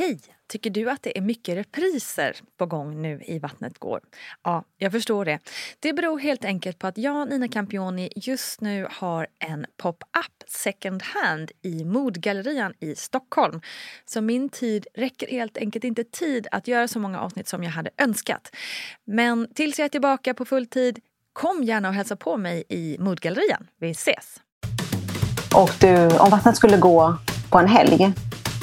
[0.00, 0.20] Hej!
[0.48, 4.00] Tycker du att det är mycket repriser på gång nu i Vattnet går?
[4.42, 5.38] Ja, jag förstår det.
[5.80, 11.02] Det beror helt enkelt på att jag, Nina Campioni, just nu har en pop-up second
[11.02, 13.60] hand i Modgallerian i Stockholm.
[14.04, 17.70] Så min tid räcker helt enkelt inte tid att göra så många avsnitt som jag
[17.70, 18.56] hade önskat.
[19.04, 20.98] Men tills jag är tillbaka på full tid,
[21.32, 23.66] kom gärna och hälsa på mig i Modgallerian.
[23.80, 24.40] Vi ses!
[25.54, 27.16] Och du, om vattnet skulle gå
[27.50, 28.12] på en helg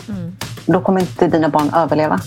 [0.10, 0.36] mm
[0.68, 2.20] då kommer inte dina barn överleva.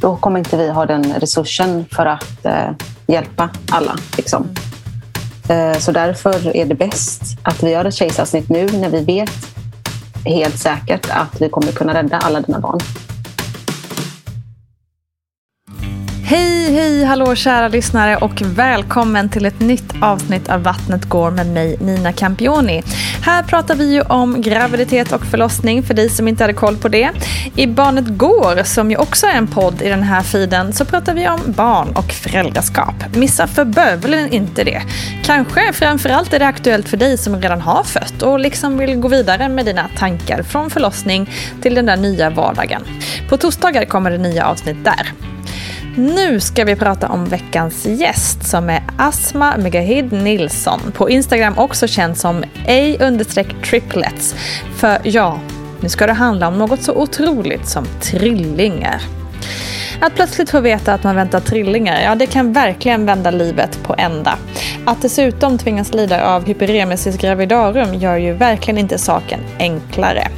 [0.00, 2.70] Då kommer inte vi ha den resursen för att eh,
[3.06, 3.96] hjälpa alla.
[4.16, 4.48] Liksom.
[5.48, 9.56] Eh, så därför är det bäst att vi gör ett kejsarsnitt nu när vi vet
[10.24, 12.80] helt säkert att vi kommer kunna rädda alla dina barn.
[16.28, 21.46] Hej, hej, hallå kära lyssnare och välkommen till ett nytt avsnitt av Vattnet går med
[21.46, 22.82] mig Nina Campioni.
[23.22, 26.88] Här pratar vi ju om graviditet och förlossning för dig som inte hade koll på
[26.88, 27.10] det.
[27.56, 31.14] I Barnet går, som ju också är en podd i den här feeden, så pratar
[31.14, 32.94] vi om barn och föräldraskap.
[33.16, 34.82] Missa för bövelen inte det.
[35.24, 39.08] Kanske framförallt är det aktuellt för dig som redan har fött och liksom vill gå
[39.08, 41.30] vidare med dina tankar från förlossning
[41.62, 42.82] till den där nya vardagen.
[43.28, 45.12] På torsdagar kommer det nya avsnitt där.
[45.98, 50.80] Nu ska vi prata om veckans gäst som är Asma Megahid Nilsson.
[50.94, 54.34] På Instagram också känd som a-triplets.
[54.76, 55.40] För ja,
[55.80, 59.02] nu ska det handla om något så otroligt som trillingar.
[60.00, 63.94] Att plötsligt få veta att man väntar trillingar, ja det kan verkligen vända livet på
[63.98, 64.38] ända.
[64.86, 70.28] Att dessutom tvingas lida av hyperemesis gravidarum gör ju verkligen inte saken enklare.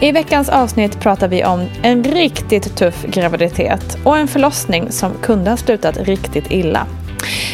[0.00, 5.50] I veckans avsnitt pratar vi om en riktigt tuff graviditet och en förlossning som kunde
[5.50, 6.86] ha slutat riktigt illa.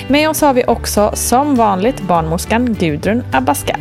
[0.08, 3.80] Med oss har vi också som vanligt barnmorskan Gudrun Abascal.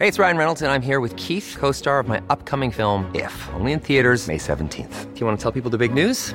[0.00, 2.72] Hej, det är Ryan Reynolds och jag är här med Keith, co-star of my upcoming
[2.72, 5.04] film If, only in theaters May 17th.
[5.14, 6.34] Do you want to tell people the big news?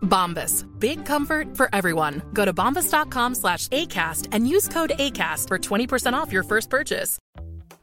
[0.00, 0.66] Bombas.
[0.78, 2.22] Big comfort for everyone.
[2.32, 7.18] Go to bombas.com slash ACAST and use code ACAST for 20% off your first purchase.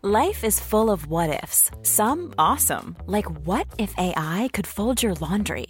[0.03, 1.71] Life is full of what ifs.
[1.81, 2.95] Some awesome.
[3.07, 5.67] Like what if AI could fold your laundry?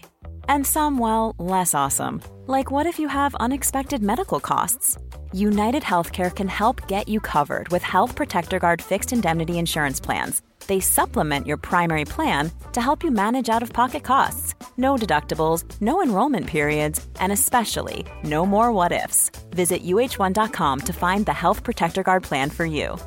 [0.49, 2.21] And some, well, less awesome.
[2.45, 4.97] Like what if you have unexpected medical costs?
[5.31, 10.41] United Healthcare can help get you covered with Health Protector Guard fixed indemnity insurance plans
[10.67, 14.55] they supplement your primary plan to help you manage out of pocket costs.
[14.75, 19.31] No deductibles, no enrollment periods, and especially no more what ifs.
[19.49, 22.97] Visit uh1.com to find the Health Protector Guard plan for you.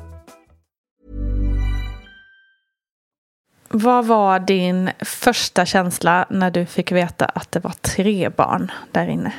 [3.73, 9.07] Vad var din första känsla när du fick veta att det var tre barn där
[9.07, 9.33] inne?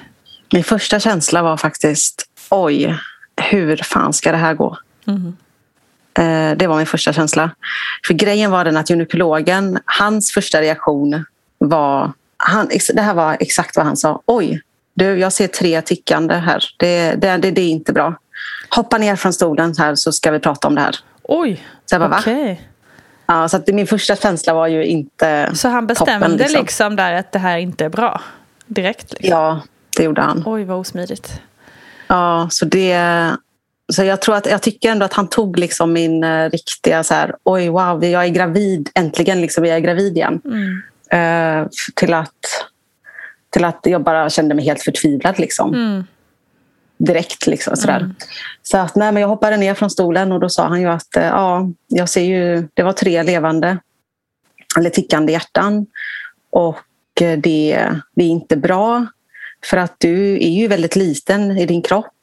[0.53, 2.99] Min första känsla var faktiskt oj,
[3.37, 4.77] hur fan ska det här gå?
[5.07, 5.37] Mm.
[6.19, 7.51] Eh, det var min första känsla.
[8.07, 11.25] För grejen var den att gynekologen, hans första reaktion
[11.59, 12.13] var...
[12.37, 14.23] Han, det här var exakt vad han sa.
[14.27, 14.63] Oj,
[14.95, 16.65] du, jag ser tre tickande här.
[16.79, 18.15] Det, det, det, det är inte bra.
[18.69, 20.97] Hoppa ner från stolen här så ska vi prata om det här.
[21.23, 22.19] Oj, okej.
[22.19, 22.57] Okay.
[23.27, 26.61] Ja, så att min första känsla var ju inte Så han bestämde toppen, liksom.
[26.61, 26.97] liksom.
[26.97, 28.21] där att det här inte är bra?
[28.67, 29.13] Direkt?
[29.13, 29.31] Liksom.
[29.31, 29.61] Ja,
[29.97, 30.43] det gjorde han.
[30.47, 31.41] Oj, vad osmidigt.
[32.07, 32.93] Ja, så det
[33.93, 37.15] så jag tror att jag tycker ändå att han tog liksom min uh, riktiga så
[37.15, 40.41] här, oj wow, jag är gravid, äntligen liksom, jag är gravid igen.
[40.45, 40.83] Mm.
[41.15, 42.67] Uh, till, att,
[43.51, 45.39] till att jag bara kände mig helt förtvivlad.
[45.39, 45.75] Liksom.
[45.75, 46.05] Mm.
[46.99, 47.47] direkt.
[47.47, 48.01] Liksom, sådär.
[48.01, 48.15] Mm.
[48.63, 51.17] Så att, nej, men jag hoppade ner från stolen och då sa han ju att
[51.17, 53.79] eh, ja, jag ser ju, det var tre levande
[54.79, 55.87] eller tickande hjärtan.
[56.51, 59.07] Och eh, det, det är inte bra
[59.65, 62.15] för att du är ju väldigt liten i din kropp.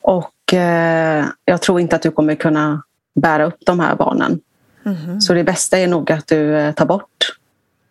[0.00, 2.82] Och eh, jag tror inte att du kommer kunna
[3.14, 4.40] bära upp de här barnen.
[4.82, 5.20] Mhm.
[5.20, 7.36] Så det bästa är nog att du eh, tar bort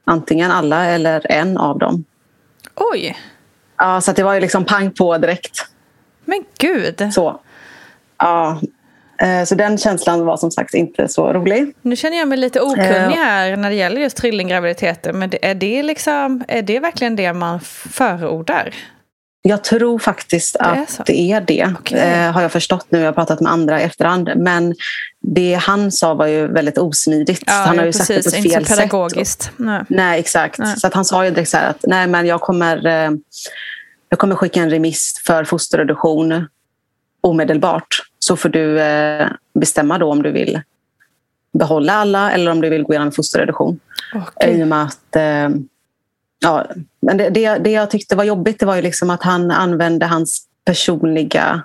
[0.06, 2.04] antingen alla eller en av dem.
[2.76, 3.18] Oj,
[3.78, 5.66] Ja, så det var ju liksom pang på direkt.
[6.26, 7.14] men gud.
[7.14, 7.40] Så.
[8.18, 8.62] Ja,
[9.22, 11.76] eh, så den känslan var som sagt inte så rolig.
[11.82, 15.14] Nu känner jag mig lite okunnig här när det gäller just trillinggraviditeter.
[15.14, 17.60] Men är det, liksom, är det verkligen det man
[17.90, 18.74] förordar?
[19.48, 21.04] Jag tror faktiskt är att så?
[21.06, 22.00] det är det, Okej.
[22.00, 23.00] eh, har jag förstått nu.
[23.00, 24.30] Jag har pratat med andra i efterhand.
[24.36, 24.76] Men
[25.22, 27.44] det han sa var ju väldigt osmidigt.
[27.46, 28.34] Ja, han har ju sagt det på precis.
[28.34, 28.78] ett Inte fel så sätt.
[28.78, 29.52] pedagogiskt.
[29.58, 29.84] Nej.
[29.90, 30.58] Nej, exakt.
[30.60, 30.80] Nej.
[30.80, 33.12] Så att han sa ju direkt så här att nej, men jag kommer, eh,
[34.10, 36.48] jag kommer skicka en remiss för fosterreduktion
[37.22, 37.88] omedelbart.
[38.20, 39.28] Så får du eh,
[39.60, 40.62] bestämma då om du vill
[41.54, 43.80] behålla alla eller om du vill gå igenom fosterreduktion.
[44.16, 44.60] Okej.
[44.60, 45.16] I och med att...
[46.40, 46.66] Ja,
[47.02, 50.06] men det, det, det jag tyckte var jobbigt det var ju liksom att han använde
[50.06, 51.62] hans personliga...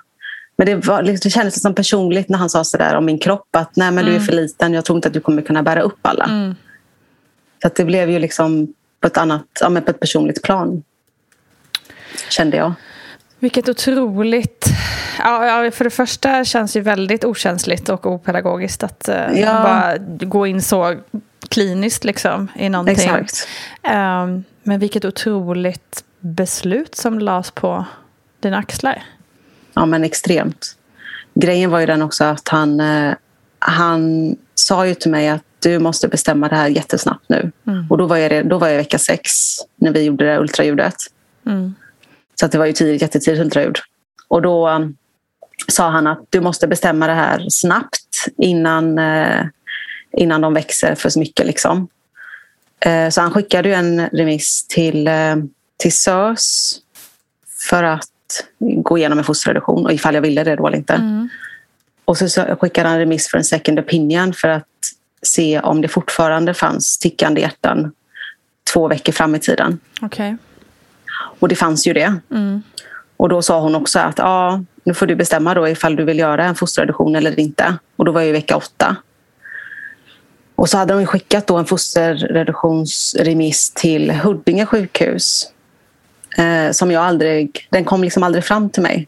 [0.57, 3.19] Men det, var, liksom- det kändes som personligt när han sa så där om min
[3.19, 3.47] kropp.
[3.51, 5.81] Att nej men du är för liten, jag tror inte att du kommer kunna bära
[5.81, 6.25] upp alla.
[6.25, 6.55] Mm.
[7.61, 10.83] Så det blev ju liksom på ett annat, ja, men på ett personligt plan.
[12.29, 12.73] Kände jag.
[13.39, 14.65] Vilket otroligt...
[15.19, 19.63] Ja, ja, för det första känns ju väldigt okänsligt och opedagogiskt att eh, Ja.
[19.63, 20.95] bara gå in så
[21.53, 22.95] kliniskt liksom, i någonting.
[22.95, 23.47] Exakt.
[23.83, 27.85] Ehm, men vilket otroligt beslut som lades på
[28.39, 29.03] dina axlar.
[29.73, 30.77] Ja men extremt.
[31.33, 33.13] Grejen var ju den också att han, eh,
[33.59, 37.51] han sa ju till mig att du måste bestämma det här jättesnabbt nu.
[37.89, 39.31] Och då var, jag, då var jag vecka sex
[39.75, 40.95] när vi gjorde det här ultraljudet.
[41.45, 41.75] Mm.
[42.39, 43.77] Så att det var ju tidigt, jättetidigt ultraljud.
[44.27, 44.97] Och då um,
[45.67, 49.45] sa han att du måste bestämma det här snabbt innan, eh,
[50.17, 51.45] innan de växer för mycket.
[51.45, 51.87] Liksom.
[52.79, 55.35] Eh, så han skickade ju en remiss till, eh,
[55.77, 56.75] till SÖS
[57.69, 58.09] för att
[58.59, 61.27] gå igenom en fosterreduktion och ifall jag ville det då eller inte.
[62.05, 64.67] Och så skickade han remiss för en second opinion för att
[65.21, 67.91] se om det fortfarande fanns tickande hjärtan
[68.73, 69.79] två veckor fram i tiden.
[70.01, 70.37] Okej.
[71.39, 72.15] Och det fanns ju det.
[73.17, 76.19] Och då sa hon också att ja, nu får du bestämma då ifall du vill
[76.19, 77.77] göra en fosterreduktion eller inte.
[77.95, 78.95] Och då var jag i vecka åtta.
[80.55, 85.49] Och så hade de skickat då en fosterreduktionsremiss till Huddinge sjukhus.
[86.37, 89.07] Eh, som jag aldrig, den kom liksom aldrig fram till mig.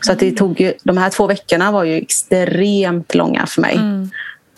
[0.00, 3.80] Så att det tog ju, de här två veckorna var ju extremt långa för mig.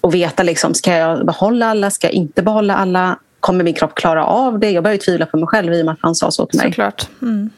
[0.01, 3.19] Och veta liksom, ska jag behålla alla, ska jag inte behålla alla?
[3.41, 4.71] Kommer min kropp klara av det?
[4.71, 6.69] Jag började tvivla på mig själv i och med att han sa så till mig.
[6.69, 7.09] Såklart.
[7.23, 7.51] Mm.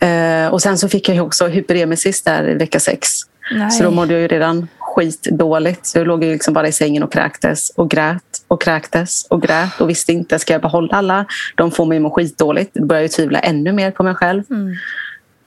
[0.00, 3.08] Eh, och sen så fick jag ju också hyperemesis där i vecka sex.
[3.52, 3.70] Nej.
[3.70, 5.86] Så då mådde jag ju redan skitdåligt.
[5.86, 9.42] Så jag låg ju liksom bara i sängen och kräktes och grät och kräktes och
[9.42, 11.26] grät och visste inte, ska jag behålla alla?
[11.54, 12.74] De får mig att må skitdåligt.
[12.74, 14.42] Då började jag tvivla ännu mer på mig själv.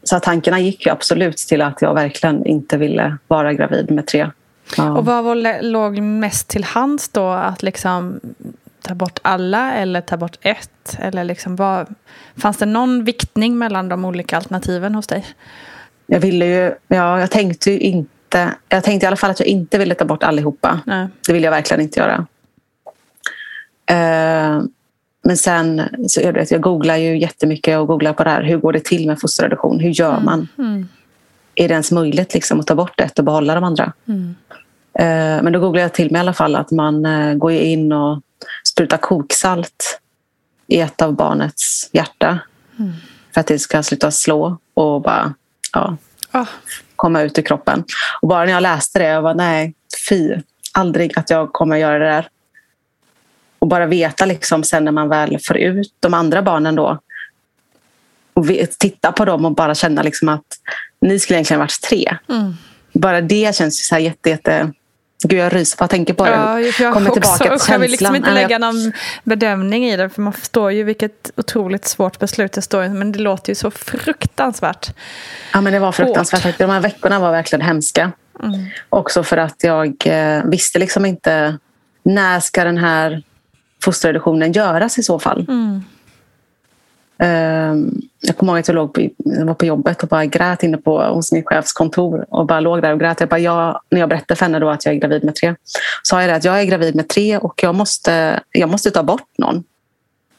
[0.03, 4.07] Så att tankarna gick ju absolut till att jag verkligen inte ville vara gravid med
[4.07, 4.29] tre.
[4.77, 4.97] Ja.
[4.97, 7.27] Och vad var, låg mest till hands då?
[7.29, 8.19] Att liksom
[8.81, 10.97] ta bort alla eller ta bort ett?
[10.99, 11.95] Eller liksom vad,
[12.37, 15.25] fanns det någon viktning mellan de olika alternativen hos dig?
[16.05, 18.18] Jag ville ju, ja, jag tänkte ju inte,
[18.69, 20.79] jag tänkte i alla fall att jag inte ville ta bort allihopa.
[20.85, 21.07] Nej.
[21.27, 22.25] Det vill jag verkligen inte göra.
[23.85, 24.61] Eh,
[25.21, 28.43] men sen, så jag, vet, jag googlar ju jättemycket och googlar på det här.
[28.43, 29.79] Hur går det till med fosterreduktion?
[29.79, 30.47] Hur gör man?
[31.55, 33.93] Är det ens möjligt liksom, att ta bort ett och behålla de andra?
[34.99, 37.91] Eh, men då googlade jag till mig i alla fall att man eh, går in
[37.91, 38.21] och
[38.63, 39.99] sprutar koksalt
[40.67, 42.39] i ett av barnets hjärta.
[43.33, 45.33] För att det ska sluta slå och bara
[45.73, 45.97] ja,
[46.31, 46.45] Ah,
[46.99, 47.83] komma ut ur kroppen.
[48.21, 49.73] Och bara när jag läste det, jag var nej,
[50.09, 50.35] fy.
[50.73, 52.27] Aldrig att jag kommer göra det där.
[53.59, 56.99] Och bara veta liksom sen när man väl får ut de andra barnen då.
[58.33, 58.45] Och
[58.79, 60.45] titta på dem och bara känna liksom att
[61.01, 62.17] ni skulle egentligen varit tre.
[62.93, 64.73] Bara det känns ju så här jätte, jätte...
[65.23, 66.31] Gud, jag ryser bara jag tänker på det.
[66.31, 68.15] Ja, jag Kommer också, tillbaka till usch, jag vill liksom känslan.
[68.15, 70.09] inte lägga någon bedömning i det.
[70.09, 72.87] För man förstår ju vilket otroligt svårt beslut det står.
[72.87, 74.93] Men det låter ju så fruktansvärt.
[75.53, 76.57] Ja, men det var fruktansvärt.
[76.57, 78.11] De här veckorna var verkligen hemska.
[78.89, 81.57] Också för att jag eh, visste liksom inte
[82.03, 83.23] när ska den här
[83.83, 85.39] fosterreduktionen göras i så fall.
[85.49, 85.79] Eh,
[88.21, 90.77] jag kommer ihåg att jag, låg på, jag var på jobbet och bara grät inne
[90.77, 93.19] på, hos min chefs kontor och bara låg där och grät.
[93.19, 95.55] Jag bara, jag, när jag berättade för henne då att jag är gravid med tre
[96.03, 99.03] sa jag det att jag är gravid med tre och jag måste, jag måste ta
[99.03, 99.63] bort någon.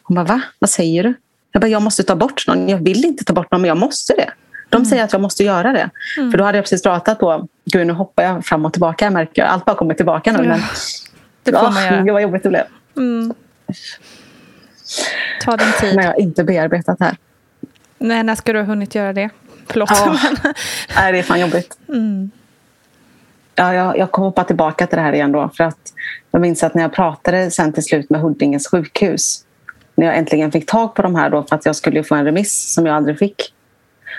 [0.03, 0.41] Hon bara, va?
[0.59, 1.15] Vad säger du?
[1.53, 2.69] Jag bara, jag måste ta bort någon.
[2.69, 4.31] Jag vill inte ta bort någon, men jag måste det.
[4.69, 5.91] De säger att jag måste göra det.
[6.19, 6.31] Mm.
[6.31, 9.13] För då hade jag precis pratat på, gud nu hoppar jag fram och tillbaka, jag
[9.13, 10.39] märker allt bara kommer tillbaka nu.
[10.39, 10.61] Ja, Men,
[11.43, 12.03] det får Ja, man göra.
[12.03, 12.65] Gud vad jobbigt det blev.
[15.41, 15.97] Ta din tid.
[15.97, 17.17] Men jag inte bearbetat det här.
[17.99, 19.31] Nej, när ska du ha hunnit göra det?
[19.69, 19.91] Förlåt.
[19.91, 20.17] Ja.
[20.97, 21.79] Nej, det är fan jobbigt.
[21.89, 22.31] Mm.
[23.55, 25.51] Ja, jag, jag kommer hoppa tillbaka till det här igen då.
[25.57, 25.93] För att
[26.31, 29.45] jag minns att när jag pratade sen till slut med Huddinges sjukhus.
[29.95, 32.25] När jag äntligen fick tag på de här då för att jag skulle få en
[32.25, 33.55] remiss som jag aldrig fick.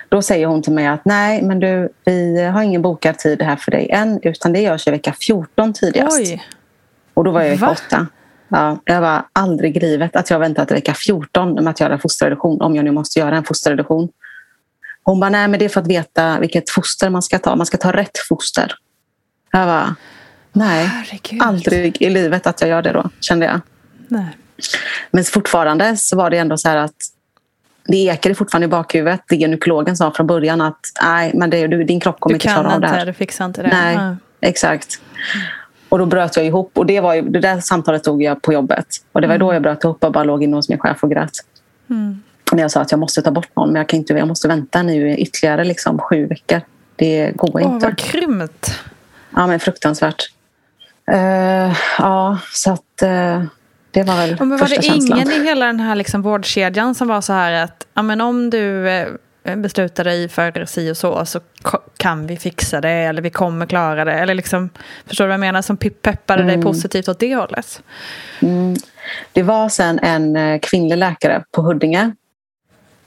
[0.09, 3.55] Då säger hon till mig att nej, men du, vi har ingen bokad tid här
[3.55, 4.19] för dig än.
[4.23, 6.19] Utan det görs i vecka 14 tidigast.
[6.19, 6.43] Oj.
[7.13, 7.75] Och då var jag i vecka Va?
[7.87, 8.07] 8.
[8.51, 11.99] Ja, jag var aldrig i livet att jag väntat till vecka 14 med att göra
[11.99, 12.61] fosterreduktion.
[12.61, 14.09] Om jag nu måste göra en fosterreduktion.
[15.03, 17.55] Hon bara, nej men det är för att veta vilket foster man ska ta.
[17.55, 18.73] Man ska ta rätt foster.
[19.51, 19.95] Jag bara,
[20.53, 20.85] nej.
[20.85, 21.41] Herregud.
[21.43, 23.61] Aldrig i livet att jag gör det då, kände jag.
[24.07, 24.37] Nej.
[25.11, 26.95] Men fortfarande så var det ändå så här att
[27.87, 29.21] det ekade fortfarande i bakhuvudet.
[29.29, 32.47] Det gynekologen sa från början att nej, men det, du, din kropp kommer Du inte
[32.47, 33.05] klara kan av det inte, här.
[33.05, 33.67] du fixar inte det.
[33.69, 34.15] Nej, Ja.
[34.41, 35.01] exakt.
[35.91, 36.77] Och då bröt jag ihop.
[36.77, 38.85] Och det, var ju, det där samtalet tog jag på jobbet.
[39.11, 41.09] Och det var då jag bröt ihop och bara låg inne hos min chef och
[41.09, 41.31] grät.
[41.89, 42.21] Mm.
[42.51, 44.47] När jag sa att jag måste ta bort någon, men jag, kan inte, jag måste
[44.47, 46.61] vänta nu ytterligare liksom, sju veckor.
[46.95, 47.85] Det går Åh, inte.
[47.85, 48.79] vad grymt.
[49.35, 50.23] Ja, men fruktansvärt.
[51.11, 53.43] Eh, ja, så att eh,
[53.91, 55.17] det var väl Ja, men var det känslan.
[55.19, 58.49] ingen i hela den här liksom vårdkedjan som var så här att ja, men om
[58.49, 58.87] du
[59.43, 61.39] eh, beslutar dig för si och så så
[61.97, 64.13] kan vi fixa det eller vi kommer klara det.
[64.13, 64.69] Eller liksom,
[65.07, 65.61] förstår du vad jag menar?
[65.61, 67.83] Som pe- peppade dig positivt åt det hållet.
[68.41, 68.75] Mm.
[69.33, 72.11] Det var sen en eh, kvinnlig läkare på Huddinge.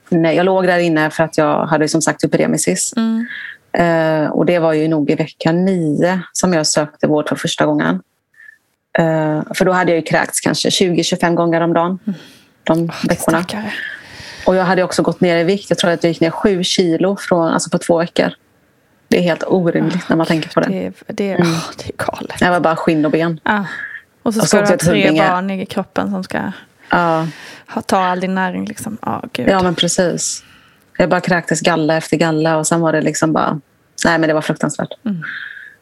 [0.09, 2.93] Nej, Jag låg där inne för att jag hade som sagt hyperemesis.
[2.97, 3.27] Mm.
[3.73, 7.67] Eh, och det var ju nog i vecka nio som jag sökte vård för första
[7.67, 8.03] gången.
[8.99, 11.99] Eh, för då hade jag ju kräkts kanske 20-25 gånger om dagen.
[12.65, 13.43] De veckorna.
[13.43, 13.73] Stackare.
[14.47, 15.71] Och jag hade också gått ner i vikt.
[15.71, 18.31] Jag tror att jag gick ner sju kilo från, alltså på två veckor.
[19.09, 20.69] Det är helt orimligt när man tänker på det.
[20.69, 22.41] Det, är- det, är- åh, det är galet.
[22.41, 23.41] Jag var bara skinn och ben.
[23.45, 23.65] Ja.
[24.23, 25.29] Och så Och ska så du ha tre Huddinge.
[25.29, 26.39] barn i kroppen som ska
[26.91, 27.27] Ja.
[27.69, 28.65] ha, ta all din näring.
[28.65, 28.99] Liksom.
[29.03, 29.49] Ja, gud.
[29.49, 30.45] Ja, men precis.
[30.99, 33.61] Jag bara kräktes galla efter galla och sen var det liksom bara...
[34.05, 34.89] Nej, men det var fruktansvärt.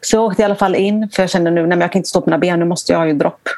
[0.01, 2.09] Så jag åkte i alla fall in, för jag kände nu, nej jag kan inte
[2.09, 3.49] stå på mina ben, nu måste jag ha ju dropp.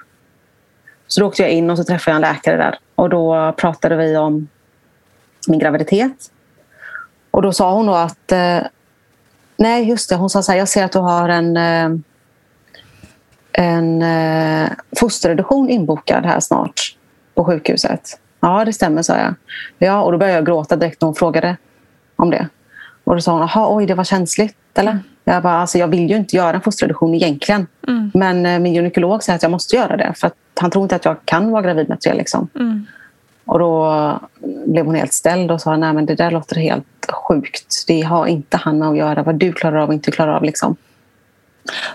[1.08, 2.78] Så då åkte jag in och så träffade jag en läkare där.
[2.96, 4.48] Och då pratade vi om
[5.48, 6.32] min graviditet.
[7.32, 8.32] Och då sa hon då att...
[8.32, 8.60] Eh,
[9.58, 10.16] nej, just det.
[10.16, 11.58] Hon sa så här, jag ser att du har en...
[11.58, 12.00] Eh,
[13.58, 16.96] en eh, fosterreduktion inbokad här snart
[17.36, 18.20] på sjukhuset.
[18.40, 19.36] Ja, det stämmer, sa jag.
[19.78, 21.58] Ja, och då började jag gråta direkt när hon frågade
[22.16, 22.48] om det.
[23.04, 25.00] Och då sa hon, jaha, oj, det var känsligt, eller?
[25.24, 27.68] Jag bara, alltså jag vill ju inte göra en fosterreduktion egentligen.
[28.14, 30.14] Men eh, min gynekolog säger att jag måste göra det.
[30.16, 32.14] För att han tror inte att jag kan vara gravid med tre.
[32.14, 32.48] Liksom.
[32.56, 32.86] Mm.
[33.46, 34.20] Och då
[34.66, 37.84] blev hon helt ställd och sa, nej men det där låter helt sjukt.
[37.88, 40.44] Det har inte han med att göra vad du klarar av och inte klarar av.
[40.44, 40.76] Liksom.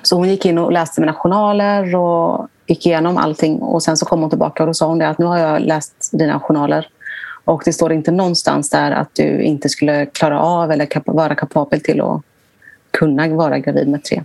[0.02, 3.59] Så hon gick in och läste mina journaler och gick igenom allting.
[3.59, 5.61] Och sen så kom hon tillbaka och då sa hon det att nu har jag
[5.61, 6.88] läst dina journaler.
[7.45, 11.35] Och det står inte någonstans där att du inte skulle klara av eller kap- vara
[11.35, 12.23] kapabel till att
[12.90, 14.23] kunna vara gravid med tre.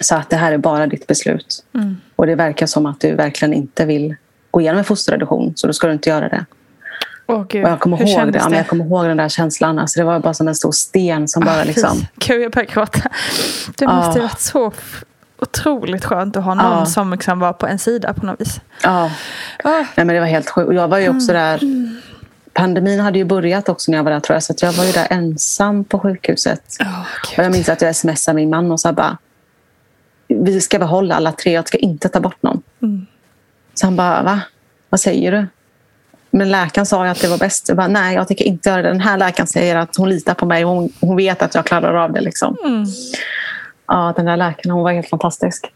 [0.00, 1.64] Så att det här är bara ditt beslut.
[2.16, 4.16] Och det verkar som att du verkligen inte vill
[4.50, 5.52] gå igenom en fosterreduktion.
[5.56, 6.44] Så då ska du inte göra det.
[7.26, 7.64] Åh, gud.
[7.64, 8.20] Och jag kommer, Hur ihåg det.
[8.20, 9.78] kändes Ja, jag kommer ihåg den där känslan.
[9.78, 11.98] Alltså, det var bara som en stor sten som bara Ah, liksom...
[12.18, 13.08] Gud, jag börjar gråta.
[13.78, 14.72] Det måste ju varit så
[15.38, 16.86] otroligt skönt att ha någon Ah.
[16.86, 18.60] som liksom var på en sida på något vis.
[18.82, 19.10] Ja.
[19.64, 19.70] Ah.
[19.70, 20.72] Nej, men det var helt sjukt.
[20.74, 21.60] Jag var ju också där...
[22.52, 24.42] Pandemin hade ju börjat också när jag var där tror jag.
[24.42, 26.62] Så jag var ju där ensam på sjukhuset.
[27.36, 29.18] Och jag minns att jag smsade min man och sa bara
[30.28, 32.62] vi ska behålla alla tre, jag ska inte ta bort någon.
[32.82, 33.06] Mm.
[33.80, 34.40] Så han bara, va?
[34.88, 35.46] Vad säger du?
[36.30, 37.68] Men läkaren sa ju att det var bäst.
[37.68, 38.88] Jag bara, nej, jag tänker inte göra det.
[38.88, 41.94] Den här läkaren säger att hon litar på mig hon, hon vet att jag klarar
[41.94, 42.20] av det.
[42.20, 42.56] Liksom.
[42.64, 42.84] Mm.
[43.88, 45.72] Ja, den där läkaren, hon var helt fantastisk.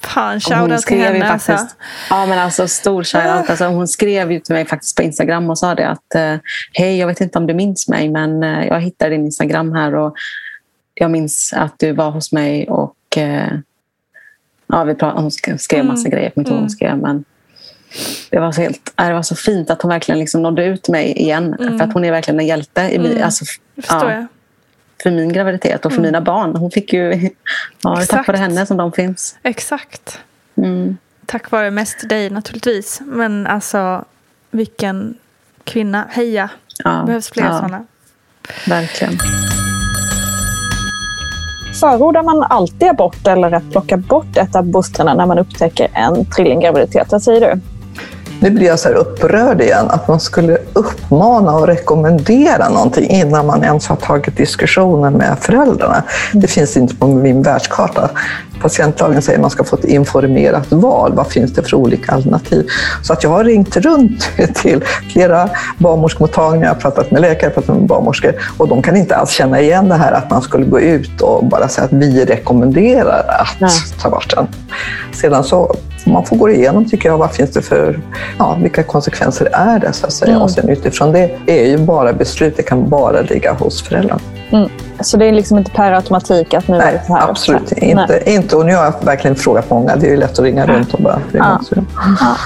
[0.00, 1.30] Fan, shoutout till henne.
[1.30, 1.52] Alltså.
[1.52, 1.76] faktiskt,
[2.10, 3.50] ja, men alltså, stor shoutout.
[3.50, 6.36] Alltså, hon skrev ju till mig faktiskt på Instagram och sa det att eh,
[6.72, 9.94] hej, jag vet inte om du minns mig, men eh, jag hittade din Instagram här
[9.94, 10.14] och
[10.94, 13.52] jag minns att du var hos mig och eh,
[14.72, 17.24] ja, vi pratade, hon sk- skrev massa grejer, jag kommer inte ihåg hon skrev, men
[18.30, 20.88] det var, så helt, äh, det var så fint att hon verkligen liksom nådde ut
[20.88, 21.54] mig igen.
[21.58, 24.26] För att hon är verkligen en hjälte i min, alltså, ja,
[25.02, 26.56] för min graviditet och för mina barn.
[26.56, 27.30] Hon fick ju,
[27.82, 28.28] ja, är tack Exakt.
[28.28, 29.36] vare henne som de finns.
[29.42, 30.18] Exakt.
[30.56, 30.96] Mm.
[31.26, 33.00] Tack vare mest dig naturligtvis.
[33.06, 34.04] Men alltså,
[34.50, 35.14] vilken
[35.64, 36.06] kvinna.
[36.10, 36.50] Heja.
[36.84, 37.84] Ja, Det behövs fler ja, sådana.
[38.66, 39.18] Verkligen.
[41.82, 46.24] Förordar man alltid abort eller att plocka bort ett av bostrarna när man upptäcker en
[46.24, 47.12] trillinggraviditet?
[47.12, 47.60] Vad säger du?
[48.42, 53.46] Nu blir jag så här upprörd igen, att man skulle uppmana och rekommendera någonting innan
[53.46, 56.02] man ens har tagit diskussionen med föräldrarna.
[56.32, 58.10] Det finns inte på min världskarta.
[58.62, 61.12] Patientlagen säger att man ska få ett informerat val.
[61.14, 62.66] Vad finns det för olika alternativ?
[63.02, 68.32] Så att jag har ringt runt till flera barnmorskemottagningar, pratat med läkare, pratat med barnmorskor
[68.58, 71.44] och de kan inte alls känna igen det här att man skulle gå ut och
[71.44, 73.70] bara säga att vi rekommenderar att Nej.
[74.02, 74.46] ta bort den.
[75.12, 75.74] Sedan så
[76.06, 78.00] man får gå igenom, tycker jag, vad finns det för,
[78.38, 80.30] ja, vilka konsekvenser är det så att säga.
[80.30, 80.42] Mm.
[80.42, 84.20] Och sen utifrån det är ju bara beslut, det kan bara ligga hos föräldrarna.
[84.52, 84.68] Mm.
[85.00, 87.30] Så det är liksom inte per automatik att nu Nej, är det så här?
[87.30, 88.56] absolut inte, inte.
[88.56, 89.96] Och nu har jag verkligen frågat många.
[89.96, 91.60] Det är ju lätt att ringa runt och bara ringa.
[91.70, 91.82] Ja.
[92.20, 92.36] Ja.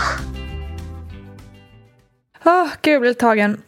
[2.44, 3.60] Oh, Gud, jag blir tagen.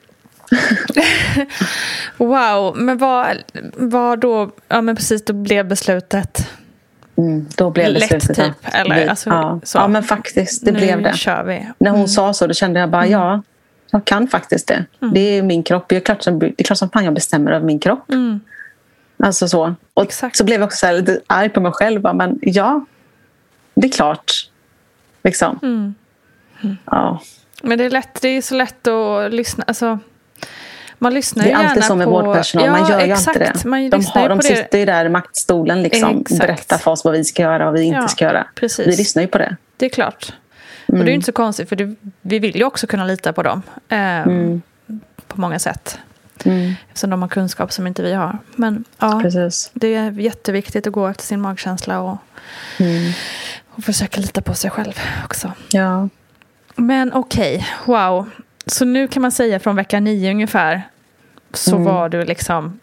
[2.17, 3.37] wow, men vad,
[3.77, 6.49] vad då, ja men precis, då blev beslutet
[7.19, 8.55] Mm, då blev det Lätt typ?
[8.63, 9.61] Eller, vi, alltså, ja.
[9.63, 9.79] så.
[9.79, 10.65] ja, men faktiskt.
[10.65, 11.17] Det nu blev det.
[11.17, 11.67] kör vi.
[11.79, 12.09] När hon Mm.
[12.09, 13.43] sa så, då kände jag bara ja,
[13.91, 14.85] jag kan faktiskt det.
[15.03, 15.15] Mm.
[15.15, 15.85] Det är min kropp.
[15.89, 18.11] Det är klart som, det är klart som fan jag bestämmer över min kropp.
[18.11, 18.41] Mm.
[19.23, 19.75] Alltså så.
[19.95, 22.01] Och så blev jag också så här lite arg på mig själv.
[22.01, 22.85] Bara, Men ja,
[23.75, 24.33] det är klart.
[25.25, 25.59] Liksom.
[25.63, 25.95] Mm.
[26.85, 27.21] Ja.
[27.63, 29.65] Men det är, lätt, det är så lätt att lyssna.
[29.67, 29.99] Alltså,
[30.99, 32.11] man lyssnar Det är alltid så med på...
[32.11, 32.71] vårdpersonal.
[32.71, 33.37] Man gör ju exakt.
[33.37, 33.65] inte det.
[33.69, 35.83] Man De, har, de sitter ju där i maktstolen.
[35.83, 36.41] Liksom, Exakt.
[36.41, 38.47] berättar för oss vad vi ska göra och vad vi inte Ja, ska göra.
[38.55, 38.87] precis.
[38.87, 39.57] Vi lyssnar ju på det.
[39.77, 40.33] Det är klart.
[40.87, 43.33] Och det är ju inte så konstigt för det, vi vill ju också kunna lita
[43.33, 43.63] på dem.
[43.89, 44.63] Eh, Mm.
[45.27, 45.99] På många sätt.
[46.45, 46.73] Mm.
[46.89, 48.39] Eftersom de har kunskap som inte vi har.
[48.57, 49.71] Men ja, Precis.
[49.75, 52.17] det är jätteviktigt att gå efter sin magkänsla och,
[52.79, 53.13] Mm.
[53.71, 55.53] och försöka lita på sig själv också.
[55.71, 56.09] Ja.
[56.75, 58.31] Men okej, wow.
[58.69, 60.83] Så nu kan man säga från vecka nio ungefär
[61.55, 61.85] så Mm.
[61.85, 62.81] var du liksom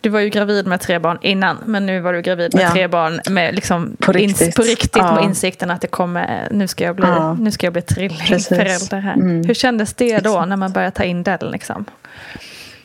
[0.00, 2.70] du var ju gravid med tre barn innan, men nu var du gravid med Ja.
[2.72, 4.54] tre barn med liksom På ins- riktigt.
[4.56, 5.14] på riktigt Ja.
[5.14, 7.34] med insikten att det kommer, nu ska jag bli, Ja.
[7.34, 9.14] nu ska jag bli trillingförälder här.
[9.14, 9.44] Mm.
[9.44, 11.38] Hur kändes det då när man började ta in den?
[11.50, 11.84] Liksom?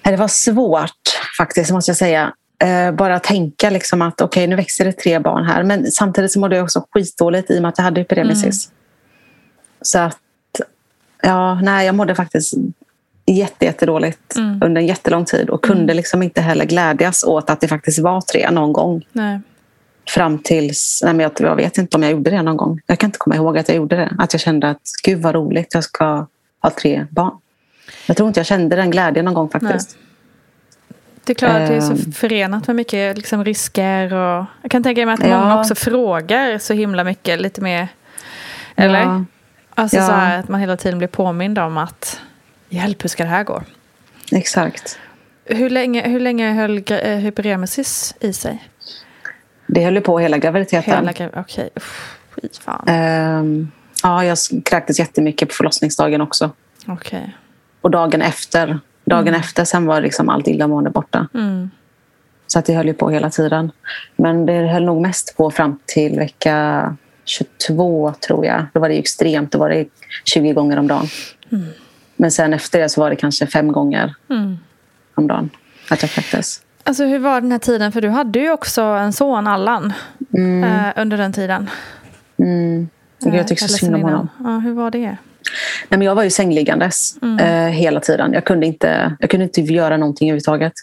[0.02, 0.92] Det var svårt
[1.38, 2.34] faktiskt, måste jag säga.
[2.64, 5.64] Eh, bara tänka liksom att okej, nu växer det tre barn här.
[5.64, 8.70] Men samtidigt så mådde jag också skitdåligt i och med att jag hade hyperemesis.
[9.82, 10.18] Så att,
[11.22, 12.54] ja, nej, jag mådde faktiskt
[13.26, 14.62] jätte, jättedåligt Mm.
[14.66, 18.22] under en jättelång tid och kunde liksom inte heller glädjas åt att det faktiskt var
[18.22, 19.06] tre någon gång.
[19.12, 19.40] Nej.
[20.10, 22.82] Fram tills, nej men jag, jag vet inte om jag gjorde det någon gång.
[22.88, 24.14] Jag kan inte komma ihåg att jag gjorde det.
[24.18, 26.06] Att jag kände att gud vad roligt, jag ska
[26.62, 27.32] ha tre barn.
[28.06, 29.98] Jag tror inte jag kände den glädjen någon gång faktiskt.
[31.24, 32.12] Det är klart att det är så Ehm.
[32.12, 35.40] förenat med mycket liksom, risker och jag kan tänka mig att Ja.
[35.42, 37.88] många också frågar så himla mycket, lite mer,
[38.76, 39.00] eller?
[39.02, 39.26] Ja.
[39.82, 40.06] Alltså Ja.
[40.08, 42.20] så här, att man hela tiden blir påmind om att
[42.70, 43.62] hjälp, hur ska det här gå?
[44.32, 45.00] Exakt.
[45.46, 48.64] Hur länge, hur länge höll eh, hyperemesis i sig?
[49.68, 50.94] Det höll på hela graviditeten.
[50.94, 52.84] Hela gra- Okej, uff, fy fan.
[52.88, 53.72] Ehm,
[54.04, 56.52] ja, jag kräktes jättemycket på förlossningsdagen också.
[56.88, 57.36] Okej.
[57.82, 61.28] Och dagen efter, dagen efter sen var liksom allt illamående borta.
[61.34, 61.70] Mm.
[62.48, 63.72] Så att det höll ju på hela tiden.
[64.16, 66.96] Men det höll nog mest på fram till vecka
[67.30, 68.66] 22 tror jag.
[68.74, 69.52] Då var det extremt.
[69.52, 69.86] Då var det
[70.26, 71.08] 20 gånger om dagen.
[71.52, 71.66] Mm.
[72.16, 74.58] Men sen efter det så var det kanske fem gånger Mm.
[75.16, 75.50] om dagen
[75.90, 76.62] att jag kräktes.
[76.84, 77.92] Alltså hur var den här tiden?
[77.92, 79.94] För du hade ju också en son, Allan,
[80.38, 80.64] Mm.
[80.64, 81.70] eh, under den tiden.
[82.40, 82.90] Mm.
[83.20, 84.30] Jag Eh, tycker så eller synd om honom.
[84.44, 85.00] Ja, hur var det?
[85.90, 87.40] Nej, men jag var ju sängliggandes Mm.
[87.40, 88.34] eh, hela tiden.
[88.34, 90.74] Jag kunde, inte, jag kunde inte göra någonting överhuvudtaget.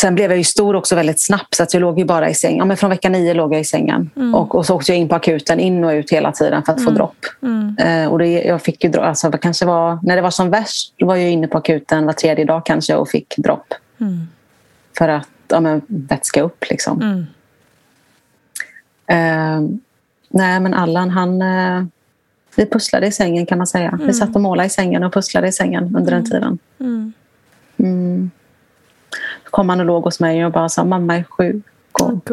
[0.00, 2.34] Sen blev jag ju stor också väldigt snabbt så att jag låg ju bara i
[2.34, 2.58] säng.
[2.58, 4.10] Ja, men från vecka nio låg jag i sängen.
[4.16, 4.34] Mm.
[4.34, 6.84] Och, och så åkte jag in på akuten, in och ut hela tiden för att
[6.84, 6.94] få Mm.
[6.94, 7.26] dropp.
[7.42, 7.76] Mm.
[7.78, 10.94] Eh, och det, jag fick ju, alltså, det kanske var, när det var som värst
[10.98, 13.74] var jag inne på akuten var tredje dag kanske och fick dropp.
[14.00, 14.28] Mm.
[14.98, 16.64] För att ja, men, vätska upp.
[16.70, 17.02] Liksom.
[17.02, 17.26] Mm.
[19.06, 19.78] Eh,
[20.28, 21.42] nej, men Allan han...
[21.42, 21.84] Eh,
[22.56, 23.88] vi pusslade i sängen kan man säga.
[23.88, 24.06] Mm.
[24.06, 26.58] Vi satt och målade i sängen och pusslade i sängen under den tiden.
[27.78, 28.30] Mm.
[29.48, 29.50] Mm.
[29.50, 31.64] Kom han och låg hos mig och bara sa mamma är sjuk.
[31.92, 32.28] Och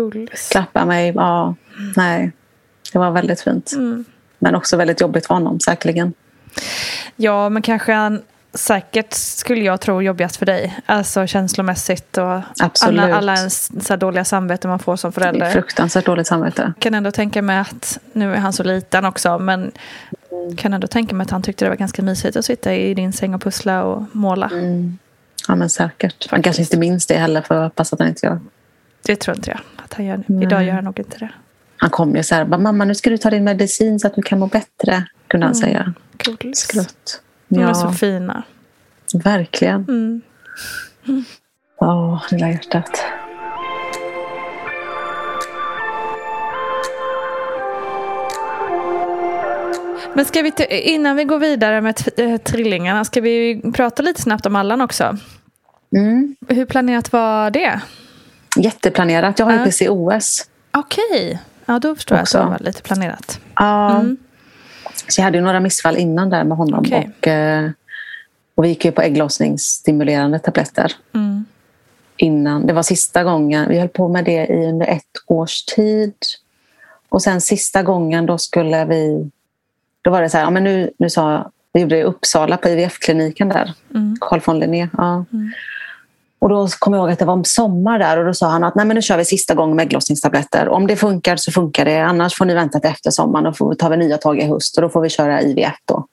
[0.52, 1.14] klappade mig.
[1.16, 1.56] Ja,
[1.96, 2.32] nej.
[2.94, 3.72] Det var väldigt fint.
[3.76, 4.06] Mm.
[4.40, 6.14] Men också väldigt jobbigt för honom säkerligen.
[7.16, 8.22] Ja, men kanske han
[8.54, 10.80] säkert skulle jag tro jobbigast för dig.
[10.86, 13.02] Alltså känslomässigt och Absolut.
[13.02, 15.52] alla, alla ens så dåliga samvete man får som förälder.
[15.52, 16.74] Fruktansvärt dåligt samvete.
[16.80, 19.72] kan ändå tänka mig att, nu är han så liten också, men
[20.58, 23.14] kan ändå tänka mig att han tyckte det var ganska mysigt att sitta i din
[23.14, 24.50] säng och pussla och måla.
[24.54, 24.98] Mm.
[25.48, 26.28] Ja, men säkert.
[26.32, 28.40] Han kanske inte minns det heller för jag hoppas att han inte gör.
[29.06, 30.24] Det tror inte jag att han gör.
[30.28, 30.44] Nej.
[30.44, 31.30] Idag gör han nog inte det.
[31.78, 34.22] Han kom ju så här, mamma nu ska du ta din medicin så att du
[34.22, 35.06] kan må bättre.
[35.28, 35.62] Kunde han Mm.
[35.68, 35.94] säga.
[36.18, 36.58] Gullis.
[36.60, 37.22] Skrutt.
[37.48, 38.44] De är Ja, så fina.
[39.14, 39.84] verkligen.
[39.84, 40.22] Mm.
[41.80, 43.04] Ja, lilla hjärtat.
[50.16, 54.46] Men ska vi innan vi går vidare med eh, trillingarna, ska vi prata lite snabbt
[54.46, 55.18] om Allan också?
[55.96, 56.36] Mm.
[56.48, 57.82] Hur planerat var det?
[58.58, 59.40] Jätteplanerat.
[59.40, 59.66] Jag har ju Ja.
[59.66, 60.50] PCOS.
[60.72, 62.38] Okej, ja då förstår jag att Också.
[62.38, 63.40] det var lite planerat.
[63.56, 64.00] Ja.
[64.00, 64.18] Mm.
[65.08, 66.80] Så jag hade ju några missfall innan där med honom.
[66.80, 67.10] Okej.
[67.20, 67.70] Och, eh,
[68.56, 70.92] och vi gick ju på ägglossningsstimulerande tabletter.
[71.14, 71.46] Mm.
[72.18, 72.68] Innan.
[72.68, 73.70] Det var sista gången.
[73.70, 76.14] Vi höll på med det i under ett års tid.
[77.10, 79.30] Och sen sista gången då skulle vi...
[80.06, 82.58] Då var det så här, ja, men nu, nu sa vi gjorde det i Uppsala
[82.58, 83.74] på IVF-kliniken där.
[83.96, 84.18] Mm.
[84.22, 84.90] Carl von Linné.
[84.98, 85.26] Ja.
[86.40, 88.76] Och då kom jag ihåg att det var sommar där och då sa han att
[88.76, 90.70] Nej, men nu kör vi sista gången med ägglossningstabletter.
[90.70, 92.00] Om det funkar så funkar det.
[92.00, 94.78] Annars får ni vänta till efter sommaren och får tar vi nya tag i höst
[94.78, 96.08] och då får vi köra IVF då.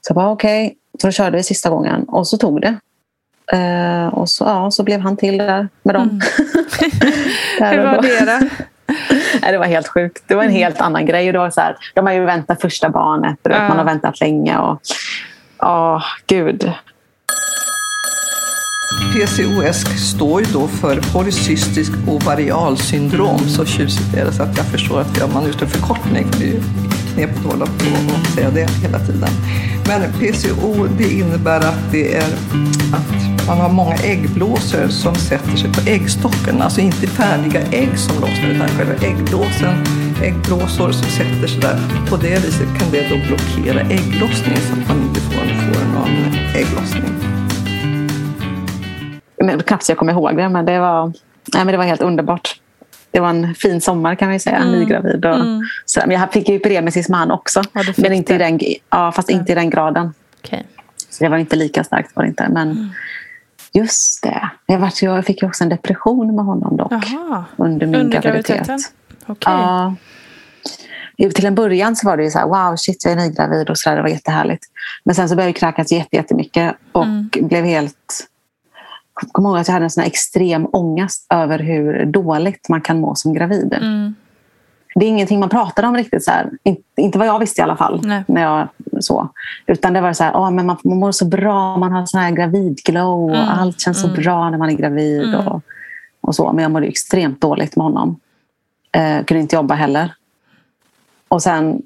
[0.00, 2.76] Så jag bara okej, så då körde vi sista gången och så tog det.
[3.52, 6.20] Eh, och så, ja, så blev han till där med dem.
[7.58, 8.64] Där Hur var det då?
[9.42, 10.22] Nej, det var helt sjukt.
[10.26, 11.26] Det var en helt annan grej.
[11.26, 13.38] Och det var så här, de har ju väntat första barnet.
[13.42, 13.68] Ja.
[13.68, 14.58] Man har väntat länge.
[14.58, 14.80] Och,
[15.58, 16.72] åh, gud.
[19.14, 23.38] PCOS står ju då för polycystisk ovarialsyndrom.
[23.38, 26.26] Så tjusigt är det så att jag förstår att jag- man ute förkortning.
[26.38, 26.60] Det är ju
[27.14, 29.28] knepigt att hålla på och säga det hela tiden.
[29.88, 32.24] Men PCO det innebär att det är
[32.92, 36.62] att man har många äggblåsor som sätter sig på äggstocken.
[36.62, 39.74] Alltså inte färdiga ägg som lossnar utan själva äggblåsen.
[40.22, 41.78] Äggblåsor som sätter sig där.
[42.10, 46.34] På det viset kan det då blockera ägglossningen så att man inte får, får någon
[46.56, 47.14] ägglossning.
[49.44, 52.60] Men knappt jag kommer ihåg det, men det var, nej, men det var helt underbart.
[53.10, 54.72] Det var en fin sommar kan vi säga, Mm.
[54.80, 55.24] nygravid.
[55.26, 55.62] Och, Mm.
[55.84, 59.12] så, men jag fick ju Pyremesis med han också, Ja, men inte i den, ja,
[59.12, 60.14] fast inte i den graden.
[60.44, 60.66] Okej.
[61.10, 62.16] Så det var inte lika starkt.
[62.16, 62.48] Var det inte.
[62.50, 62.88] Men Mm.
[63.74, 66.92] Just det, jag, var, jag fick ju också en depression med honom dock.
[66.92, 67.44] Jaha.
[67.56, 68.68] Under min Under graviditet.
[69.26, 69.52] Okej.
[69.52, 69.94] Ja.
[71.34, 73.78] Till en början så var det ju så här, wow, shit, jag är nygravid och
[73.78, 74.64] så där, det var jättehärligt.
[75.04, 77.28] Men sen så började jag jätte- jättemycket och Mm.
[77.32, 78.28] blev helt...
[79.22, 82.80] Jag kommer ihåg att jag hade en sån här extrem ångest över hur dåligt man
[82.80, 83.72] kan må som gravid.
[83.72, 84.14] Mm.
[84.94, 86.24] Det är ingenting man pratar om riktigt.
[86.24, 86.50] Så här.
[86.62, 88.00] In, inte vad jag visste i alla fall.
[88.04, 88.24] Nej.
[88.28, 88.68] När jag,
[89.04, 89.28] så.
[89.66, 92.20] Utan det var så här, åh, men man, man mår så bra, man har sån
[92.20, 93.48] här gravidglow och Mm.
[93.48, 94.22] allt känns så Mm.
[94.22, 95.22] bra när man är gravid.
[95.34, 95.46] Mm.
[95.48, 95.62] Och,
[96.20, 96.52] och så.
[96.52, 98.20] Men jag mådde extremt dåligt med honom.
[98.92, 100.14] Eh, kunde inte jobba heller.
[101.28, 101.82] Och sen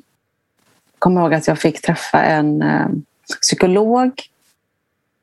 [0.98, 2.86] kom jag ihåg att jag fick träffa en eh,
[3.42, 4.10] psykolog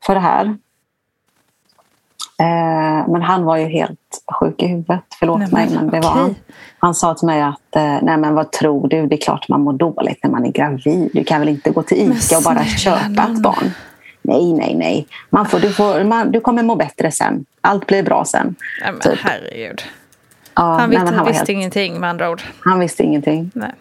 [0.06, 0.46] för det här.
[2.40, 4.00] Eh, men han var ju helt
[4.40, 5.02] sjuk i huvudet.
[5.20, 6.36] Förlåt Nej, mig, men men det var han.
[6.80, 9.08] Han sa till mig att eh, nej men vad tror du?
[9.08, 11.10] Det är klart man mår dåligt när man är gravid.
[11.14, 13.72] Du kan väl inte gå till Men ICA och bara köpa ett barn?
[14.22, 15.08] Nej, nej, nej.
[15.30, 17.46] Man får, du, får, man, du kommer må bättre sen.
[17.62, 18.56] Allt blir bra sen.
[18.82, 19.20] Nej, men Typ.
[19.24, 19.82] herregud.
[20.56, 22.42] Ja, Han nej, visste, men var visste helt- ingenting med andra ord.
[22.60, 23.52] Han visste ingenting.
[23.56, 23.72] Nej.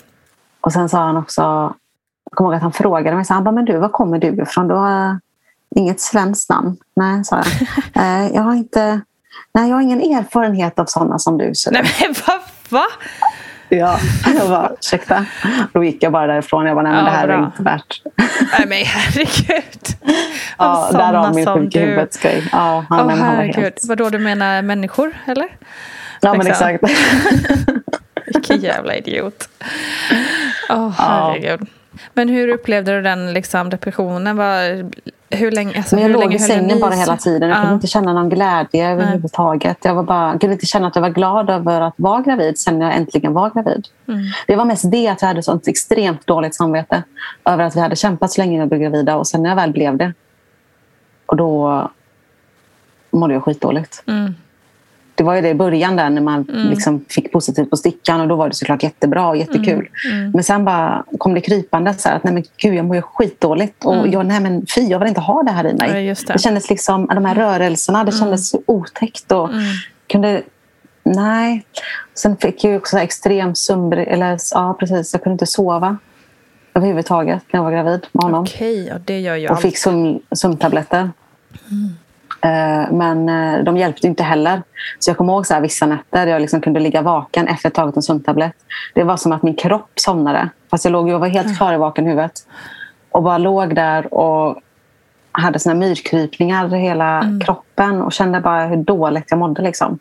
[0.60, 3.52] Och sen sa han också, jag kommer ihåg att han frågade mig, så han bara,
[3.52, 4.68] men du, var kommer du ifrån?
[4.68, 5.18] Du har
[5.76, 6.76] inget svenskt namn?
[6.96, 7.46] Nej, sa jag.
[8.04, 9.00] "Eh, jag har inte,
[9.54, 11.50] nej, jag har ingen erfarenhet av sådana som du.
[11.54, 12.40] Så Nej men vad?
[12.68, 12.84] Va?
[13.68, 13.98] Ja,
[14.38, 15.24] jag bara, ursäkta.
[15.72, 16.66] Då gick jag bara därifrån.
[16.66, 17.36] Jag bara, nej men Ja, det här bra.
[17.36, 18.02] är inte värt.
[18.58, 19.80] Nej men herregud.
[20.58, 21.84] Ja, därav min som sjuk i du.
[21.84, 22.48] huvudet grej.
[22.52, 23.54] Ja, han, var herregud.
[23.64, 23.80] helt...
[23.88, 25.48] Vadå du menar människor eller?
[26.20, 26.68] Ja, men liksom.
[26.68, 26.94] exakt.
[28.34, 29.48] Vilken jävla idiot.
[30.70, 31.32] Åh Ja.
[31.38, 31.68] herregud.
[32.12, 34.36] Men hur upplevde du den liksom, depressionen?
[34.36, 34.90] Var,
[35.30, 37.48] hur länge, alltså, Men jag låg i sängen bara hela tiden.
[37.48, 37.60] Jag Ja.
[37.62, 39.78] kunde inte känna någon glädje överhuvudtaget.
[39.82, 42.80] Jag var bara, kunde inte känna att jag var glad över att vara gravid sen
[42.80, 43.88] jag äntligen var gravid.
[44.08, 44.20] Mm.
[44.46, 47.02] Det var mest det att jag hade sånt extremt dåligt samvete
[47.44, 49.72] över att vi hade kämpat så länge jag blev gravida och sen när jag väl
[49.72, 50.12] blev det
[51.26, 51.90] och då
[53.10, 54.02] mådde jag skitdåligt.
[54.06, 54.34] Mm.
[55.14, 56.70] Det var ju det i början där när man Mm.
[56.70, 59.88] liksom fick positivt på stickan och då var det såklart jättebra och jättekul.
[60.12, 60.30] Mm.
[60.30, 63.02] Men sen bara kom det krypande så här att nej men gud jag mår ju
[63.02, 64.10] skitdåligt och Mm.
[64.12, 66.04] jag, nej men fy jag vill inte ha det här i mig.
[66.06, 66.32] Ja, det.
[66.32, 69.62] det kändes liksom, de här rörelserna, det kändes så otäckt och Mm.
[70.06, 70.42] kunde
[71.06, 71.64] Nej.
[72.14, 73.92] Sen fick jag också extrem sömn...
[73.92, 75.12] Eller ja, precis.
[75.12, 75.96] Jag kunde inte sova
[76.74, 78.42] överhuvudtaget när jag var gravid med honom.
[78.42, 81.00] Okej, ja, det gör ju och fick sömn, sömntabletter.
[81.00, 81.60] Eh,
[82.90, 84.62] Men eh, de hjälpte inte heller.
[84.98, 87.74] Så jag kommer ihåg så här, vissa nätter jag liksom kunde ligga vaken efter att
[87.74, 88.56] tagit en sömntablett.
[88.94, 90.48] Det var som att min kropp somnade.
[90.70, 92.32] Fast jag, låg, jag var helt klarvaken i huvudet.
[93.10, 94.56] Och bara låg där och
[95.32, 99.62] hade såna myrkrypningar i hela kroppen och kände bara hur dåligt jag mådde.
[99.62, 99.98] Liksom.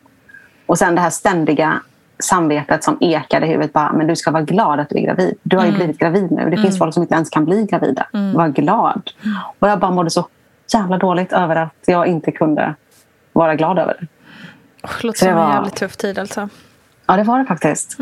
[0.66, 1.80] Och sen det här ständiga
[2.18, 3.72] samvetet som ekade i huvudet.
[3.72, 5.34] Bara, men du ska vara glad att du är gravid.
[5.42, 6.50] Du har ju blivit gravid nu.
[6.50, 8.06] Det finns folk som inte ens kan bli gravida.
[8.34, 9.10] Var glad.
[9.58, 10.26] Och jag bara mådde så
[10.72, 12.74] jävla dåligt över att jag inte kunde
[13.32, 14.06] vara glad över det.
[14.84, 16.48] Usch, Låter som en var- jävligt tuff tid alltså.
[17.06, 17.96] Ja, det var det faktiskt.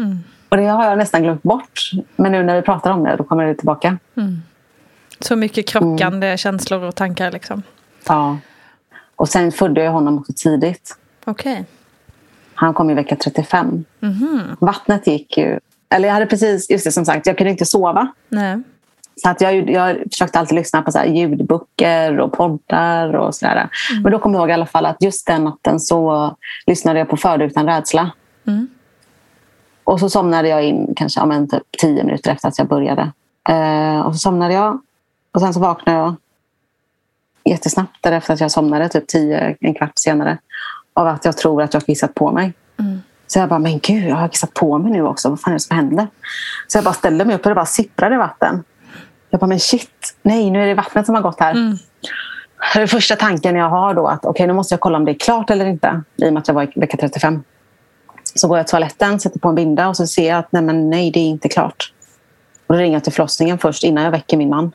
[0.48, 1.90] Och det har jag nästan glömt bort.
[2.16, 3.98] Men nu när vi pratar om det, då kommer det tillbaka.
[4.16, 4.42] Mm.
[5.20, 6.36] Så mycket krockande mm.
[6.36, 7.62] känslor och tankar liksom.
[8.08, 8.38] Ja.
[9.16, 10.96] Och sen födde jag honom också tidigt.
[11.24, 11.52] Okej.
[11.52, 11.64] Okay.
[12.54, 13.84] Han kom i vecka 35.
[14.00, 14.40] Mm.
[14.60, 15.58] Vattnet gick ju...
[15.88, 18.12] Eller jag hade precis, just det som sagt, jag kunde inte sova.
[18.28, 18.62] Nej.
[19.16, 23.68] Så att jag, jag försökte alltid lyssna på så ljudböcker och poddar och sådär.
[23.90, 24.02] Mm.
[24.02, 27.08] Men då kommer jag ihåg i alla fall att just den natten så lyssnade jag
[27.08, 28.10] på Född utan rädsla.
[28.46, 28.68] Mm.
[29.84, 33.12] Och så somnade jag in kanske ja, men typ tio minuter efter att jag började.
[33.48, 34.80] Eh, och så somnade jag.
[35.32, 36.14] Och sen så vaknade jag
[37.44, 40.38] jättesnabbt därefter att jag somnade, typ tio, en kvart senare.
[40.94, 42.52] Av att jag tror att jag har kissat på mig.
[42.78, 43.00] Mm.
[43.26, 45.28] Så jag bara, men gud, jag har kissat på mig nu också.
[45.28, 46.06] Vad fan är det som händer?
[46.66, 48.64] Så jag bara ställde mig upp och det bara sipprade vatten.
[49.32, 51.50] Jag bara, men shit, nej, nu är det vattnet som har gått här.
[51.50, 51.76] Mm.
[52.74, 55.12] Är första tanken jag har då att okej, okay, nu måste jag kolla om det
[55.12, 56.02] är klart eller inte.
[56.16, 57.42] I och med att jag var i vecka 35.
[58.34, 60.62] Så går jag till toaletten, sätter på en binda och så ser jag att nej,
[60.62, 61.92] men nej det är inte klart.
[62.66, 64.72] Och då ringer jag till förlossningen först innan jag väcker min man.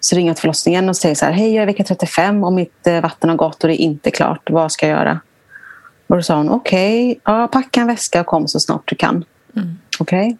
[0.00, 2.52] Så ringer jag till förlossningen och säger så här, hej jag är vecka 35 och
[2.52, 4.50] mitt eh, vatten har gått och det är inte klart.
[4.50, 5.20] Vad ska jag göra?
[6.06, 8.96] Och då sa hon, okej, okay, ja, packa en väska och kom så snart du
[8.96, 9.24] kan.
[9.56, 9.78] Mm.
[9.98, 10.26] Okej.
[10.26, 10.36] Okay.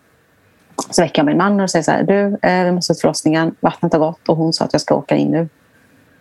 [0.90, 3.54] Så väcker jag min man och säger så här, du, eh, vi måste till förlossningen.
[3.60, 5.48] Vattnet har gått och hon sa att jag ska åka in nu.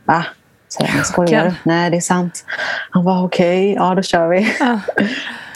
[0.06, 0.26] Va?
[0.70, 1.54] Säger han, skojar du?
[1.64, 2.46] Nej, det är sant.
[2.90, 4.56] Han var okej, okay, ja då kör vi.
[4.60, 4.80] Ah.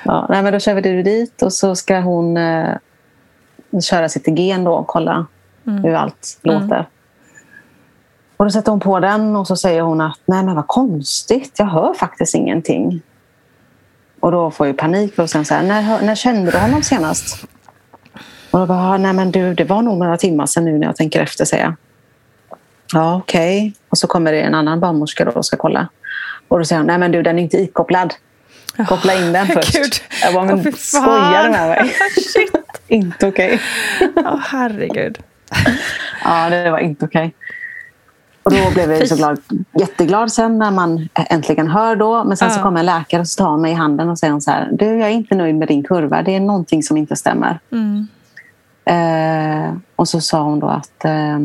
[0.04, 2.78] ja, nej, men då kör vi dit och så ska hon eh,
[3.82, 5.26] köra sitt gen då och kolla
[5.68, 5.84] mm.
[5.84, 6.66] hur allt låter.
[6.66, 6.86] Mm.
[8.38, 11.56] Och Då sätter hon på den och så säger hon att nej men vad konstigt,
[11.58, 13.02] jag hör faktiskt ingenting.
[14.20, 17.48] Och då får jag panik och sen så här, när, när kände du honom senast?
[18.58, 20.96] Och då bara, nej men du, det var nog några timmar sedan nu när jag
[20.96, 21.76] tänker efter, säger jag.
[22.93, 23.58] Ja, okej.
[23.58, 23.74] Okay.
[23.89, 25.88] Och så kommer det en annan barnmorska då och ska kolla.
[26.48, 28.13] Och då säger hon, nej men du, den är inte ikopplad.
[28.88, 29.74] Koppla in den först.
[29.74, 29.93] Gud.
[30.22, 31.91] Jag bara, men oh, skojar du med mig?
[32.88, 33.60] inte okej.
[34.10, 34.24] Okay.
[34.24, 35.20] oh, herregud.
[36.24, 37.36] ja, det var inte okej.
[38.46, 38.62] Okay.
[38.62, 39.39] Och då blev jag så glad,
[39.80, 42.24] jätteglad sen när man äntligen hör då.
[42.24, 42.54] Men sen ja.
[42.56, 44.70] så kommer en läkare och tar mig i handen och säger så här.
[44.72, 46.22] Du, jag är inte nöjd med din kurva.
[46.22, 47.60] Det är någonting som inte stämmer.
[47.72, 48.08] Mm.
[48.88, 51.39] Eh, och så sa hon då att eh,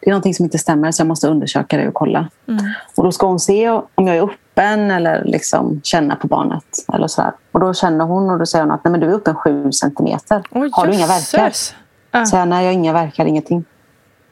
[0.00, 2.28] det är någonting som inte stämmer så jag måste undersöka det och kolla.
[2.48, 2.64] Mm.
[2.96, 6.64] Och då ska hon se om jag är öppen eller liksom känna på barnet.
[6.92, 7.32] Eller så här.
[7.52, 9.72] Och då känner hon och då säger hon att Nej, men du är öppen sju
[9.72, 10.42] centimeter.
[10.50, 11.46] Oh, har du inga verkar?
[11.46, 12.24] Uh.
[12.24, 13.64] Så jag, nej, jag har inga verkar, ingenting.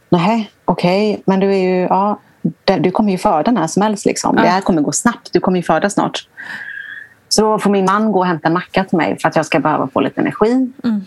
[0.08, 1.22] Nej, okej, okay.
[1.26, 1.80] men du är ju...
[1.80, 2.18] Ja,
[2.64, 4.06] du kommer ju föda när som helst.
[4.06, 4.36] Liksom.
[4.36, 4.42] Uh.
[4.42, 5.32] Det här kommer gå snabbt.
[5.32, 6.28] Du kommer ju föda snart.
[7.32, 9.46] Så då får min man gå och hämta en macka till mig för att jag
[9.46, 10.72] ska behöva få lite energi.
[10.84, 11.00] Mm.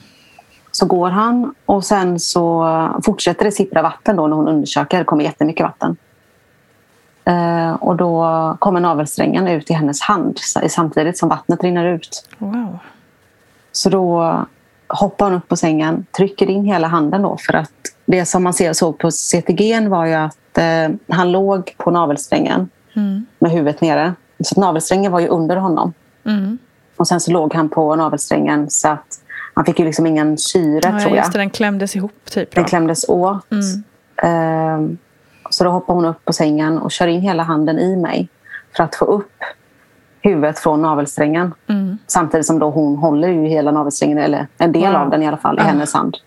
[0.72, 4.98] Så går han och sen så fortsätter det sippra vatten då när hon undersöker.
[5.00, 5.98] Det kommer jättemycket vatten.
[7.26, 12.30] Eh, och då kommer navelsträngen ut i hennes hand samtidigt som vattnet rinner ut.
[12.38, 12.80] Wow.
[13.72, 14.38] Så då
[14.88, 17.72] hoppar hon upp på sängen, trycker in hela handen då för att
[18.06, 22.70] det som man ser, såg på CTG var ju att eh, han låg på navelsträngen
[22.94, 23.26] mm.
[23.40, 24.14] med huvudet nere.
[24.44, 25.94] Så navelsträngen var ju under honom.
[26.26, 26.58] Mm.
[26.98, 29.20] Och sen så låg han på navelsträngen så att
[29.54, 31.18] han fick ju liksom ingen syre ja, tror jag.
[31.18, 32.56] Just det, den klämdes ihop typ.
[32.56, 33.52] Den klämdes åt.
[33.52, 33.84] Mm.
[34.24, 34.98] Ehm,
[35.50, 38.30] så då hoppar hon upp på sängen och kör in hela handen i mig
[38.78, 39.32] för att få upp
[40.22, 41.54] huvudet från navelsträngen.
[41.68, 41.98] Mm.
[42.08, 45.02] Samtidigt som då hon håller ju hela navelsträngen, eller en del wow.
[45.02, 46.18] av den i alla fall, i hennes hand.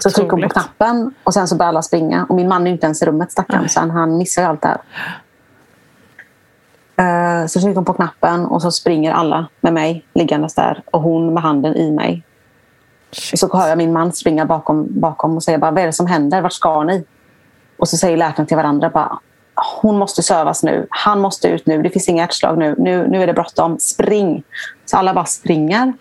[0.00, 2.26] Så trycker hon på knappen och sen så börjar alla springa.
[2.28, 4.78] Och min man är inte ens i rummet stackaren, så han, missar allt det här.
[7.02, 11.00] Uh, så trycker hon på knappen och så springer alla med mig liggandes där och
[11.00, 12.22] hon med handen i mig.
[13.12, 13.40] Shit.
[13.40, 16.06] Så hör jag min man springa bakom, bakom och säga bara, vad är det som
[16.06, 16.40] händer?
[16.40, 17.04] Vart ska ni?
[17.78, 19.18] Och så säger läkaren till varandra bara,
[19.82, 20.86] hon måste sövas nu.
[20.90, 21.82] Han måste ut nu.
[21.82, 22.74] Det finns inga hjärtslag nu.
[22.78, 23.78] Nu, nu är det bråttom.
[23.78, 24.42] Spring!
[24.84, 25.92] Så alla bara springer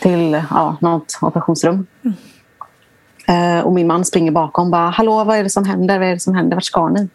[0.00, 1.86] till ja, något operationsrum.
[2.02, 2.16] Mm.
[3.30, 4.70] Uh, och min man springer bakom.
[4.70, 5.98] Bara, Hallå, vad är det som händer?
[5.98, 6.56] Vad är det som händer?
[6.56, 7.08] Vart ska ni?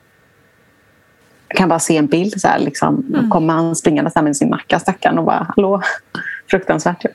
[1.48, 2.42] Jag kan bara se en bild.
[2.42, 3.06] Så här, liksom.
[3.14, 3.30] Mm.
[3.30, 5.82] kommer han springande med sin macka, stackaren, och bara hallå.
[6.50, 7.06] Fruktansvärt.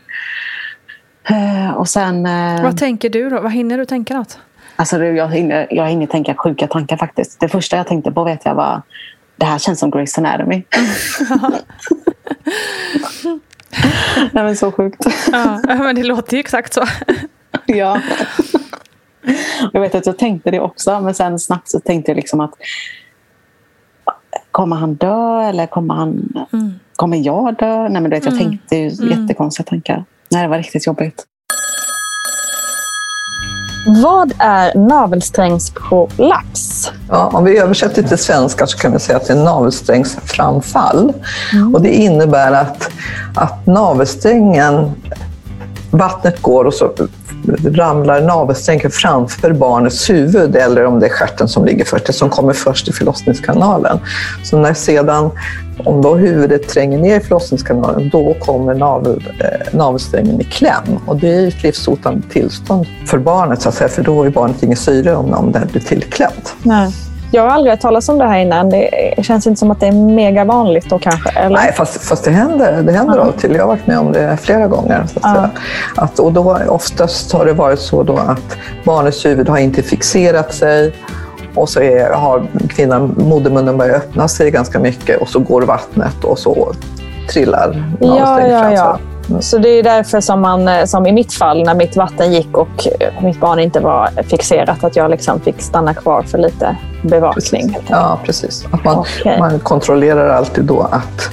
[1.31, 3.40] Uh, och sen, uh, Vad tänker du då?
[3.40, 4.38] Vad hinner du tänka något?
[4.77, 7.40] Alltså, jag, hinner, jag hinner tänka sjuka tankar faktiskt.
[7.40, 8.83] Det första jag tänkte på vet jag var
[9.37, 10.62] det här känns som Grey's Anatomy.
[14.33, 15.07] Nej men så sjukt.
[15.33, 16.85] ja, men det låter ju exakt så.
[17.66, 18.01] ja.
[19.73, 22.55] Jag vet att jag tänkte det också men sen snabbt så tänkte jag liksom att
[24.51, 26.73] kommer han dö eller kommer, han, mm.
[26.97, 27.83] kommer jag dö?
[27.89, 28.45] Nej, men du vet, jag Mm.
[28.49, 29.21] tänkte ju Mm.
[29.21, 30.05] jättekonstiga tankar.
[30.31, 31.25] Nej, det var riktigt jobbigt.
[34.03, 36.93] Vad är navelsträngsprolaps?
[37.09, 41.13] Ja, om vi översätter till svenska så kan vi säga att det är navelsträngsframfall.
[41.75, 42.91] Och det innebär att,
[43.37, 44.91] att navelsträngen
[45.90, 46.92] vattnet går och så
[47.64, 52.31] ramlar navelsträngen framför barnets huvud eller om det är stjärten som ligger först, det som
[52.31, 53.98] kommer först i förlossningskanalen.
[54.44, 55.31] Så när sedan,
[55.85, 60.98] om då huvudet tränger ner i förlossningskanalen, då kommer navel, eh, navelsträngen i kläm.
[61.07, 64.62] Och det är ett livshotande tillstånd för barnet, så att säga, för då har barnet
[64.62, 66.55] inget syre om, om det blir tillklämt.
[66.62, 66.92] Nej.
[67.33, 68.71] Jag har aldrig hört talas om det här innan.
[68.71, 71.31] Det känns inte som att det är mega vanligt då kanske?
[71.31, 71.57] Eller?
[71.57, 73.23] Nej, fast, fast det händer, det händer ja.
[73.23, 73.55] av och till.
[73.55, 75.07] Jag har varit med om det flera gånger.
[75.07, 75.51] Så att ja.
[75.97, 80.55] att, och då, oftast har det varit så då att barnets huvud har inte fixerat
[80.55, 80.93] sig
[81.55, 86.25] och så är, har kvinnan, modermunnen börjat öppna sig ganska mycket och så går vattnet
[86.25, 86.73] och så
[87.29, 88.99] trillar ja, ja, ja.
[89.40, 92.57] Så det är därför som, man, eh, som i mitt fall, när mitt vatten gick
[92.57, 96.77] och eh, mitt barn inte var fixerat, att jag liksom fick stanna kvar för lite
[97.03, 97.73] bevakning.
[97.73, 97.90] Precis.
[97.90, 98.66] Ja, precis.
[98.71, 99.38] Att man, okay.
[99.38, 101.31] man kontrollerar alltid då att,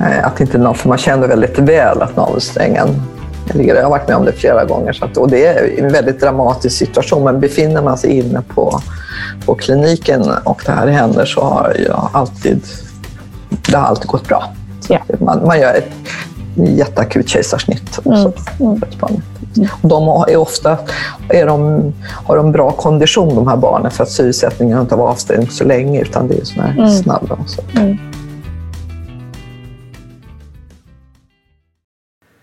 [0.00, 2.88] eh, att inte någon, för man känner väldigt väl att navelsträngen
[3.52, 4.92] ligger Jag har varit med om det flera gånger.
[4.92, 8.80] Så att, och det är en väldigt dramatisk situation, men befinner man sig inne på,
[9.46, 12.62] på kliniken och det här händer så har jag alltid,
[13.70, 14.44] det har alltid gått bra.
[14.88, 14.98] Ja.
[15.20, 15.90] Man, man gör ett
[16.56, 17.98] jätteakut kejsarsnitt.
[18.06, 18.32] Mm.
[18.60, 18.80] Mm.
[19.82, 20.78] De är ofta
[21.28, 21.92] är de,
[22.26, 26.00] har de bra kondition, de här barnen, för att syresättningen inte var avstängd så länge,
[26.00, 26.90] utan det är såna här mm.
[26.90, 27.34] snabba.
[27.34, 27.62] Och så.
[27.76, 27.98] Mm.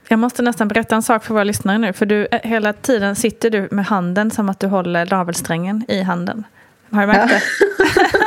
[0.08, 1.94] Jag måste nästan berätta en sak för våra lyssnare nu.
[1.94, 6.02] För du, eh, hela tiden sitter du med handen som att du håller navelsträngen i
[6.02, 6.44] handen.
[6.92, 7.42] Har du märkt det?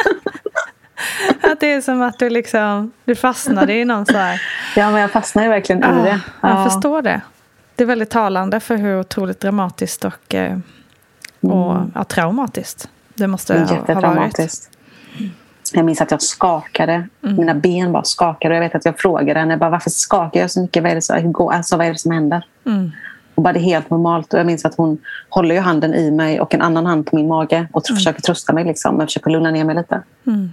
[1.55, 4.43] att det är som att du liksom, du fastnade i någon så här...
[4.77, 6.21] Ja, men jag fastnade verkligen i det.
[6.41, 6.49] Ja.
[6.49, 7.21] Jag förstår det.
[7.75, 10.59] Det är väldigt talande för hur otroligt dramatiskt och, eh,
[11.41, 11.93] och mm.
[11.95, 14.69] ja, traumatiskt det måste ha varit.
[15.73, 17.09] Jag minns att jag skakade.
[17.23, 17.37] Mm.
[17.37, 18.55] Mina ben bara skakade.
[18.55, 20.83] Och jag vet att jag frågade henne bara, varför skakar jag så mycket.
[20.83, 22.47] Vad är det, så, alltså, vad är det som händer?
[22.67, 22.91] Mm.
[23.35, 24.35] Och bara det är helt normalt.
[24.35, 27.17] Och jag minns att hon håller ju handen i mig och en annan hand på
[27.17, 27.97] min mage och mm.
[27.97, 28.65] försöker trösta mig.
[28.65, 30.03] Liksom, och försöker lugna ner mig lite.
[30.27, 30.53] Mm.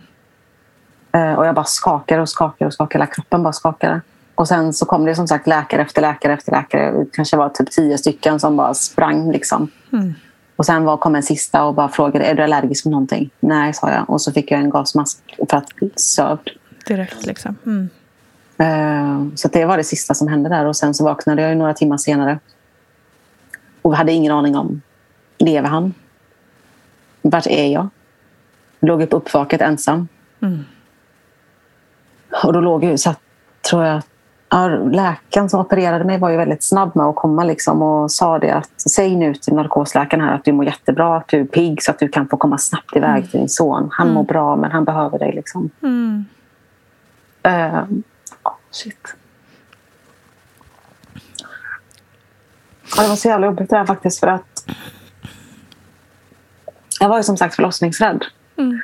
[1.15, 3.03] Uh, och jag bara skakade och skakade och skakade.
[3.03, 4.01] Hela kroppen bara skakade.
[4.35, 6.91] Och sen så kom det som sagt läkare efter läkare efter läkare.
[6.91, 9.31] Det kanske var typ tio stycken som bara sprang.
[9.31, 9.67] Liksom.
[9.93, 10.13] Mm.
[10.55, 13.29] Och sen var, kom en sista och bara frågade är du allergisk mot någonting.
[13.39, 14.09] Nej, sa jag.
[14.09, 16.49] Och så fick jag en gasmask för att sövd.
[16.87, 17.55] Direkt liksom.
[17.65, 17.89] Mm.
[18.61, 20.65] Uh, så det var det sista som hände där.
[20.65, 22.39] Och sen så vaknade jag några timmar senare.
[23.81, 24.81] Och hade ingen aning om,
[25.37, 25.93] lever han?
[27.21, 27.89] Vart är jag?
[28.79, 30.07] Låg upp uppvaket ensam.
[30.41, 30.63] Mm.
[32.43, 33.19] Och då låg jag, satt,
[33.69, 34.01] tror jag,
[34.53, 38.39] Ja, läkaren som opererade mig var ju väldigt snabb med att komma liksom och sa
[38.39, 41.83] det att säg nu till narkosläkaren här att du mår jättebra, att du är pigg
[41.83, 43.27] så att du kan få komma snabbt iväg mm.
[43.27, 43.89] till din son.
[43.91, 44.15] Han mm.
[44.15, 45.31] mår bra men han behöver dig.
[45.35, 45.69] Liksom.
[45.81, 46.25] Mm.
[47.47, 47.83] Uh,
[48.43, 49.15] oh, shit.
[52.97, 54.65] Ja, det var så jävla jobbigt det här faktiskt för att
[56.99, 58.25] jag var ju som sagt förlossningsrädd.
[58.57, 58.81] Mm.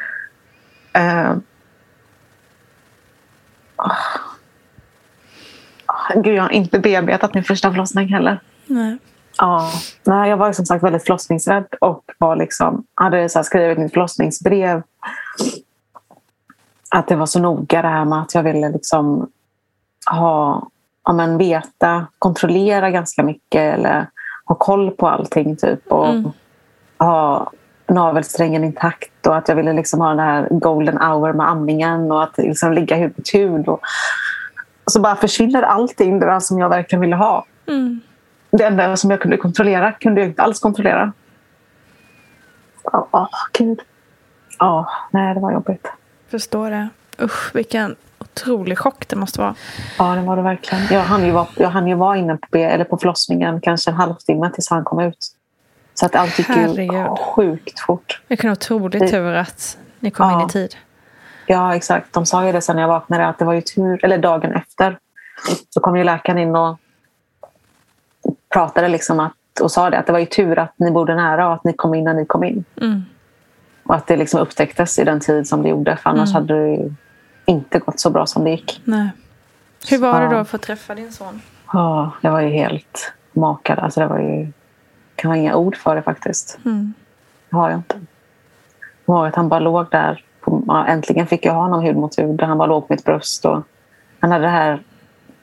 [0.98, 1.38] Uh,
[3.78, 3.94] oh
[6.16, 8.40] Gud, jag har inte bearbetat min första förlossning heller.
[8.66, 8.98] Nej.
[9.38, 9.72] Ja,
[10.04, 14.84] nej, jag var som sagt väldigt förlossningsrädd och var liksom, hade så skrivit mitt förlossningsbrev.
[16.90, 19.30] Att det var så noga det här med att jag ville liksom
[20.12, 20.68] ha,
[21.04, 24.08] ja, men veta, kontrollera ganska mycket eller
[24.46, 25.56] ha koll på allting.
[25.56, 26.32] Typ, och mm.
[26.98, 27.52] ha
[27.90, 32.24] navelsträngen intakt och att jag ville liksom ha den här golden hour med amningen och
[32.24, 33.68] att liksom ligga hud mot hud.
[33.68, 33.80] Och,
[34.92, 37.46] så bara försvinner allting det där som jag verkligen ville ha.
[37.68, 38.02] Mm.
[38.52, 41.14] Det enda som jag kunde kontrollera kunde jag inte alls kontrollera.
[42.84, 43.80] Åh, oh, gud.
[44.60, 45.92] Ja, oh, nej, det var jobbigt.
[46.30, 46.90] Förstår det.
[47.22, 49.56] Usch, vilken otrolig chock det måste vara.
[49.98, 50.84] Ja, det var det verkligen.
[50.92, 53.96] Jag hann ju vara, jag hann ju vara inne på, eller på förlossningen kanske en
[53.96, 55.37] halvtimme tills han kom ut.
[56.00, 58.22] Så att allt gick ju sjukt fort.
[58.28, 60.42] Vilken otrolig tur att ni kom ja.
[60.42, 60.76] in i tid.
[61.46, 62.14] Ja, exakt.
[62.14, 64.52] De sa ju det sen när jag vaknade, att det var ju tur, eller dagen
[64.52, 64.98] efter,
[65.70, 66.78] så kom ju läkaren in och
[68.54, 71.48] pratade liksom att, och sa det, att det var ju tur att ni bodde nära
[71.48, 72.66] och att ni kom in när ni kom in.
[72.82, 73.04] Mm.
[73.84, 76.42] Och att det liksom upptäcktes i den tid som det gjorde, för annars mm.
[76.42, 76.94] hade det ju
[77.46, 78.82] inte gått så bra som det gick.
[78.84, 79.10] Nej.
[79.90, 81.42] Hur var det då att få träffa din son?
[81.74, 83.80] Ja, det var ju helt makad.
[83.80, 84.52] Alltså det var ju...
[85.18, 86.60] Jag kan ha inga ord för det faktiskt.
[86.66, 86.94] Mm.
[87.50, 88.00] Det har jag inte.
[89.06, 90.24] Jag att han bara låg där
[90.68, 92.42] ja, äntligen fick jag ha honom hud mot hud.
[92.42, 93.46] Han bara låg på mitt bröst.
[93.46, 93.64] Och
[94.20, 94.82] han hade det här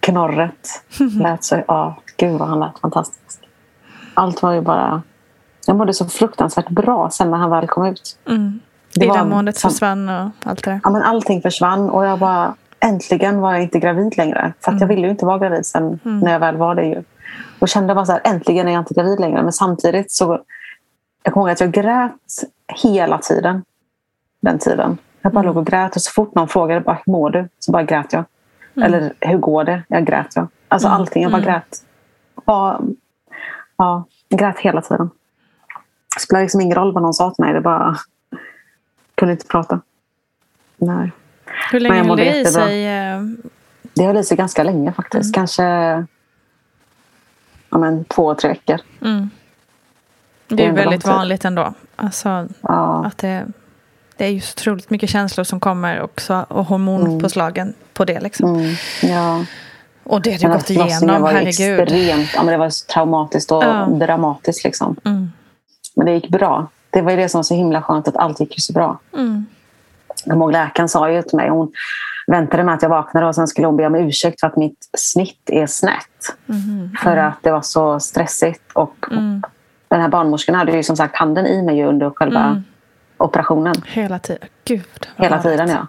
[0.01, 0.83] knorret.
[1.21, 3.49] Lät så, ja, gud vad han lät fantastisk.
[4.15, 5.03] Allt var ju bara...
[5.67, 8.19] Jag mådde så fruktansvärt bra sen när han väl kom ut.
[8.29, 8.61] Mm.
[9.01, 10.81] Illamåendet försvann och allt det där?
[10.85, 11.91] Ja, men allting försvann.
[11.91, 12.55] Och jag bara...
[12.81, 14.53] äntligen var jag inte gravid längre.
[14.61, 16.85] För att jag ville ju inte vara gravid sen när jag väl var det.
[16.85, 17.03] Ju.
[17.59, 19.43] Och kände bara så här, äntligen är jag inte gravid längre.
[19.43, 20.41] Men samtidigt så...
[21.23, 22.13] Jag kommer ihåg att jag grät
[22.83, 23.65] hela tiden.
[24.41, 24.99] Den tiden.
[25.23, 27.49] Jag bara låg och grät och så fort någon frågade bara, hur mår du?
[27.59, 28.25] Så bara grät jag.
[28.85, 29.83] Eller hur går det?
[29.89, 30.27] Jag grät.
[30.35, 30.49] Jag.
[30.69, 31.23] Alltså allting.
[31.23, 31.85] Jag bara grät.
[32.47, 32.81] Bara,
[33.77, 35.11] ja, jag grät hela tiden.
[36.17, 37.55] Det spelade liksom ingen roll vad någon sa till mig.
[37.55, 37.97] Det bara...
[39.15, 39.81] kunde inte prata.
[40.77, 41.13] Nej.
[41.73, 42.87] Hur länge jag höll det i sig?
[42.87, 43.21] eh,
[43.95, 45.35] Det höll i sig ganska länge faktiskt.
[45.35, 45.63] Kanske
[47.75, 48.81] ja, men, två, tre veckor.
[49.03, 49.31] Mm.
[50.49, 51.75] Det Det är väldigt vanligt ändå.
[51.97, 53.05] Alltså, Ja.
[53.07, 53.47] att det,
[54.17, 58.21] det är ju så otroligt mycket känslor som kommer också, och hormonpåslagen på det.
[58.21, 58.55] Liksom.
[58.55, 59.45] Mm, ja.
[60.05, 61.81] Och det har du gått igenom, var herregud.
[61.81, 63.87] Extremt, ja, men det var så traumatiskt och Ja.
[63.87, 64.65] dramatiskt.
[64.65, 64.97] Liksom.
[65.05, 65.33] Mm.
[65.97, 66.67] Men det gick bra.
[66.91, 68.99] Det var ju det som var så himla skönt, att allt gick så bra.
[69.17, 69.47] Mm.
[70.25, 71.73] Jag kommer ihåg läkaren sa ju till mig, hon
[72.27, 74.89] väntade med att jag vaknade och sen skulle hon be om ursäkt för att mitt
[74.99, 76.37] snitt är snett.
[77.03, 78.73] För att det var så stressigt.
[78.73, 79.43] Och Mm.
[79.89, 82.65] Den här barnmorskan hade ju som sagt handen i mig under själva Mm.
[83.17, 83.75] operationen.
[83.87, 84.49] Hela tiden.
[84.65, 85.09] Gud.
[85.17, 85.87] Hela tiden, ja.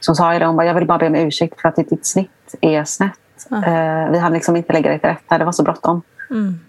[0.00, 1.76] Så hon sa ju det, hon bara, jag vill bara be om ursäkt för att
[1.76, 3.18] ditt snitt är snett.
[3.50, 6.02] Eh, vi hann liksom inte lägga det till rätta, det var så bråttom.
[6.30, 6.60] Mm.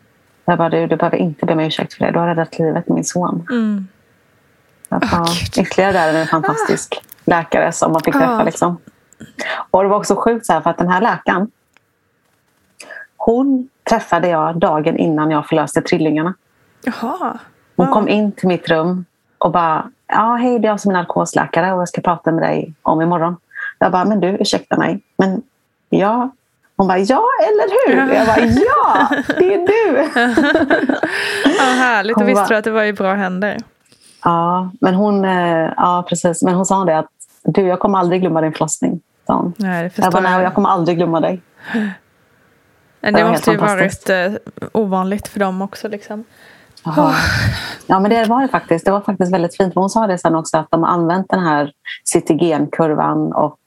[0.45, 2.11] Jag bara, du, du behöver inte be om ursäkt för det.
[2.11, 3.47] Du har räddat livet min son.
[3.51, 3.87] Mm.
[4.89, 5.25] Jag Åh,
[5.55, 5.65] Gud.
[5.67, 8.31] ytterligare där en fantastisk läkare som man fick träffa.
[8.37, 8.43] Ja.
[8.43, 8.77] Liksom.
[9.71, 11.51] Och det var också sjukt så här, för att den här läkaren
[13.17, 16.33] hon träffade jag dagen innan jag förlöste trillingarna.
[16.83, 17.37] Jaha.
[17.75, 17.93] Hon Ja.
[17.93, 19.05] kom in till mitt rum
[19.37, 22.43] och bara, ja hej det är jag som är narkosläkare och jag ska prata med
[22.43, 23.35] dig om imorgon.
[23.79, 25.41] Jag bara, men du ursäkta mig, men
[25.89, 26.29] ja.
[26.75, 28.13] Hon bara, ja eller hur?
[28.15, 29.09] Jag bara, ja
[29.39, 30.09] det är du.
[31.57, 32.15] Ja, härligt.
[32.15, 33.57] Hon Och visste bara- du att det var i bra händer?
[34.23, 36.41] Ja, men hon, eh, ja, precis.
[36.43, 37.07] Men hon sa det att
[37.43, 39.01] du, jag kommer aldrig glömma din förlossning.
[39.27, 39.53] hon.
[39.57, 40.53] Nej, det Jag bara, nej, jag.
[40.53, 41.41] kommer aldrig glömma dig.
[43.01, 44.31] Det det måste ju varit eh,
[44.71, 45.87] ovanligt för dem också.
[45.87, 46.23] Liksom.
[47.87, 48.85] Ja, men det var det faktiskt.
[48.85, 49.75] Det var faktiskt väldigt fint.
[49.75, 51.71] Hon sa det sen också att de har använt den här
[52.13, 53.59] cytogenkurvan och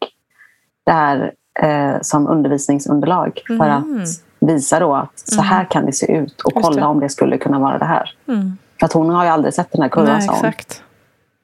[0.86, 1.32] det här
[1.62, 3.70] eh, som undervisningsunderlag för Mhm.
[4.02, 4.08] att
[4.40, 7.58] visa då att så här kan det se ut och kolla om det skulle kunna
[7.58, 8.10] vara det här.
[8.28, 8.58] Mm.
[8.78, 10.44] För att hon har ju aldrig sett den här kurvan, Nej, sa hon.
[10.44, 10.82] exakt.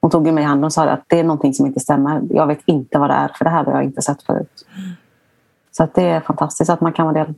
[0.01, 2.21] Hon tog mig i handen och sa att det är någonting som inte stämmer.
[2.29, 4.65] Jag vet inte vad det är, för det här har jag inte sett förut.
[5.71, 7.33] Så att det är fantastiskt att man kan vara, del,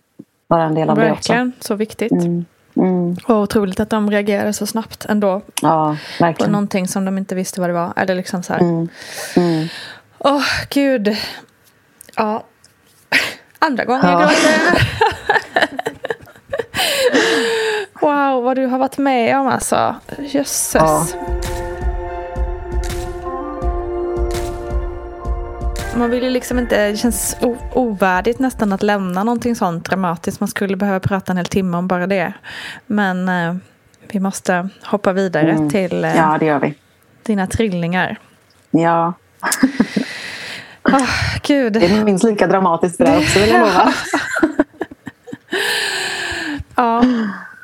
[0.48, 1.34] vara en del av det också.
[1.34, 2.12] Verkligen, så viktigt.
[2.12, 2.46] Mm.
[2.78, 3.16] Mm.
[3.28, 6.52] Och otroligt att de reagerade så snabbt ändå Ja, på verkligen.
[6.52, 7.94] någonting som de inte visste vad det var.
[7.96, 8.60] Eller liksom så här.
[8.60, 8.88] Mm.
[9.36, 9.68] Mm.
[10.18, 11.16] Åh, gud.
[12.16, 12.44] Ja.
[13.60, 14.12] Andra gången Ja.
[14.22, 14.90] jag gråter.
[18.06, 19.96] wow, vad du har varit med om alltså.
[20.20, 20.76] Jösses.
[20.76, 21.06] Ja.
[25.96, 27.38] Man vill ju liksom inte, det känns
[27.74, 30.40] ovärdigt nästan att lämna någonting sånt dramatiskt.
[30.40, 32.34] Man skulle behöva prata en hel timme om bara det.
[32.88, 33.56] Men eh,
[34.12, 35.70] vi måste hoppa vidare Mm.
[35.70, 36.74] till eh, Ja, det gör vi.
[37.24, 38.18] dina trillingar.
[38.72, 39.14] Ja.
[40.92, 41.10] Åh,
[41.44, 41.74] gud.
[41.74, 43.94] Det är minst lika dramatiskt det där också, vill jag lova.
[46.76, 47.04] Ja,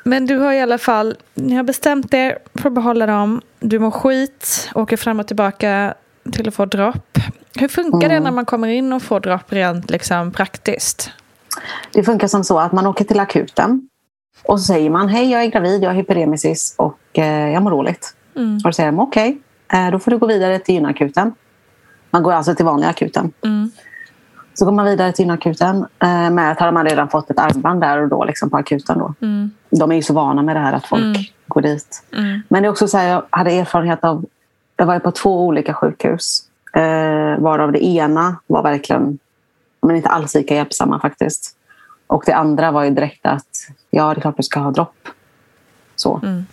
[0.04, 3.40] men du har i alla fall, ni har bestämt er för att behålla dem.
[3.60, 5.94] Du mår skit, åker fram och tillbaka
[6.32, 7.18] till att få dropp.
[7.54, 8.24] Hur funkar det Mm.
[8.24, 11.10] när man kommer in och får dropp rent liksom, praktiskt?
[11.92, 13.88] Det funkar som så att man åker till akuten
[14.42, 17.70] och så säger man hej, jag är gravid, jag har hyperemesis och eh, jag mår
[17.70, 18.14] dåligt.
[18.36, 18.56] Mm.
[18.56, 19.38] Och då säger de okej,
[19.72, 21.34] eh, då får du gå vidare till gynakuten.
[22.10, 23.32] Man går alltså till vanliga akuten.
[23.44, 23.70] Mm.
[24.54, 27.80] Så går man vidare till gynakuten eh, med att har man redan fått ett armband
[27.80, 28.98] där och då liksom på akuten.
[28.98, 29.14] Då.
[29.20, 29.50] Mm.
[29.78, 31.22] De är ju så vana med det här att folk Mm.
[31.46, 32.02] går dit.
[32.16, 32.42] Mm.
[32.48, 34.24] Men det är också så här, jag hade erfarenhet av...
[34.76, 36.42] Jag var på två olika sjukhus.
[36.74, 39.18] Eh, varav det ena var verkligen
[39.82, 41.56] men inte alls lika hjälpsamma faktiskt.
[42.06, 45.08] Och det andra var ju direkt att ja, det är klart du ska ha dropp.
[45.96, 46.20] Så.
[46.22, 46.46] Mm.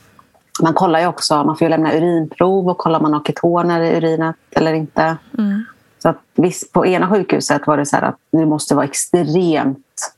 [0.61, 3.81] Man kollar ju också, man får ju lämna urinprov och kolla om man har ketoner
[3.81, 5.17] i urinet eller inte.
[5.37, 5.65] Mm.
[5.99, 10.13] Så att visst, på ena sjukhuset var det så här att du måste vara extremt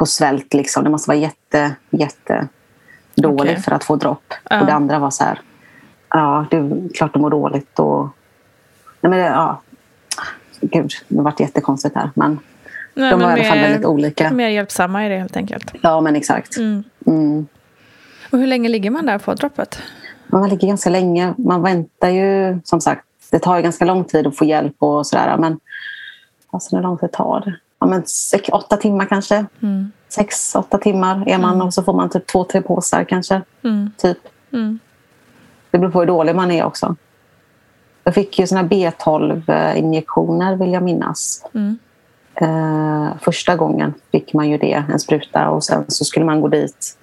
[0.00, 0.54] på svält.
[0.54, 0.84] Liksom.
[0.84, 2.48] Det måste vara jätte, jätte
[3.14, 3.62] dåligt Okej.
[3.62, 4.34] för att få dropp.
[4.50, 4.60] Ja.
[4.60, 5.40] Och det andra var så här,
[6.08, 7.78] ja, det är klart du mår dåligt.
[7.78, 8.02] Och...
[9.00, 9.62] Nej, men det, ja.
[10.60, 12.10] Gud, det har varit jättekonstigt här.
[12.14, 12.38] Men
[12.94, 14.30] Nej, de men var i alla fall mer- väldigt olika.
[14.30, 15.72] Mer hjälpsamma är det helt enkelt.
[15.82, 16.56] Ja, men exakt.
[16.56, 16.84] Mm.
[17.06, 17.46] Mm.
[18.32, 19.78] Och hur länge ligger man där på droppet?
[20.26, 21.34] Man ligger ganska länge.
[21.38, 25.06] Man väntar ju, som sagt, det tar ju ganska lång tid att få hjälp och
[25.06, 25.36] sådär.
[25.38, 25.60] Men
[26.50, 27.54] alltså, hur lång tid tar det?
[27.80, 29.46] Ja, men sex, åtta timmar kanske.
[29.62, 29.92] Mm.
[30.08, 33.42] Sex, åtta timmar är man och så får man typ två, tre påsar kanske.
[33.64, 33.90] Mm.
[33.96, 34.18] Typ.
[34.52, 34.78] Mm.
[35.70, 36.96] Det beror på hur dålig man är också.
[38.04, 41.44] Jag fick ju såna B12-injektioner vill jag minnas.
[41.54, 41.78] Mm.
[42.34, 46.48] Eh, första gången fick man ju det, en spruta och sen så skulle man gå
[46.48, 46.98] dit.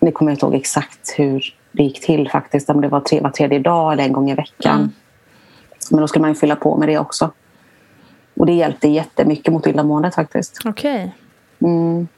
[0.00, 3.20] Nu kommer jag inte ihåg exakt hur det gick till faktiskt, om det var tre,
[3.20, 4.78] var tredje dag eller en gång i veckan.
[4.78, 4.90] Mm.
[5.90, 7.30] Men då skulle man ju fylla på med det också.
[8.40, 10.58] Och det hjälpte jättemycket mot illamåendet faktiskt.
[10.64, 11.14] Okej.
[11.58, 12.08] Mm.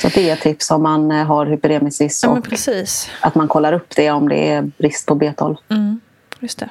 [0.00, 3.10] Så det är ett tips om man eh, har hyperemesis Ja, och precis.
[3.20, 5.56] att man kollar upp det om det är brist på B12.
[5.68, 6.00] Mm.
[6.40, 6.68] Just det.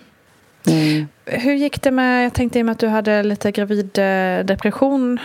[0.72, 1.08] Mm.
[1.26, 5.20] Hur gick det med, jag tänkte i och med att du hade lite graviddepression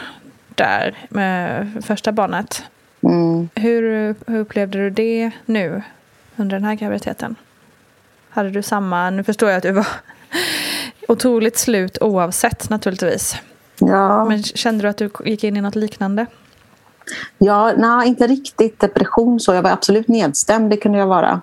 [0.54, 2.62] där med första barnet.
[3.02, 3.48] Mm.
[3.54, 5.82] Hur, hur upplevde du det nu
[6.36, 7.36] under den här graviditeten?
[8.30, 9.86] Hade du samma, nu förstår jag att du var
[11.08, 13.36] otroligt slut oavsett naturligtvis.
[13.78, 14.24] Ja.
[14.24, 16.26] Men kände du att du gick in i något liknande?
[17.38, 19.54] Ja, nej, inte riktigt depression så.
[19.54, 21.40] Jag var absolut nedstämd, det kunde jag vara.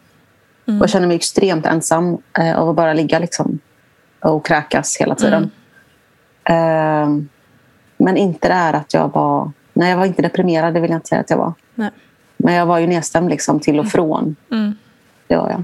[0.65, 0.81] Mm.
[0.81, 3.59] Och jag kände mig extremt ensam eh, av att bara ligga liksom,
[4.19, 5.51] och kräkas hela tiden.
[6.43, 7.07] Eh,
[7.97, 9.51] men inte det här att jag var...
[9.73, 11.53] Nej, jag var inte deprimerad, det vill jag inte säga att jag var.
[11.75, 11.89] Nej.
[12.37, 14.35] Men jag var ju nedstämd liksom, till och från.
[14.51, 14.75] Mm.
[15.27, 15.63] Det var jag.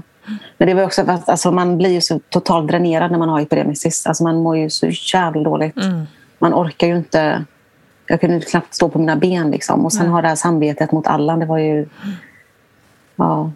[0.58, 3.28] Men det var också för att alltså, man blir ju så totalt dränerad när man
[3.28, 4.06] har hyperemesis.
[4.06, 5.76] Alltså, man mår ju så jävla dåligt.
[5.76, 6.06] Mm.
[6.38, 7.44] Man orkar ju inte...
[8.06, 9.50] Jag kunde knappt stå på mina ben.
[9.50, 9.84] Liksom.
[9.84, 10.10] Och sen Nej.
[10.10, 11.38] ha det här samvetet mot Allan.
[11.38, 11.88] Det var ju...
[13.16, 13.50] Ja,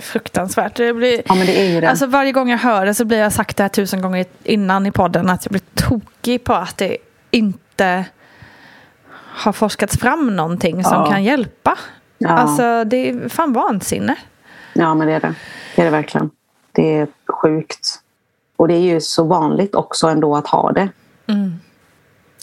[0.00, 0.76] fruktansvärt.
[0.76, 1.90] Det blir, ja men det är ju det.
[1.90, 4.86] Alltså varje gång jag hör det så blir jag sagt det här tusen gånger innan
[4.86, 6.96] i podden att jag blir tokig på att det
[7.30, 8.04] inte
[9.14, 11.10] har forskats fram någonting som Ja.
[11.10, 11.78] kan hjälpa.
[12.18, 12.28] Ja.
[12.28, 14.16] Alltså det är fan vansinne.
[14.78, 15.34] Ja, men det är det.
[15.76, 16.30] Det är det verkligen.
[16.72, 17.08] Det är
[17.42, 18.00] sjukt.
[18.56, 20.88] Och det är ju så vanligt också ändå att ha det.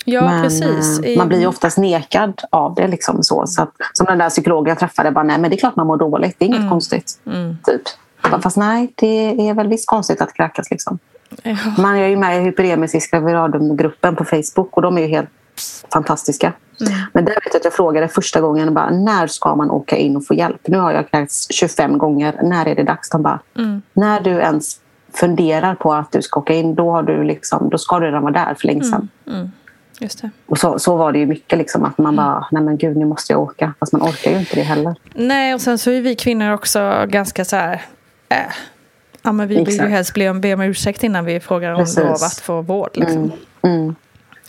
[0.05, 0.99] Ja, men precis.
[0.99, 2.87] eh, I- man blir ju oftast nekad av det.
[2.87, 3.47] Liksom så.
[3.47, 5.87] Så att, som den där psykologen jag träffade, bara, nej men det är klart man
[5.87, 6.35] mår dåligt.
[6.39, 7.19] Det är inget konstigt.
[7.25, 7.57] Mm.
[7.65, 7.81] Typ.
[8.41, 10.71] Fast nej, det är väl visst konstigt att kräkas.
[10.71, 10.99] Liksom.
[11.43, 11.55] Ja.
[11.77, 15.29] Man är ju med i Hyperemesis Gravidum-gruppen på Facebook och de är ju helt
[15.93, 16.53] fantastiska.
[16.81, 16.93] Mm.
[17.13, 20.15] Men där vet jag att jag frågade första gången bara, när ska man åka in
[20.17, 20.67] och få hjälp?
[20.67, 22.39] Nu har jag kräkts 25 gånger.
[22.43, 23.09] När är det dags?
[23.09, 23.81] De bara, Mm.
[23.93, 24.79] när du ens
[25.13, 28.21] funderar på att du ska åka in, då, har du liksom, då ska du redan
[28.23, 29.09] vara där för länge sedan.
[29.27, 29.51] Mm.
[29.99, 30.29] Det.
[30.45, 31.57] Och så, så var det ju mycket.
[31.59, 33.73] Liksom, att man bara, nej men gud, nu måste jag åka.
[33.79, 34.95] Fast man orkar ju inte det heller.
[35.13, 37.81] Nej, och sen så är vi kvinnor också ganska så här...
[38.29, 38.37] Äh.
[39.21, 39.89] Ja, men vi vill ju Exakt.
[39.89, 41.97] helst be om, be om ursäkt innan vi frågar om Precis.
[41.97, 42.89] lov att få vård.
[42.93, 43.17] Liksom.
[43.17, 43.31] Mm.
[43.61, 43.95] Mm.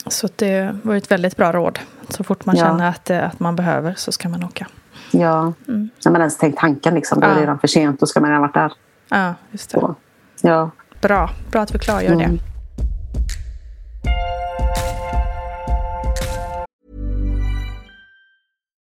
[0.09, 1.79] Så det var ett väldigt bra råd.
[2.09, 2.65] Så fort man Ja.
[2.65, 4.67] känner att, eh, att man behöver så ska man åka.
[5.11, 7.99] Ja, när man ens tänkt tanken, liksom, då är det redan för sent.
[7.99, 8.71] Då ska man redan varit där.
[9.09, 9.79] Ja, just det.
[9.79, 9.95] Så.
[10.41, 10.69] Ja.
[11.01, 11.29] Bra.
[11.51, 12.35] Bra att vi klargör Mm.
[12.35, 12.39] det.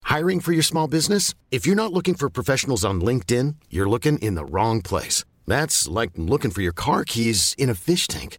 [0.04, 1.34] Hiring for your small business?
[1.50, 5.24] If you're not looking for professionals on LinkedIn, you're looking in the wrong place.
[5.46, 8.38] That's like looking for your car keys in a fish tank.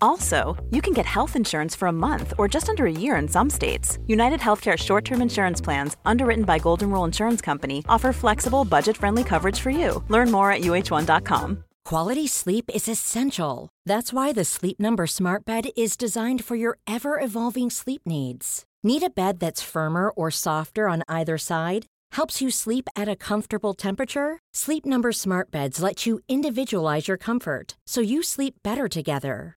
[0.00, 3.28] Also, you can get health insurance for a month or just under a year in
[3.28, 3.98] some states.
[4.06, 8.96] United Healthcare short term insurance plans, underwritten by Golden Rule Insurance Company, offer flexible, budget
[8.96, 10.02] friendly coverage for you.
[10.08, 11.64] Learn more at uh1.com.
[11.84, 13.68] Quality sleep is essential.
[13.84, 18.64] That's why the Sleep Number Smart Bed is designed for your ever evolving sleep needs.
[18.82, 21.86] Need a bed that's firmer or softer on either side?
[22.12, 24.38] Helps you sleep at a comfortable temperature?
[24.54, 29.56] Sleep Number Smart Beds let you individualize your comfort so you sleep better together.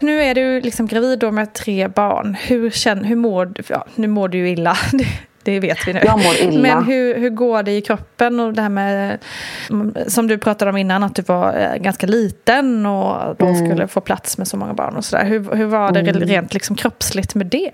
[0.00, 2.36] Nu är du liksom gravid då med tre barn.
[2.40, 3.62] Hur, känner, hur mår du?
[3.68, 4.76] Ja, nu mår du ju illa.
[5.42, 6.00] Det, vet vi nu.
[6.04, 6.60] Jag mår illa.
[6.62, 8.40] Men hur, hur går det i kroppen?
[8.40, 9.18] Och det här med,
[10.06, 13.66] som du pratade om innan, att du var eh, ganska liten och då Mm.
[13.66, 15.24] skulle få plats med så många barn och sådär.
[15.24, 16.14] Hur, hur var det Mm.
[16.22, 17.70] rent liksom kroppsligt med det?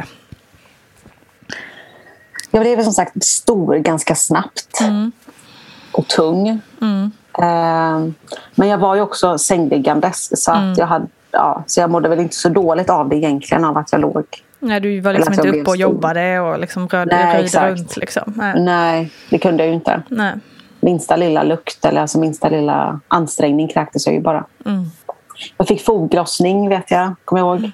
[2.50, 4.80] Jag blev som sagt stor ganska snabbt.
[5.92, 6.48] Och tung.
[6.48, 6.58] Eh,
[8.54, 10.44] men jag var ju också sängliggandes.
[10.44, 13.64] Så, att jag hade, ja, så jag mådde väl inte så dåligt av det egentligen.
[13.64, 14.24] Av att jag låg.
[14.58, 17.78] Nej, du var liksom inte uppe och jobbade och liksom rörde, Nej, exakt.
[17.78, 17.96] runt.
[17.96, 18.32] Liksom.
[18.36, 18.60] Nej.
[18.60, 20.02] Nej, det kunde jag ju inte.
[20.08, 20.34] Nej.
[20.80, 24.44] Minsta lilla lukt eller alltså minsta lilla ansträngning kräktes jag ju bara.
[24.66, 24.84] Mm.
[25.56, 27.70] Jag fick foglossning vet jag, kommer jag ihåg.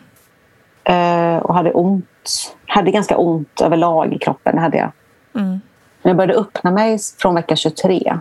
[0.84, 2.54] Eh, och hade ont.
[2.66, 4.58] Hade ganska ont överlag i kroppen.
[4.58, 4.92] Hade jag.
[5.34, 5.60] Mm.
[6.02, 8.18] Men jag började öppna mig från vecka 23.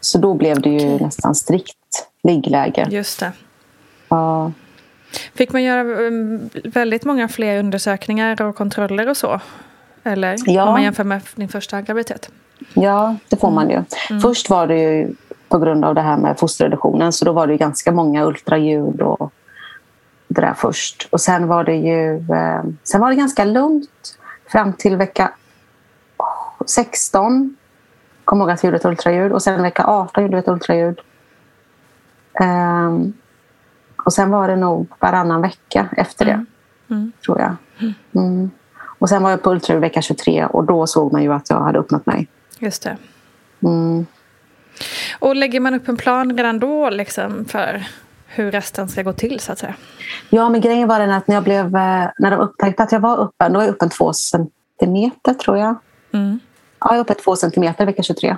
[0.00, 1.76] Så då blev det ju nästan strikt
[2.22, 2.86] liggläge.
[2.90, 3.32] Just det.
[4.10, 4.52] Ja.
[5.34, 9.40] Fick man göra mm, väldigt många fler undersökningar och kontroller och så?
[10.04, 10.64] Eller Ja.
[10.64, 12.30] om man jämför med din första graviditet?
[12.74, 13.82] Ja, det får man ju.
[14.10, 14.20] Mm.
[14.22, 15.14] Först var det ju
[15.48, 19.00] på grund av det här med fosterreduktionen så då var det ju ganska många ultraljud
[19.00, 19.32] och
[20.28, 21.08] det där först.
[21.12, 25.32] Och sen var det ju eh, sen var det ganska lugnt fram till vecka
[26.66, 27.56] 16.
[28.24, 31.00] Kom ihåg att vi gjorde ett ultraljud och sen vecka 18 gjorde vi ett ultraljud.
[32.40, 33.12] Ehm,
[34.04, 36.44] och sen var det nog varannan vecka efter det,
[36.90, 37.12] Mm.
[37.24, 37.56] tror jag.
[38.14, 38.50] Mm.
[38.98, 41.60] Och sen var jag på ultraljud vecka 23 och då såg man ju att jag
[41.60, 42.28] hade öppnat mig.
[42.58, 42.96] Just det.
[43.62, 44.06] Mm.
[45.18, 47.84] Och lägger man upp en plan redan då liksom för
[48.26, 49.74] hur resten ska gå till så att säga?
[50.30, 53.00] Ja, men grejen var den att när, jag blev, eh, när de upptäckte att jag
[53.00, 55.74] var öppen, då var jag öppen två centimeter tror jag.
[56.12, 56.40] Mm.
[56.80, 58.36] Ja, jag var öppen två centimeter vecka 23.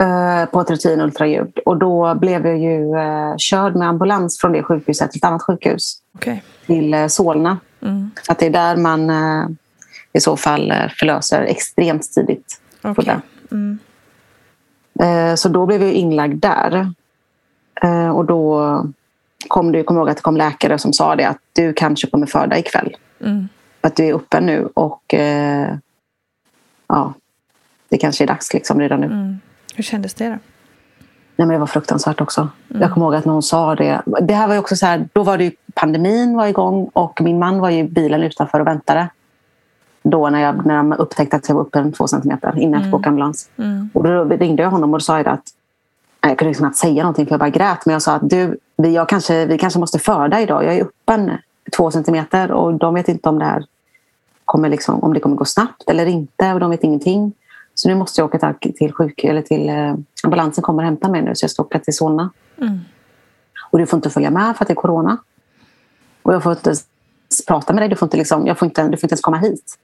[0.00, 1.58] Eh, På ett rutinultraljud.
[1.58, 5.42] Och då blev jag ju eh, körd med ambulans från det sjukhuset till ett annat
[5.42, 6.02] sjukhus.
[6.14, 6.42] Okej.
[6.66, 7.58] Till eh, Solna.
[7.80, 8.10] Mm.
[8.28, 9.10] Att det är där man
[10.12, 12.60] i så fall förlöser extremt tidigt.
[12.82, 13.20] Foster.
[13.50, 13.78] Mm.
[15.36, 16.92] Så då blev jag inlagd där.
[18.14, 18.84] Och då
[19.48, 22.26] kom det, kom ihåg att det kom läkare som sa det att du kanske kommer
[22.26, 22.96] föda ikväll.
[23.20, 23.48] Mm.
[23.80, 25.14] Att du är uppe nu och
[26.86, 27.14] ja,
[27.88, 29.06] det kanske är dags liksom redan nu.
[29.06, 29.38] Mm.
[29.76, 30.38] Hur kändes det då?
[31.36, 32.48] Nej, men det var fruktansvärt också.
[32.68, 34.02] Jag kommer ihåg att någon sa det.
[34.22, 37.58] Det här var också så här, då var det pandemin var igång och min man
[37.60, 39.08] var i bilen utanför och väntade.
[40.02, 42.94] Då när, jag, när de upptäckte att jag var uppe två centimeter innan jag fick
[42.94, 43.50] åka ambulans.
[43.56, 43.90] Mm.
[43.94, 45.42] Och då ringde jag honom och sa att
[46.20, 47.86] jag kunde liksom knappt säga någonting för jag bara grät.
[47.86, 50.64] Men jag sa att du, vi, jag kanske, vi kanske måste föda idag.
[50.64, 51.30] Jag är öppen
[51.76, 53.64] två centimeter och de vet inte om det här
[54.44, 56.52] kommer liksom, om det kommer gå snabbt eller inte.
[56.52, 57.32] Och de vet ingenting.
[57.78, 61.22] Så nu måste jag åka till, sjuk eller till eh, ambulansen kommer och hämta mig
[61.22, 62.30] nu så jag ska åka till Solna.
[62.60, 62.78] Mm.
[63.70, 65.18] Och du får inte följa med för att det är corona.
[66.22, 66.74] Och jag får inte
[67.46, 67.88] prata med dig.
[67.88, 69.78] Du får inte, liksom, jag får inte, du får inte ens komma hit.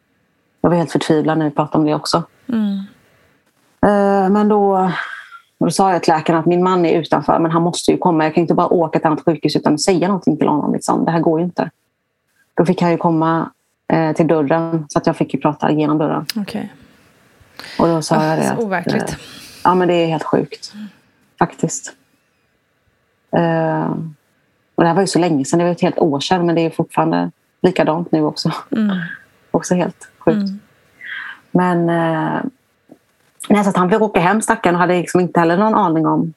[0.60, 2.22] Jag var helt förtvivlad när vi pratade om det också.
[2.48, 2.78] Mm.
[3.82, 4.90] Eh, Men då,
[5.60, 8.24] då sa jag till läkaren att min man är utanför men han måste ju komma.
[8.24, 10.72] Jag kan inte bara åka till annat sjukhus utan att säga någonting till honom.
[10.72, 11.04] Liksom.
[11.04, 11.70] Det här går ju inte.
[12.54, 13.50] Då fick han ju komma
[13.88, 16.26] eh, till dörren så att jag fick ju prata genom dörren.
[16.36, 16.72] Okej.
[17.78, 18.46] Och då sa Ah, jag det.
[18.46, 19.10] så att, overkligt.
[19.10, 19.16] eh,
[19.64, 20.72] Ja men det är helt sjukt.
[21.38, 21.92] Faktiskt.
[23.36, 23.90] Eh,
[24.74, 25.58] och det här var ju så länge sedan.
[25.58, 27.30] Det var ett helt år sedan men det är fortfarande
[27.62, 28.52] likadant nu också.
[28.76, 28.96] Mm.
[29.50, 30.36] Också helt sjukt.
[30.36, 30.60] Mm.
[31.50, 32.40] Men eh,
[33.48, 36.06] nej, så att han fick åka hem stackaren och hade liksom inte heller någon aning
[36.06, 36.32] om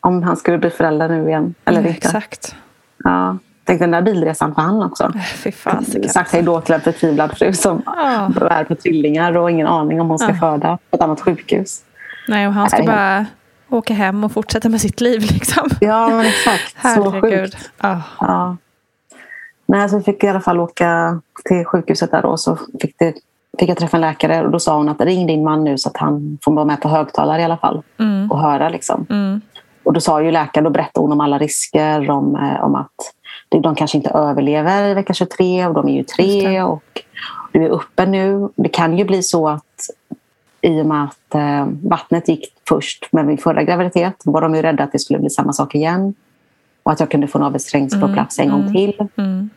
[0.00, 1.54] om han skulle bli förälder nu igen.
[1.64, 2.06] Eller Mm, inte.
[2.06, 2.56] Exakt.
[3.04, 3.38] Ja.
[3.64, 5.12] Tänk den där bilresan för han också.
[5.44, 6.08] Fy fasiken.
[6.08, 8.30] Sagt hej då till en förtvivlad fru som Ja.
[8.40, 10.34] bär på tvillingar och ingen aning om hon ska Ja.
[10.34, 11.80] föda på ett annat sjukhus.
[12.28, 13.26] Nej, och han ska bara
[13.68, 15.68] åka hem och fortsätta med sitt liv liksom.
[15.80, 16.72] Ja, men exakt.
[16.82, 17.40] Så Herregud.
[17.54, 17.70] sjukt.
[17.80, 18.00] Ja.
[18.20, 18.56] Ja.
[19.66, 23.14] Nej, så vi fick i alla fall åka till sjukhuset där och så fick, det,
[23.58, 25.88] fick jag träffa en läkare och då sa hon att ring din man nu så
[25.88, 28.30] att han får vara med på högtalare i alla fall Mm.
[28.30, 28.68] och höra.
[28.68, 29.06] Liksom.
[29.10, 29.40] Mm.
[29.84, 32.90] Och då sa ju läkaren, då berättade hon om alla risker om, eh, om att
[33.60, 37.02] de kanske inte överlever i vecka 23 och de är ju tre och
[37.52, 38.48] du är uppe nu.
[38.56, 39.90] Det kan ju bli så att
[40.60, 44.62] i och med att eh, vattnet gick först med min förra graviditet var de ju
[44.62, 46.14] rädda att det skulle bli samma sak igen.
[46.82, 48.72] Och att jag kunde få navelsträngs på Mm, plats en gång mm.
[48.72, 49.08] till.
[49.16, 49.50] Mm.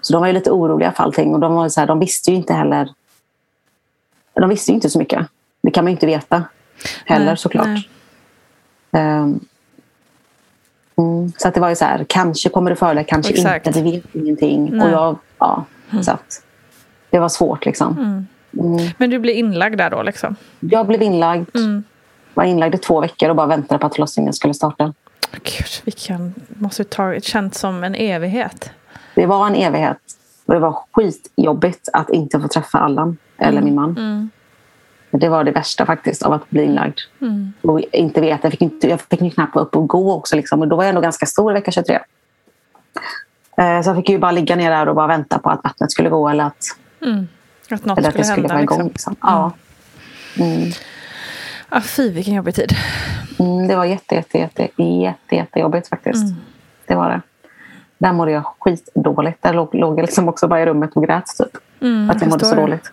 [0.00, 2.30] Så de var ju lite oroliga för allting och de, var så här, de visste
[2.30, 2.88] ju inte heller
[4.40, 5.26] de visste ju inte så mycket.
[5.62, 6.44] Det kan man ju inte veta
[7.04, 7.66] heller Nej, såklart.
[7.66, 7.88] nej.
[8.92, 9.40] Ehm,
[10.98, 13.66] mm, så att det var ju så här, kanske kommer det före, kanske Exakt.
[13.66, 14.70] inte, vi vet ingenting.
[14.72, 14.86] Nej.
[14.86, 15.64] Och jag, ja,
[16.02, 16.42] så att
[17.10, 17.98] det var svårt liksom.
[17.98, 18.90] Mm.
[18.98, 20.36] Men du blev inlagd där då liksom?
[20.60, 21.48] Jag blev inlagd,
[22.34, 24.94] var inlagd i två veckor och bara väntade på att förlossningen skulle starta.
[25.32, 26.34] Gud, vilken...
[26.48, 27.20] Måste ta...
[27.20, 28.70] Känns som en evighet.
[29.14, 29.98] Det var en evighet.
[30.46, 34.30] Och det var skitjobbigt att inte få träffa Allan eller min man.
[35.14, 36.98] Men Det var det värsta faktiskt av att bli inlagd.
[37.62, 38.38] Och inte veta.
[38.42, 40.36] Jag fick, inte, jag fick ju knappt vara uppe och gå också.
[40.36, 40.60] Liksom.
[40.60, 41.94] Och då var jag ändå ganska stor vecka 23.
[43.56, 45.90] Eh, Så jag fick ju bara ligga ner där och bara vänta på att vattnet
[45.92, 46.64] skulle gå eller att,
[47.70, 48.54] Att något eller att det skulle skulle hända.
[48.54, 48.88] vara igång.
[48.88, 49.12] Liksom.
[49.12, 49.16] Liksom.
[49.20, 49.52] Ja.
[50.38, 50.70] Mm.
[51.68, 52.72] Ah, fy, vilken jobbig tid.
[53.38, 56.34] Mm, det var jätte, jätte, jätte, jätte, jättejobbigt faktiskt.
[56.86, 57.20] Det var det.
[57.98, 59.42] Där mådde jag skitdåligt.
[59.42, 61.26] Där låg, låg jag liksom också bara i rummet och grät.
[61.38, 61.56] Typ.
[62.10, 62.60] att jag mådde så det.
[62.60, 62.92] dåligt.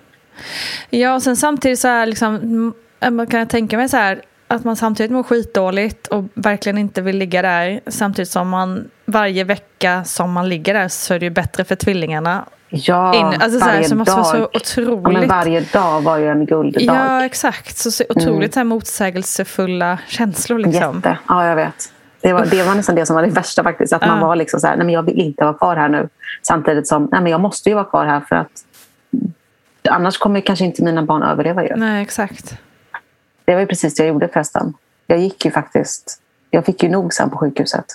[0.89, 2.73] Ja, och sen samtidigt så är liksom, mm,
[3.15, 7.01] man kan jag tänka mig så här att man samtidigt mår skitdåligt och verkligen inte
[7.01, 11.25] vill ligga där samtidigt som man varje vecka som man ligger där så är det
[11.25, 12.45] ju bättre för tvillingarna.
[12.69, 14.17] Ja, In- alltså så här, varje så måste dag.
[14.17, 15.19] vara så Ja, otroligt.
[15.19, 16.81] men varje dag var ju en gulddag.
[16.81, 17.77] Ja, exakt.
[17.77, 20.95] Så, så otroligt så här motsägelsefulla känslor liksom.
[20.95, 21.17] Jätte.
[21.27, 21.93] Ja, jag vet.
[22.21, 23.93] Det var, det var nästan det som var det värsta faktiskt.
[23.93, 24.27] Att man Ja.
[24.27, 26.09] var liksom så här, nej men jag vill inte vara kvar här nu.
[26.41, 28.51] Samtidigt som, nej men jag måste ju vara kvar här för att
[29.89, 31.75] annars kommer kanske inte mina barn överleva ju.
[31.75, 32.55] Nej, exakt.
[33.45, 34.73] Det var ju precis det jag gjorde förresten.
[35.07, 37.85] Jag gick ju faktiskt, jag fick ju nog sen på sjukhuset.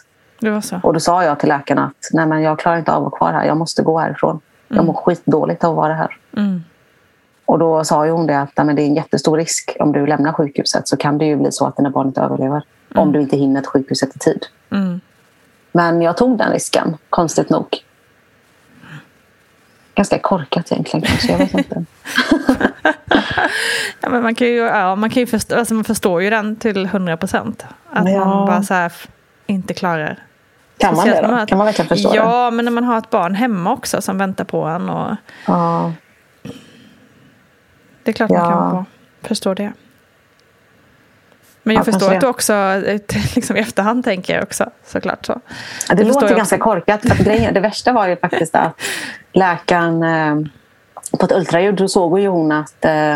[0.40, 0.80] Det var så.
[0.82, 3.18] Och då sa jag till läkarna att nej men jag klarar inte av att vara
[3.18, 3.44] kvar här.
[3.46, 4.40] Jag måste gå härifrån.
[4.68, 4.86] Jag Mm.
[4.86, 6.18] mår skitdåligt av att vara här.
[7.44, 9.92] Och då sa ju hon det att nej, men det är en jättestor risk om
[9.92, 12.62] du lämnar sjukhuset så kan det ju bli så att dina barn inte överlever.
[12.94, 14.46] Om du inte hinner till sjukhuset i tid.
[14.70, 15.00] Mm.
[15.72, 17.66] Men jag tog den risken, konstigt nog.
[19.96, 21.84] Ganska korkat egentligen kanske, jag vet inte.
[24.00, 26.56] Ja, men man kan ju, ja, man kan ju förstå, alltså man förstår ju den
[26.56, 27.66] till hundra procent.
[27.92, 28.24] Att Ja.
[28.24, 28.92] man bara så här
[29.46, 30.18] inte klarar.
[30.78, 31.28] Kan man det då?
[31.28, 32.16] har- Kan man verkligen förstå det?
[32.16, 34.88] Ja, men när man har ett barn hemma också som väntar på en.
[34.90, 35.16] Och
[35.46, 35.92] Ja.
[38.02, 38.84] det är klart man kan
[39.22, 39.72] förstå det.
[41.66, 42.30] Men jag Ja, förstår att du det.
[42.30, 43.00] också, eh,
[43.34, 45.26] liksom i efterhand tänker jag också såklart.
[45.26, 45.40] Så.
[45.88, 47.00] Ja, Det låter ganska korkat.
[47.16, 48.80] För grejen, det värsta var ju faktiskt att
[49.32, 50.36] läkaren eh,
[51.18, 53.14] på ett ultraljud då såg ju hon att eh,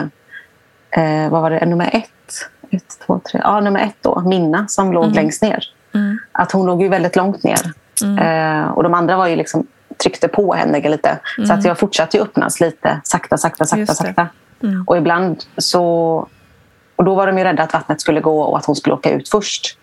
[0.90, 2.11] eh, vad var det, nummer ett?
[2.70, 3.40] ett två, tre.
[3.44, 5.64] Ja, nummer ett då, Minna som låg längst ner.
[6.32, 7.61] Att hon låg ju väldigt långt ner.
[8.20, 9.66] Eh, och de andra var ju liksom
[10.03, 11.18] tryckte på henne lite.
[11.46, 14.26] Så att jag fortsatte ju öppnas lite sakta, sakta, sakta, sakta.
[14.86, 16.28] Och ibland så...
[17.01, 19.11] Och då var de ju rädda att vattnet skulle gå och att hon skulle åka
[19.11, 19.78] ut först.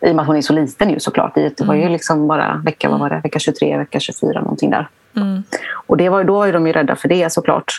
[0.00, 1.34] I och med att hon är så liten ju såklart.
[1.34, 3.20] Det var ju liksom bara vecka, vad var det?
[3.24, 4.88] vecka 23, vecka 24 någonting där.
[5.86, 7.72] Och det var, då var de ju rädda för det såklart.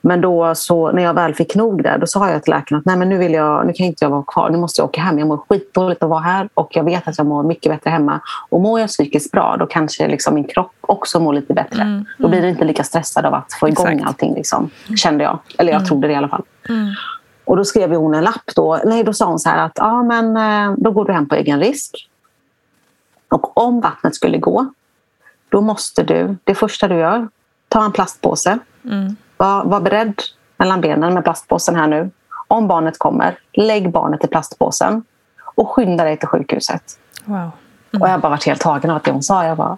[0.00, 2.84] Men då så, när jag väl fick nog där, då sa jag till läkaren att
[2.84, 4.50] nej men nu, vill jag, nu kan inte jag vara kvar.
[4.50, 5.18] Nu måste jag åka hem.
[5.18, 8.20] Jag mår skitdåligt att vara här och jag vet att jag mår mycket bättre hemma.
[8.48, 12.04] Och mår jag psykiskt bra, då kanske liksom min kropp också mår lite bättre.
[12.18, 14.08] Då blir det inte lika stressad av att få igång Exakt.
[14.08, 14.34] allting.
[14.34, 15.38] Liksom, kände jag.
[15.58, 16.42] Eller jag trodde det i alla fall.
[17.48, 18.50] Och då skrev hon en lapp.
[18.56, 21.28] Då, nej, då sa hon så här att ja, men, eh, då går du hem
[21.28, 22.08] på egen risk.
[23.28, 24.66] Och om vattnet skulle gå,
[25.48, 27.28] då måste du, det första du gör,
[27.68, 28.58] ta en plastpåse.
[29.36, 30.22] Var, var beredd
[30.56, 32.10] mellan benen med plastpåsen här nu.
[32.48, 35.02] Om barnet kommer, lägg barnet i plastpåsen
[35.54, 36.82] och skynda dig till sjukhuset.
[37.24, 37.50] Wow.
[38.00, 39.44] Och jag bara varit helt tagen av det hon sa.
[39.44, 39.76] Jag bara,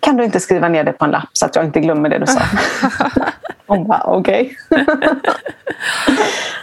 [0.00, 2.18] kan du inte skriva ner det på en lapp så att jag inte glömmer det
[2.18, 2.40] du sa?
[3.76, 4.56] hon bara, okej.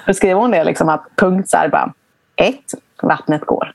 [0.05, 1.93] Då skrev hon det liksom att punkt så här bara.
[2.35, 3.73] Ett, vattnet går.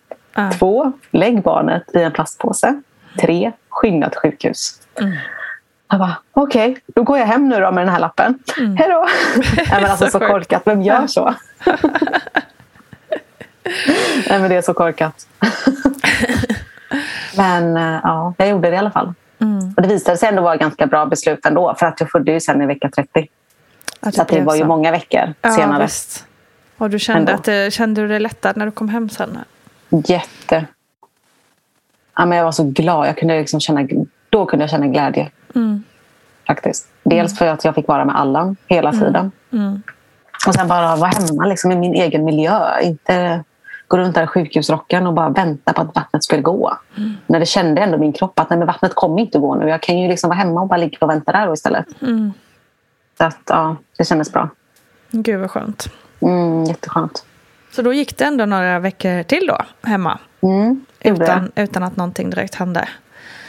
[0.59, 2.83] Två, lägg barnet i en plastpåse.
[3.21, 4.81] Tre, skynda till sjukhus.
[5.91, 8.39] Jag bara, okej, då går jag hem nu då med den här lappen.
[8.57, 9.07] Hej då!
[9.57, 11.35] Nej, men alltså, Så korkat, vem gör så?
[14.29, 15.27] Nej, men det är så korkat.
[17.37, 19.15] men eh, ja, jag gjorde det i alla fall.
[19.77, 21.75] Och det visade sig ändå vara ganska bra beslut ändå.
[21.79, 23.27] För att jag födde ju sen i vecka 30.
[24.01, 24.67] Att Så det blev var ju så.
[24.67, 25.83] många veckor Ja, senare.
[25.83, 26.27] visst.
[26.79, 27.33] Och du kände, Ändå.
[27.33, 29.39] att det, kände du dig lättad när du kom hem sen?
[29.91, 30.67] Jätte.
[32.17, 33.07] Ja, men jag var så glad.
[33.09, 33.89] Jag kunde liksom känna,
[34.31, 35.31] då kunde jag känna glädje.
[36.47, 36.89] Faktiskt.
[37.03, 39.33] Dels för att jag fick vara med Allan hela tiden.
[40.47, 42.81] Och sen bara vara hemma liksom, i min egen miljö.
[42.83, 43.45] Inte
[43.89, 46.79] gå runt där i sjukhusrocken och bara vänta på att vattnet skulle gå.
[47.27, 49.69] När det kände ändå min kropp att nej, men vattnet kommer inte gå nu.
[49.69, 51.87] Jag kan ju liksom vara hemma och bara ligga och vänta där istället.
[53.19, 54.49] Så att, ja, det kändes bra.
[55.11, 55.89] Gud vad skönt.
[56.21, 57.25] Mm, jätteskönt.
[57.73, 60.19] Så då gick det ändå några veckor till då, hemma?
[60.41, 62.89] Mm, Utan, utan att någonting direkt hände?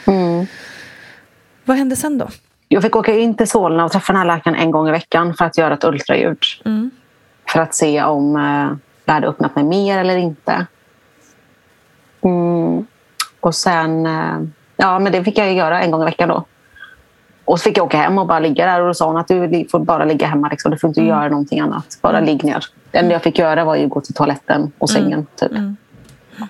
[0.06, 0.46] Mm.
[1.64, 2.28] Vad hände sen då?
[2.68, 5.34] Jag fick åka in till Solna och träffa den här läkaren en gång i veckan
[5.34, 6.38] för att göra ett ultraljud.
[6.64, 6.90] Mm.
[7.48, 8.76] För att se om eh,
[9.06, 10.66] jag hade öppnat mig mer eller inte.
[12.22, 12.86] Mm.
[13.40, 14.06] Och sen...
[14.06, 14.38] Eh,
[14.76, 16.44] ja, men det fick jag göra en gång i veckan då.
[17.44, 19.28] Och så fick jag åka hem och bara ligga där och då sa hon att
[19.28, 20.48] du får bara ligga hemma.
[20.48, 20.70] Liksom.
[20.70, 21.08] Du får inte Mm.
[21.10, 21.98] göra någonting annat.
[22.02, 22.64] Bara ligg ner.
[22.90, 25.02] Det enda jag fick göra var ju att gå till toaletten och Mm.
[25.02, 25.26] sängen.
[25.36, 25.52] Typ.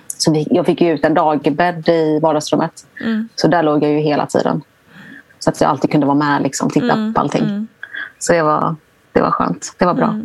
[0.06, 2.72] Så vi, jag fick ju ut en dagbädd i vardagsrummet.
[3.00, 3.28] Mm.
[3.34, 4.62] Så där låg jag ju hela tiden.
[5.38, 7.68] Så att jag alltid kunde vara med och titta Mm, på allting.
[8.18, 8.76] Så det var,
[9.12, 9.74] det var skönt.
[9.78, 10.20] Det var bra.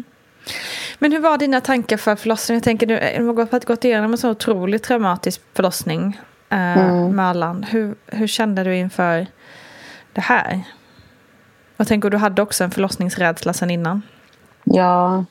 [1.03, 2.57] Men hur var dina tankar för förlossningen?
[2.57, 2.87] Jag tänker,
[3.19, 7.15] du har gått, gått igenom en så otroligt traumatisk förlossning eh, Mm.
[7.15, 7.63] med Allan.
[7.63, 9.27] Hur, hur kände du inför
[10.13, 10.61] det här?
[11.77, 14.01] Jag tänker, du hade också en förlossningsrädsla sen innan.
[14.63, 15.25] Ja,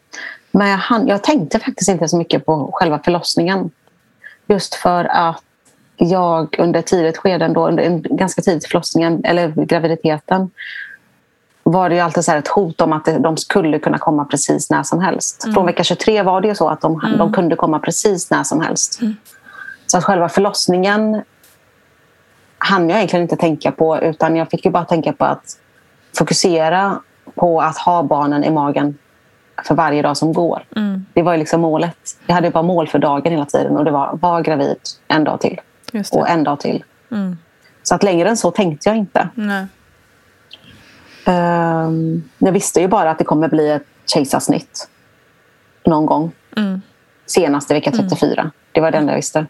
[0.51, 3.71] men jag, hann, jag tänkte faktiskt inte så mycket på själva förlossningen.
[4.47, 5.43] Just för att
[5.97, 10.51] jag under tidigt skede, då, under en ganska tidigt förlossningen, eller graviditeten,
[11.73, 14.83] var det ju alltid så ett hot om att de skulle kunna komma precis när
[14.83, 15.45] som helst.
[15.45, 15.55] Mm.
[15.55, 17.19] Från vecka 23 var det ju så att de, Mm.
[17.19, 19.01] de kunde komma precis när som helst.
[19.87, 21.23] Så att själva förlossningen
[22.59, 25.45] hann jag egentligen inte tänka på utan jag fick ju bara tänka på att
[26.19, 27.01] fokusera
[27.35, 28.99] på att ha barnen i magen
[29.65, 30.65] för varje dag som går.
[30.77, 31.07] Mm.
[31.15, 31.97] Det var ju liksom målet.
[32.27, 34.77] Jag hade bara mål för dagen hela tiden och det var var gravid
[35.09, 35.61] en dag till
[36.13, 36.85] och en dag till.
[37.11, 37.37] Mm.
[37.83, 39.29] Så att längre än så tänkte jag inte.
[39.35, 39.67] Nej.
[41.31, 43.83] Ehm, jag visste ju bara att det kommer bli ett
[44.15, 44.89] kejsarsnitt
[45.87, 46.33] någon gång.
[46.57, 46.83] Mm.
[47.27, 48.51] Senast i vecka 34.
[48.73, 49.47] Det var det enda jag visste.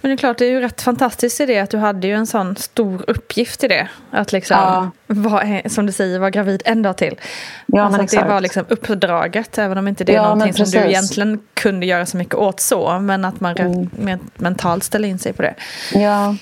[0.00, 2.14] Men det är klart, det är ju rätt fantastiskt i det att du hade ju
[2.14, 3.88] en sån stor uppgift i det.
[4.10, 4.90] Att liksom, Ja.
[5.06, 7.20] vara, som du säger, vara gravid en dag till.
[7.66, 10.52] Ja, alltså men att det var liksom uppdraget, även om inte det är Ja, någonting
[10.66, 12.98] som du egentligen kunde göra så mycket åt så.
[12.98, 14.18] Men att man Mm.
[14.34, 15.54] mentalt ställer in sig på det.
[15.94, 16.36] Ja,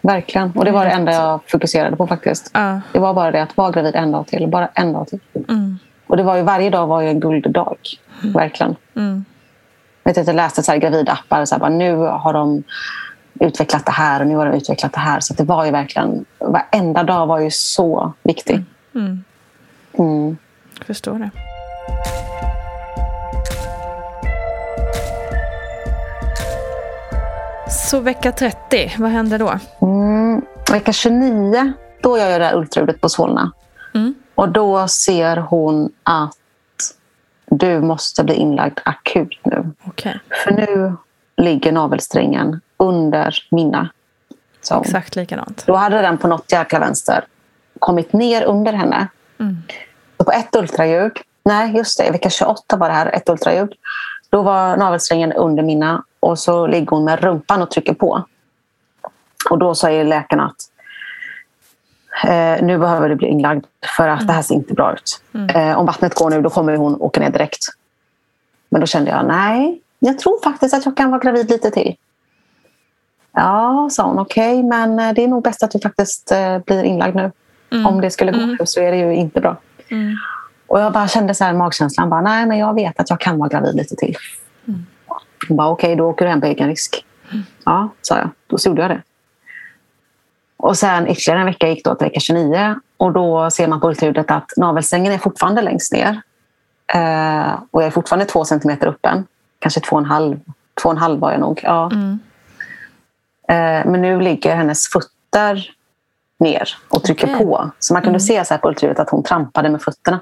[0.00, 0.52] verkligen.
[0.54, 2.50] Och det var det enda jag fokuserade på faktiskt.
[2.54, 2.80] Ja.
[2.92, 4.48] Det var bara det att vara gravid en dag till.
[4.48, 5.20] Bara en dag till.
[5.48, 5.78] Mm.
[6.06, 7.76] Och det var ju, varje dag var ju en gulddag.
[8.22, 8.76] Verkligen.
[8.96, 9.24] Mm.
[10.02, 11.44] Jag, vet, jag läste så här gravidappar.
[11.44, 12.62] Så här, bara, nu har de
[13.40, 15.20] utvecklat det här och nu har de utvecklat det här.
[15.20, 16.24] Så det var ju verkligen...
[16.38, 18.64] Varenda dag var ju så viktig.
[18.94, 19.24] Mm.
[19.98, 20.36] Mm.
[20.78, 21.30] Jag förstår det.
[27.70, 29.58] Så vecka 30, vad hände då?
[29.82, 30.42] Mm.
[30.72, 33.52] Vecka 29, då gör jag det här ultraljudet på Solna.
[33.94, 34.14] Mm.
[34.34, 36.36] Och då ser hon att
[37.46, 39.70] du måste bli inlagd akut nu.
[39.84, 40.96] Okej, För nu
[41.36, 43.88] ligger navelsträngen under mina.
[44.60, 44.80] Så.
[44.80, 45.64] exakt likadant.
[45.66, 47.24] Då hade den på något jäkla vänster
[47.78, 49.08] kommit ner under henne.
[49.40, 49.56] Mm.
[50.16, 51.12] Så på ett ultraljud,
[51.44, 53.72] nej just det, vecka 28 var det här, ett ultraljud.
[54.30, 58.24] Då var navelsträngen under mina och så ligger hon med rumpan och trycker på.
[59.50, 60.56] Och då säger läkaren att
[62.24, 63.64] eh, nu behöver du bli inlagd
[63.96, 65.22] för att det här ser inte bra ut.
[65.54, 67.66] Eh, om vattnet går nu då kommer hon åka ner direkt.
[68.68, 71.96] Men då kände jag, nej, jag tror faktiskt att jag kan vara gravid lite till.
[73.32, 76.82] Ja, sa hon, okej, men eh, det är nog bäst att du faktiskt eh, blir
[76.82, 77.32] inlagd nu.
[77.86, 79.56] Om det skulle gå nu så är det ju inte bra.
[79.90, 80.16] Mm.
[80.66, 83.38] Och jag bara kände så här magkänslan, bara, nej men jag vet att jag kan
[83.38, 84.16] vara gravid lite till.
[85.48, 87.04] Hon bara, okej då åker du hem på egen risk.
[87.64, 88.30] Ja, sa jag.
[88.46, 89.02] Då så gjorde jag det.
[90.56, 93.88] Och sen ytterligare en vecka gick då till vecka 29 och då ser man på
[93.88, 96.22] ultraljudet att navelsträngen är fortfarande längst ner.
[96.94, 99.26] Eh, och jag är fortfarande två centimeter öppen.
[99.58, 100.40] Kanske två och en halv.
[100.82, 101.60] Två och en halv var jag nog.
[101.62, 101.90] Ja.
[101.92, 102.18] Mm.
[103.48, 105.70] Eh, men nu ligger hennes fötter
[106.38, 107.46] ner och trycker Okej.
[107.46, 107.70] på.
[107.78, 110.20] Så man kunde se så här på ultraljudet att hon trampade med fötterna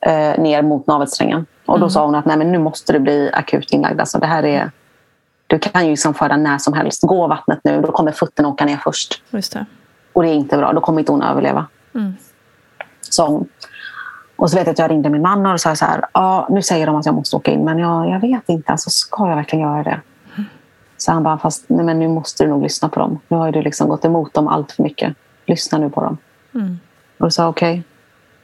[0.00, 1.46] eh, ner mot navelsträngen.
[1.72, 4.00] Och då sa hon att Nej, men nu måste du bli akut inlagd.
[4.00, 4.70] Alltså, det här är,
[5.46, 7.02] du kan ju liksom föda när som helst.
[7.02, 9.22] Gå vattnet nu, då kommer fötterna åka ner först.
[9.30, 9.66] Just det.
[10.12, 11.66] Och det är inte bra, då kommer inte hon överleva.
[11.94, 12.12] Mm.
[13.00, 13.48] Sa hon.
[14.36, 16.62] Och så vet jag att jag ringde min man och sa så här, ja, nu
[16.62, 19.36] säger de att jag måste åka in men jag, jag vet inte, alltså, ska jag
[19.36, 20.00] verkligen göra det?
[20.96, 23.20] Så han bara, fast nej, men nu måste du nog lyssna på dem.
[23.28, 25.14] Nu har du liksom gått emot dem allt för mycket.
[25.46, 26.18] Lyssna nu på dem.
[26.54, 26.78] Mm.
[27.18, 27.82] Och då sa jag okej.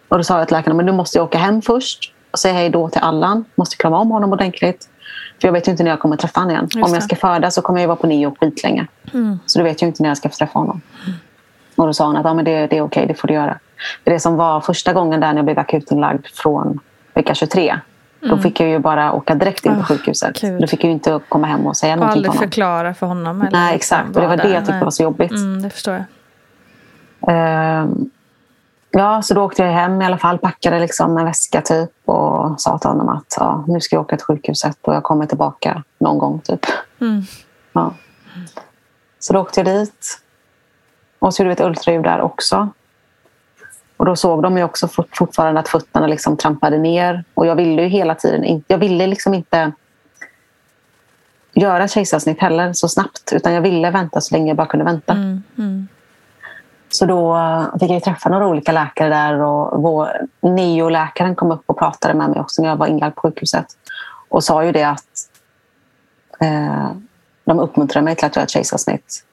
[0.09, 2.71] Och då sa jag till läkaren, men du måste jag åka hem först säga hej
[2.71, 3.45] då till Allan.
[3.55, 4.89] Måste krama om honom ordentligt.
[5.41, 6.69] För jag vet ju inte när jag kommer träffa honom igen.
[6.75, 8.87] Just Om jag ska föda så kommer jag vara på neo skitlänge.
[9.15, 9.39] Mm.
[9.47, 10.81] Så du vet ju inte när jag ska få träffa honom.
[11.77, 13.59] Och då sa hon att ja, men det, det är okej, det får du göra.
[14.05, 16.79] För det som var första gången där när jag blev akutinlagd från
[17.15, 17.79] vecka 23.
[18.21, 18.39] Då Mm.
[18.43, 20.41] fick jag ju bara åka direkt in på Ah, sjukhuset.
[20.41, 20.61] gud.
[20.61, 22.49] Då fick jag ju inte komma hem och säga Och någonting till aldrig honom.
[22.51, 23.41] förklara för honom.
[23.43, 24.17] Eller Nej, liksom exakt.
[24.17, 24.85] Och det var det jag tyckte Nej.
[24.85, 25.31] var så jobbigt.
[25.31, 26.05] Mm, det förstår jag.
[27.29, 28.11] Ehm,
[28.91, 32.61] ja, så då åkte jag hem i alla fall, packade liksom en väska typ och
[32.61, 35.83] sa till honom att ja, nu ska jag åka till sjukhuset och jag kommer tillbaka
[35.99, 36.41] någon gång.
[36.41, 36.67] typ.
[37.01, 37.23] Mm.
[37.73, 37.95] Ja.
[39.19, 40.21] Så då åkte jag dit.
[41.19, 42.69] Och så gjorde vi ett ultraljud där också.
[43.97, 47.25] Och då såg de ju också fort, fortfarande att fötterna liksom trampade ner.
[47.35, 49.73] Och jag ville ju hela tiden inte, jag ville liksom inte
[51.53, 53.33] göra kejsarsnitt heller så snabbt.
[53.33, 55.13] Utan jag ville vänta så länge jag bara kunde vänta.
[55.13, 55.89] Mm, mm.
[56.91, 57.39] Så då
[57.81, 60.09] fick jag träffa några olika läkare där och vår
[60.41, 63.67] neoläkaren kom upp och pratade med mig också när jag var inlagd på sjukhuset.
[64.29, 65.31] Och sa ju det att
[66.41, 66.91] eh,
[67.45, 69.25] de uppmuntrade mig till att göra ett kejsarsnitt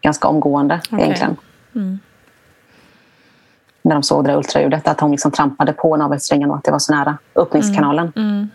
[0.00, 1.04] ganska omgående Okej.
[1.04, 1.36] egentligen.
[1.74, 1.98] Mm.
[3.82, 6.70] När de såg det där ultraljudet, att hon liksom trampade på navelsträngen och att det
[6.70, 8.12] var så nära öppningskanalen.
[8.16, 8.48] Mm.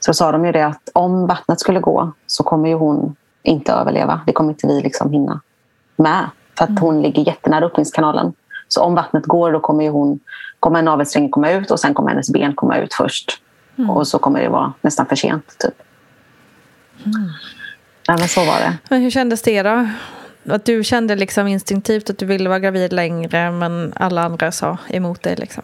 [0.00, 3.72] Så sa de ju det att om vattnet skulle gå så kommer ju hon inte
[3.72, 4.20] överleva.
[4.26, 5.40] Det kommer inte vi liksom hinna
[5.96, 6.30] med.
[6.58, 8.32] För att hon ligger jättenära öppningskanalen.
[8.68, 10.20] Så om vattnet går då kommer ju hon,
[10.60, 13.40] kommer navelsträngen komma ut och sen kommer hennes ben komma ut först.
[13.78, 13.90] Mm.
[13.90, 15.58] Och så kommer det vara nästan för sent.
[15.58, 15.74] Typ.
[18.06, 18.78] Ja, men så var det.
[18.88, 19.88] Men hur kändes det då?
[20.48, 24.78] Att du kände liksom instinktivt att du ville vara gravid längre men alla andra sa
[24.88, 25.62] emot dig liksom.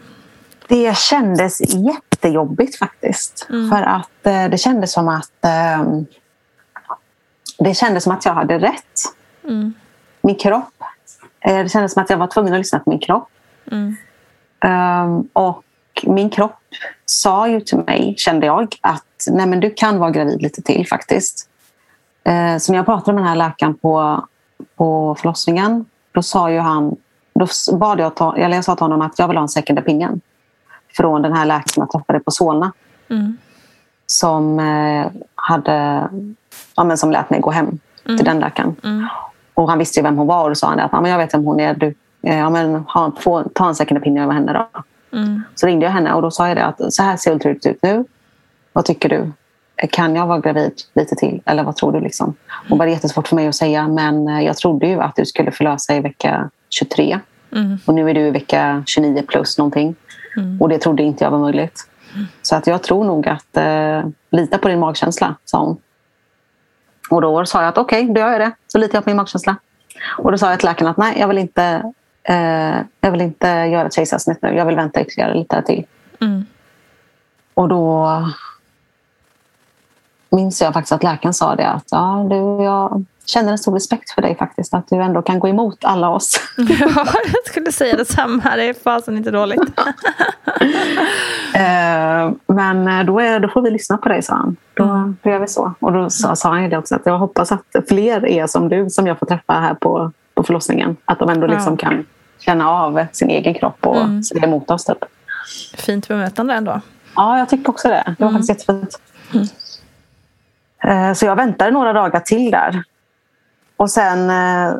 [0.67, 3.47] Det kändes jättejobbigt faktiskt.
[3.47, 5.83] För att eh, det kändes som att eh,
[7.59, 8.99] det kändes som att jag hade rätt.
[9.43, 9.73] Mm.
[10.21, 10.80] Min kropp.
[11.41, 13.29] Eh, det kändes som att jag var tvungen att lyssna på min kropp.
[13.71, 13.95] Mm.
[14.63, 15.63] Ehm, och
[16.03, 16.55] min kropp
[17.05, 20.87] sa ju till mig, kände jag, att Nej, men du kan vara gravid lite till
[20.87, 21.49] faktiskt.
[22.23, 24.25] Eh, så när jag pratade med den här läkaren på,
[24.75, 26.95] på förlossningen, då sa ju han,
[27.33, 29.79] då bad jag, ta, eller jag sa till honom att jag vill ha en second
[29.79, 30.21] opinion
[30.97, 32.71] från den här läkaren jag träffade på Solna
[33.09, 33.37] Mm.
[34.05, 36.09] som eh, hade
[36.75, 38.75] ja, men som lät mig gå hem till den läkaren.
[39.61, 41.45] Och han visste ju vem hon var och då sa han att jag vet vem
[41.45, 41.73] hon är.
[41.73, 41.93] Du,
[42.23, 44.83] eh, ja, men, ha, få, ta en second opinion över henne då.
[45.17, 45.41] Mm.
[45.55, 47.83] Så ringde jag henne och då sa jag det att så här ser ultraljudet ut
[47.83, 48.05] nu.
[48.73, 49.31] Vad tycker du?
[49.91, 51.41] Kan jag vara gravid lite till?
[51.45, 51.99] Eller vad tror du?
[51.99, 52.33] Liksom?
[52.69, 55.51] Det var jättesvårt för mig att säga men eh, jag trodde ju att du skulle
[55.51, 57.19] förlösa i vecka 23.
[57.55, 57.77] Mm.
[57.85, 59.95] Och nu är du i vecka 29 plus någonting.
[60.37, 60.61] Mm.
[60.61, 61.87] Och det trodde inte jag var möjligt.
[62.41, 65.77] Så att jag tror nog att eh, lita på din magkänsla, sa hon.
[67.11, 68.51] Och då sa jag att okej, då gör jag det.
[68.67, 69.55] Så litar jag på min magkänsla.
[70.17, 71.93] Och då sa jag till läkaren att nej, jag vill inte,
[72.23, 74.55] eh, jag vill inte göra ett kejsarsnitt nu.
[74.55, 75.85] Jag vill vänta ytterligare lite till.
[76.21, 76.45] Mm.
[77.53, 78.07] Och då
[80.29, 84.11] minns jag faktiskt att läkaren sa det att ja, du, jag känner en stor respekt
[84.11, 84.73] för dig faktiskt.
[84.73, 86.39] Att du ändå kan gå emot alla oss.
[86.57, 88.55] Ja, jag skulle säga detsamma.
[88.55, 89.61] Det är fasen inte dåligt.
[91.53, 94.55] Eh, men eh, då, är, då får vi lyssna på dig, sa han.
[94.73, 95.73] Då, då gör vi så.
[95.79, 98.69] Och då sa, sa han ju det också att jag hoppas att fler är som
[98.69, 100.97] du som jag får träffa här på, på förlossningen.
[101.05, 101.89] Att de ändå liksom Ja.
[101.89, 102.05] kan
[102.39, 104.23] känna av sin egen kropp och Mm.
[104.23, 104.85] se emot oss.
[104.85, 104.97] Typ.
[105.77, 106.81] Fint bemötande ändå.
[107.15, 108.15] Ja, jag tycker också det.
[108.17, 108.99] Det var faktiskt jättefint.
[110.83, 112.83] Eh, Så jag väntade några dagar till där.
[113.81, 114.75] Och sen eh,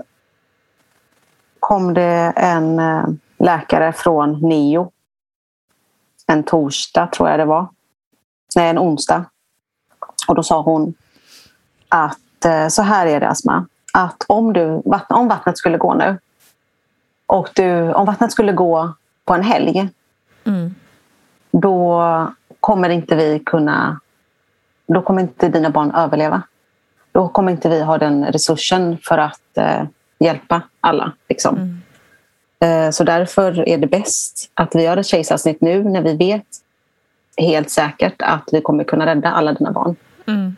[1.59, 3.03] kom det en eh,
[3.37, 4.91] läkare från NEO.
[6.27, 7.67] En torsdag tror jag det var.
[8.55, 9.25] Nej, en onsdag.
[10.27, 10.93] Och då sa hon
[11.89, 13.65] att eh, så här är det Asma.
[13.93, 16.17] Att om, du, vatt- om vattnet skulle gå nu
[17.25, 18.93] och du, om vattnet skulle gå
[19.25, 19.89] på en helg
[20.43, 20.75] Mm.
[21.51, 22.03] då
[22.59, 23.99] kommer inte vi kunna...
[24.87, 26.41] Då kommer inte dina barn överleva.
[27.11, 29.83] Då kommer inte vi ha den resursen för att eh,
[30.19, 31.11] hjälpa alla.
[31.29, 31.81] Liksom.
[32.63, 36.45] Eh, så därför är det bäst att vi gör ett kejsarsnitt nu när vi vet
[37.37, 39.95] helt säkert att vi kommer kunna rädda alla dina barn.
[40.27, 40.55] Mm.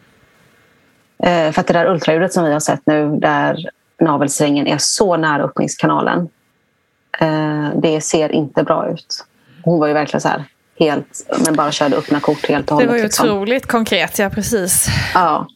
[1.24, 3.70] Eh, för att det där ultraljudet som vi har sett nu där
[4.02, 6.30] navelsträngen är så nära öppningskanalen.
[7.20, 9.26] Eh, det ser inte bra ut.
[9.64, 10.44] Hon var ju verkligen så här
[10.80, 12.90] helt, men bara körde öppna kort helt och Det hållet.
[12.90, 13.30] var ju liksom.
[13.30, 14.88] otroligt konkret, ja precis.
[15.14, 15.48] Ja.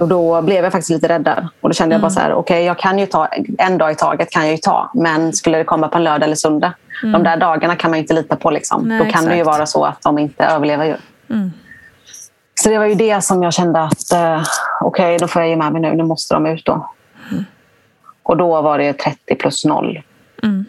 [0.00, 1.48] Och då blev jag faktiskt lite rädd där.
[1.60, 3.94] Och då kände jag bara så här, okej jag kan ju ta en dag i
[3.94, 4.90] taget kan jag ju ta.
[4.94, 8.02] Men skulle det komma på en lördag eller söndag, de där dagarna kan man ju
[8.02, 8.50] inte lita på.
[8.50, 8.88] Liksom.
[8.88, 9.56] Nej, då kan det ju exakt.
[9.56, 10.84] vara så att de inte överlever.
[10.84, 10.96] Ju.
[11.30, 11.52] Mm.
[12.54, 14.42] Så det var ju det som jag kände att eh,
[14.80, 15.94] okej, då får jag ge med mig nu.
[15.94, 16.90] Nu måste de ut då.
[18.22, 20.02] Och då var det 30 plus 0.
[20.42, 20.64] Mm.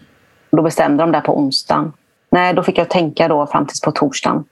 [0.52, 1.94] Då bestämde de där på onsdagen.
[2.30, 4.44] Nej, då fick jag tänka då fram tills på torsdagen.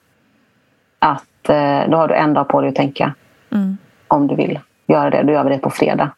[0.99, 3.13] Att eh, då har du en dag på dig att tänka
[3.51, 3.77] Mm.
[4.13, 5.23] Om du vill göra det.
[5.23, 6.11] Då gör vi det på fredag.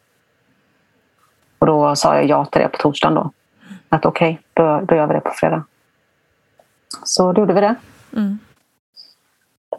[1.58, 3.30] Och då sa jag ja till det på torsdagen då.
[3.88, 5.64] Att okej, då, då gör vi det på fredag.
[7.04, 7.74] Så då gjorde vi det.
[8.12, 8.38] Mm.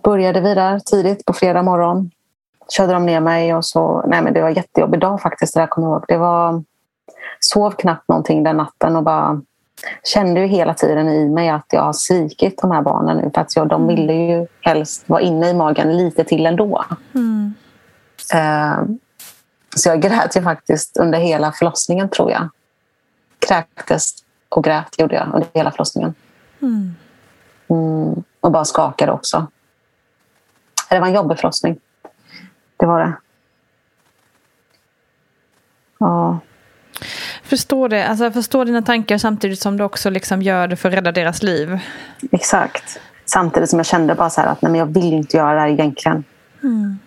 [0.04, 2.12] Började vi där tidigt på fredag morgon.
[2.70, 4.04] Körde de ner mig och så...
[4.08, 5.54] Nej men det var en jättejobbig dag faktiskt.
[5.54, 6.06] Det där kommer jag ihåg.
[6.08, 6.64] Det var...
[7.40, 9.42] Sov knappt någonting den natten och bara
[10.04, 13.32] kände ju hela tiden i mig att jag har svikit de här barnen nu.
[13.34, 16.86] För att jag, de ville ju helst vara inne i magen lite till ändå.
[17.16, 17.54] Mm.
[18.34, 18.84] Eh,
[19.76, 22.50] så jag grät ju faktiskt under hela förlossningen tror jag.
[23.48, 24.14] kräktes
[24.50, 26.14] och grät gjorde jag under hela förlossningen.
[26.62, 26.96] Mm.
[27.68, 29.48] Mm, och bara skakade också.
[30.90, 31.80] Det var en jobbig förlossning.
[32.78, 33.14] Det var det.
[35.98, 36.40] Ja.
[37.44, 38.08] Förstår det.
[38.08, 41.12] Alltså, jag förstår dina tankar samtidigt som du också liksom gör det för att rädda
[41.12, 41.80] deras liv.
[42.32, 43.00] Exakt.
[43.26, 45.68] Samtidigt som jag kände bara så att nej, men jag vill inte göra det här
[45.68, 46.24] egentligen.
[46.64, 47.00] Mm.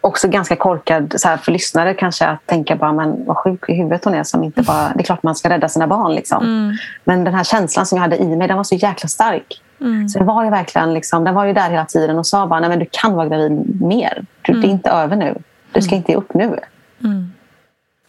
[0.00, 3.74] Också ganska korkad så här, för lyssnare kanske att tänka bara men vad sjuk i
[3.74, 4.92] huvudet hon är som inte bara...
[4.94, 6.14] Det är klart man ska rädda sina barn.
[6.14, 6.42] Liksom.
[6.44, 6.76] Mm.
[7.04, 9.62] Men den här känslan som jag hade i mig den var så jäkla stark.
[9.80, 10.08] Mm.
[10.08, 12.60] Så det var ju verkligen liksom, den var ju där hela tiden och sa bara
[12.60, 14.24] nej men du kan vara gravid mer.
[14.42, 15.34] Du, Det är inte över nu.
[15.72, 16.58] Du ska inte ge upp nu.
[17.04, 17.32] Mm.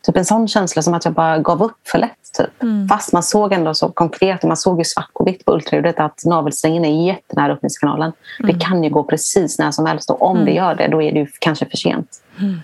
[0.09, 2.33] Typ en sån känsla som att jag bara gav upp för lätt.
[2.37, 2.63] Typ.
[2.63, 2.87] Mm.
[2.87, 5.99] Fast man såg ändå så konkret, och man såg ju svart på vitt på ultraljudet
[5.99, 8.11] att navelsträngen är jättenära öppningskanalen.
[8.39, 8.51] Mm.
[8.51, 10.45] Det kan ju gå precis när som helst och om Mm.
[10.45, 12.21] det gör det då är det kanske för sent.
[12.39, 12.61] Mm.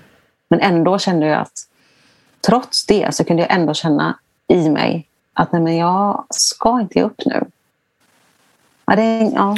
[0.49, 1.51] Men ändå kände jag att
[2.47, 4.17] trots det så kunde jag ändå känna
[4.47, 7.45] i mig att nej, men jag ska inte ge upp nu.
[8.87, 9.57] Ja, det, ja.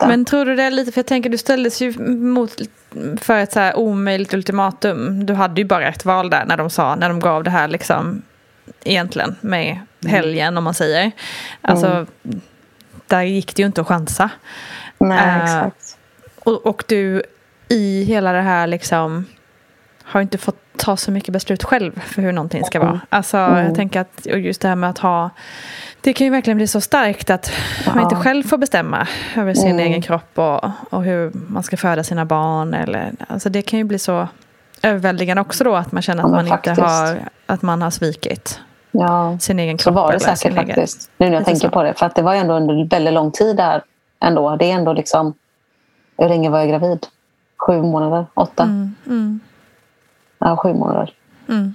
[0.00, 2.60] Men tror du det är lite, för jag tänker du ställdes ju mot
[3.20, 5.26] för ett så här omöjligt ultimatum.
[5.26, 7.68] Du hade ju bara ett val där när de sa, när de gav det här
[7.68, 8.22] liksom
[8.84, 11.12] egentligen med helgen om man säger.
[11.60, 12.40] Alltså, Mm.
[13.06, 14.30] där gick det ju inte att chansa.
[14.98, 15.98] nej, Eh, exakt.
[16.38, 17.22] Och, och du
[17.68, 19.24] i hela det här liksom
[20.02, 23.00] har inte fått ta så mycket beslut själv för hur någonting ska vara.
[23.08, 23.64] Alltså Mm.
[23.66, 25.30] jag tänker att just det här med att ha
[26.06, 27.52] det kan ju verkligen bli så starkt att
[27.86, 29.86] man inte själv får bestämma över sin Mm.
[29.86, 32.74] egen kropp och, och hur man ska föda sina barn.
[32.74, 34.28] Eller, alltså det kan ju bli så
[34.82, 38.60] överväldigande också då att man känner att Ja, man inte har att man har svikit
[38.90, 39.38] Ja.
[39.40, 39.94] sin egen Så kropp.
[39.94, 41.10] var det säkert egen- faktiskt.
[41.18, 41.70] Nu när jag tänker så.
[41.70, 41.94] på det.
[41.94, 43.82] För att det var ju ändå under väldigt lång tid där.
[44.20, 44.56] Ändå.
[44.56, 45.34] Det är ändå liksom...
[46.18, 47.06] Hur länge var jag gravid?
[47.66, 48.26] Sju månader?
[48.34, 48.62] Åtta?
[48.62, 49.40] Mm, mm,
[50.38, 51.12] Ja, sju månader.
[51.48, 51.74] mm.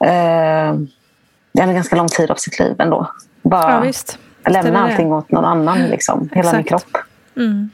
[0.00, 0.74] Eh,
[1.62, 3.06] en ganska lång tid av sitt liv ändå.
[3.42, 4.18] Bara Ja visst.
[4.48, 5.78] Lämna allting åt någon annan.
[5.78, 6.28] Liksom.
[6.32, 6.96] Hela min kropp.
[7.36, 7.70] Mm.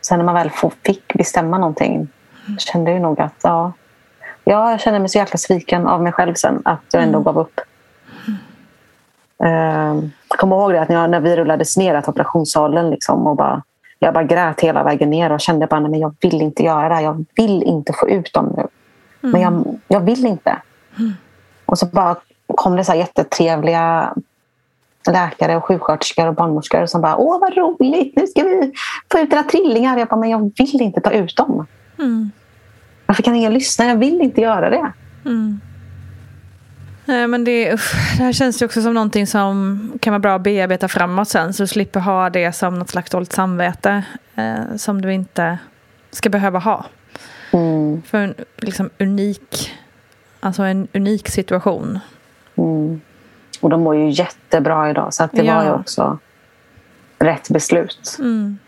[0.00, 0.50] Sen när man väl
[0.82, 2.08] fick bestämma någonting
[2.58, 3.72] kände jag nog att ja,
[4.44, 7.24] ja, jag kände mig så jäkla sviken av mig själv sen att jag ändå Mm.
[7.24, 7.60] gav upp.
[9.44, 13.62] Eh, jag kommer ihåg det att när, vi rullades ner till operationssalen liksom, och bara,
[13.98, 16.94] jag bara grät hela vägen ner och kände bara att jag vill inte göra det
[16.94, 17.02] här.
[17.02, 18.66] Jag vill inte få ut dem nu.
[19.20, 20.56] Men jag, jag vill inte.
[21.66, 22.16] Och så bara
[22.56, 24.14] kom det så här jättetrevliga
[25.10, 28.72] läkare och sjuksköterskor och barnmorskor som bara åh vad roligt, nu ska vi
[29.12, 29.98] få ut era trillingar.
[29.98, 31.66] Jag bara, men jag vill inte ta ut dem.
[31.98, 32.30] Mm.
[33.06, 33.84] Varför kan ingen lyssna?
[33.84, 34.92] Jag vill inte göra det.
[35.24, 35.60] Mm.
[37.04, 40.34] Nej, men det, usch, det här känns ju också som någonting som kan vara bra
[40.34, 41.52] att bearbeta framåt sen.
[41.52, 44.02] Så du slipper ha det som något slags dåligt samvete.
[44.34, 45.58] Eh, som du inte
[46.10, 46.84] ska behöva ha.
[47.50, 49.74] Mm, För en liksom unik,
[50.40, 51.98] alltså en unik situation.
[52.58, 53.00] Mm.
[53.60, 55.14] Och de mår ju jättebra idag.
[55.14, 55.74] Så att det var ju Ja.
[55.74, 56.18] också
[57.18, 58.16] rätt beslut.
[58.18, 58.58] Mm.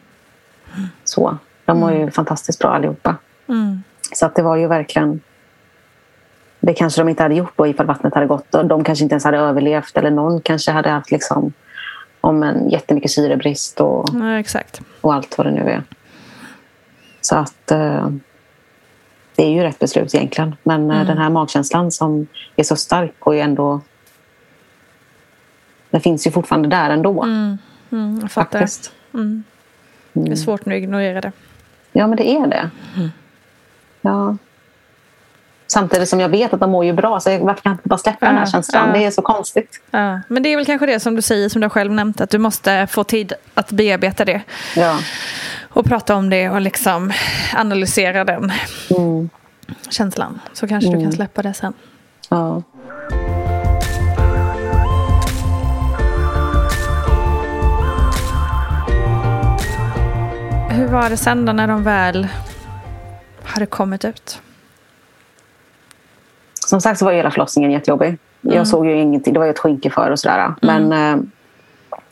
[1.05, 1.37] Så.
[1.65, 3.17] De mår ju fantastiskt bra allihopa.
[3.49, 3.83] Mm.
[4.13, 5.21] Så att det var ju verkligen...
[6.61, 8.55] Det kanske de inte hade gjort då ifall vattnet hade gått.
[8.55, 9.97] Och de kanske inte ens hade överlevt.
[9.97, 11.53] Eller någon kanske hade haft liksom,
[12.21, 14.43] om en jättemycket syrebrist och, Ja,
[15.01, 15.83] och allt vad det nu är.
[17.21, 18.09] Så att eh,
[19.41, 20.57] det är ju rätt beslut egentligen.
[20.63, 21.07] Men eh, Mm.
[21.07, 22.27] den här magkänslan som
[22.57, 23.81] är så stark och är ändå...
[25.91, 27.23] Den finns ju fortfarande där ändå.
[27.23, 27.59] Mm.
[27.93, 28.59] Mm, jag fattar.
[28.59, 28.93] faktiskt.
[29.15, 29.45] Mm.
[30.13, 31.33] Det är svårt nu att ignorera det.
[31.93, 32.71] Ja, men det är det.
[34.01, 34.37] Ja.
[35.73, 37.21] Samtidigt som jag vet att de mår ju bra.
[37.21, 38.89] Så varför kan jag inte bara släppa den här Ja, känslan?
[38.89, 38.93] ja.
[38.99, 39.81] Det är så konstigt.
[39.91, 40.21] Ja.
[40.29, 42.21] Men det är väl kanske det som du säger, som du själv nämnt.
[42.21, 44.43] Att du måste få tid att bearbeta det.
[44.77, 44.99] Ja.
[45.69, 47.13] Och prata om det och liksom
[47.57, 48.53] analysera den
[48.99, 49.31] Mm.
[49.91, 50.41] känslan.
[50.53, 51.05] Så kanske du Mm.
[51.05, 51.73] kan släppa det sen.
[52.29, 52.63] Ja.
[60.71, 62.29] Hur var det sen då när de väl
[63.45, 64.41] hade kommit ut?
[66.71, 68.09] Som sagt så var hela förlossningen jättejobbig.
[68.09, 68.57] Mm.
[68.57, 69.33] Jag såg ju ingenting.
[69.33, 70.55] Det var ju ett skynke för och sådär.
[70.61, 71.23] Men eh,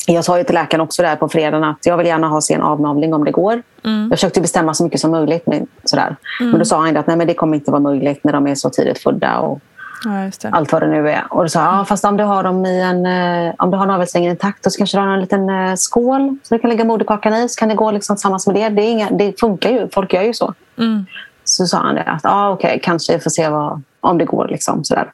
[0.06, 2.62] jag sa ju till läkaren också där på fredagen att jag vill gärna ha sen
[2.62, 3.62] avnavling om det går.
[3.84, 4.08] Mm.
[4.10, 5.46] Jag försökte bestämma så mycket som möjligt.
[5.46, 6.16] Men, sådär.
[6.40, 8.54] men då sa han att nej, men det kommer inte vara möjligt när de är
[8.54, 9.38] så tidigt födda.
[9.38, 9.60] Och,
[10.04, 11.24] Ja, allt vad det nu är.
[11.30, 13.76] Och då sa jag, ja, fast om du har dem i en, eh, om du
[13.76, 16.84] har navelsträngen intakt så kanske du har en liten eh, skål så du kan lägga
[16.84, 18.68] moderkakan i så kan det gå liksom tillsammans med det.
[18.68, 20.54] Det, är inga, det funkar ju, folk gör ju så.
[20.78, 21.06] Mm.
[21.48, 24.48] Så sa han det, att ah, okej, kanske jag får se vad, om det går.
[24.48, 25.12] Liksom, sådär.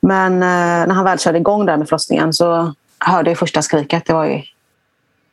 [0.00, 4.06] Men eh, när han väl körde igång där med förlossningen så hörde jag första skriket.
[4.06, 4.42] Det var ju,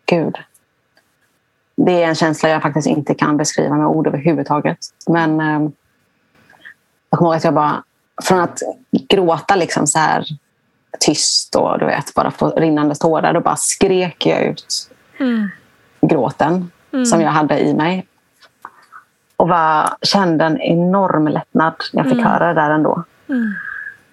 [0.06, 0.36] gud.
[1.76, 4.78] Det är en känsla jag faktiskt inte kan beskriva med ord överhuvudtaget.
[5.08, 5.70] Men eh,
[7.10, 7.84] jag kommer ihåg att jag bara,
[8.24, 8.60] från att
[9.10, 10.26] gråta liksom så här
[11.00, 13.34] tyst och du vet, bara få rinnande tårar.
[13.34, 14.88] Då bara skrek jag ut
[15.20, 15.50] Mm.
[16.02, 17.06] gråten Mm.
[17.06, 18.08] som jag hade i mig.
[19.42, 22.32] Och bara kände en enorm lättnad när jag fick Mm.
[22.32, 23.04] höra det där ändå.
[23.30, 23.54] Mm.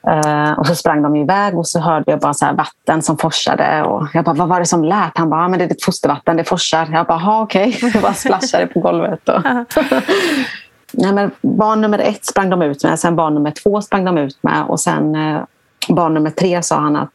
[0.06, 3.18] Eh, och så sprang de iväg och så hörde jag bara så här vatten som
[3.18, 3.82] forsade.
[3.82, 5.18] Och jag bara, vad var det som lät?
[5.18, 6.88] Han bara, ah, men det är ditt fostervatten, det forsar.
[6.92, 7.78] Jag bara, "Ha, okej.
[7.94, 9.28] Jag bara splashade på golvet.
[9.28, 9.40] Och...
[10.92, 14.18] Nej, men barn nummer ett sprang de ut med, sen barn nummer två sprang de
[14.18, 15.42] ut med och sen eh,
[15.88, 17.10] barn nummer tre sa han att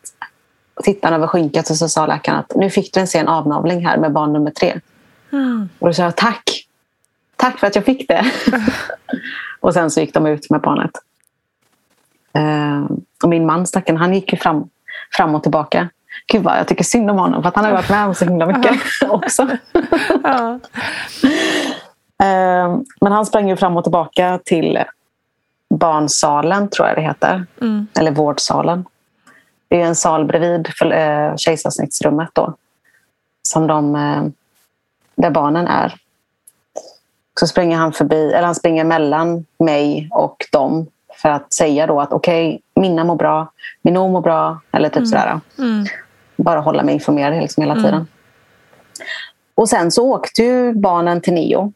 [0.84, 3.98] tittade över skynket och så sa läkaren att nu fick du en sen avnavling här
[3.98, 4.80] med barn nummer tre.
[5.32, 5.70] Mm.
[5.80, 6.63] Och då sa jag tack.
[7.44, 8.26] Tack för att jag fick det.
[9.60, 10.92] och sen så gick de ut med barnet.
[12.34, 14.70] Eh, och min man stackaren, han gick ju fram,
[15.18, 15.90] fram och tillbaka.
[16.28, 18.26] Gud vad jag tycker synd om honom för att han har varit med om så
[18.26, 19.48] himla mycket också.
[22.24, 24.84] Eh, men han sprang ju fram och tillbaka till
[25.70, 27.46] barnsalen tror jag det heter.
[27.62, 27.88] Mm.
[28.00, 28.86] Eller vårdsalen.
[29.68, 32.56] Det är en sal bredvid för, eh, kejsarsnittsrummet då.
[33.42, 33.94] Som de,
[35.16, 36.03] där barnen är.
[37.40, 40.88] Så springer han förbi, eller han springer mellan mig och dem
[41.22, 43.52] för att säga då att okej, Minna mår bra,
[43.82, 45.08] Minou mår bra, eller typ Mm.
[45.08, 45.40] sådär.
[45.58, 45.86] Mm.
[46.38, 47.84] Bara hålla mig informerad liksom hela Mm.
[47.86, 48.08] tiden.
[49.56, 51.72] Och sen så åkte ju barnen till Nio.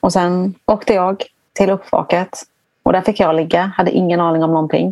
[0.00, 2.42] Och sen åkte jag till uppvaket.
[2.82, 3.72] Och där fick jag ligga.
[3.76, 4.88] Hade ingen aning om någonting.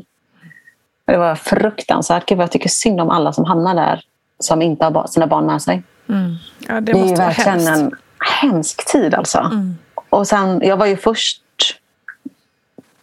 [1.07, 2.27] Och Det var fruktansvärt.
[2.27, 4.01] Gud, jag tycker synd om alla som hamnar där
[4.39, 5.83] som inte har sina barn med sig.
[6.09, 6.35] Mm.
[6.69, 7.69] Ja, det, Det, är ju verkligen hemskt.
[7.69, 7.91] en
[8.27, 9.39] hemsk tid alltså.
[9.39, 9.75] Mm.
[10.11, 11.43] Och sen, jag var ju först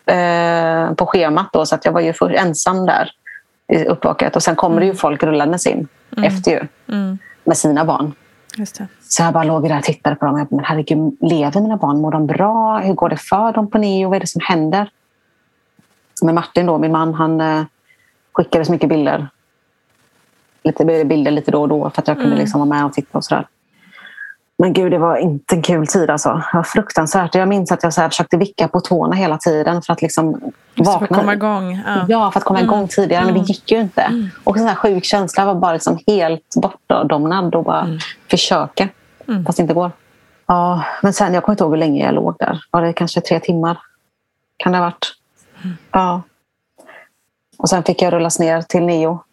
[0.05, 3.11] eh, på schemat då, så att jag var ju för, ensam där
[3.67, 4.35] i uppvaket.
[4.35, 5.87] Och sen kommer det ju folk rullandes in
[6.17, 6.23] Mm.
[6.23, 7.17] efter ju, Mm.
[7.43, 8.13] med sina barn.
[9.09, 10.37] Så jag bara låg där och tittade på dem.
[10.37, 12.01] Jag bara, men herregud, lever mina barn?
[12.01, 12.79] Mår de bra?
[12.79, 14.09] Hur går det för dem på Neo?
[14.09, 14.89] Vad är det som händer?
[16.23, 17.63] Men Martin, då, min man, han eh,
[18.33, 19.27] skickade så mycket bilder.
[20.63, 22.39] Lite bilder lite då och då för att jag kunde Mm.
[22.39, 23.47] liksom vara med och titta och sådär.
[24.63, 26.29] Men gud, det var inte en kul tid alltså.
[26.51, 27.35] Det var fruktansvärt.
[27.35, 30.31] Jag minns att jag så här försökte vicka på tårna hela tiden för att liksom
[30.75, 31.17] Just för att vakna.
[31.17, 31.81] komma igång.
[31.85, 32.05] Ja.
[32.07, 32.87] Ja, för att komma igång Mm.
[32.87, 33.25] tidigare.
[33.25, 33.45] Men det Mm.
[33.47, 34.29] gick ju inte.
[34.43, 37.87] Och en sån här sjuk känsla var bara liksom helt bortdomnad och bara
[38.29, 38.89] försöka.
[39.27, 39.45] Mm.
[39.45, 39.91] Fast det inte går.
[40.45, 42.63] Ja, men sen, jag kommer inte ihåg hur länge jag låg där.
[42.71, 43.77] Var det kanske tre timmar?
[44.57, 45.13] Kan det ha varit?
[45.91, 46.21] Ja.
[47.57, 49.23] Och sen fick jag rullas ner till Neo.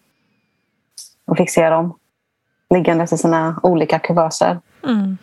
[1.27, 1.94] Och fick se dem
[2.74, 4.61] liggandes i sina olika kuvöser.
[4.82, 5.19] Mm.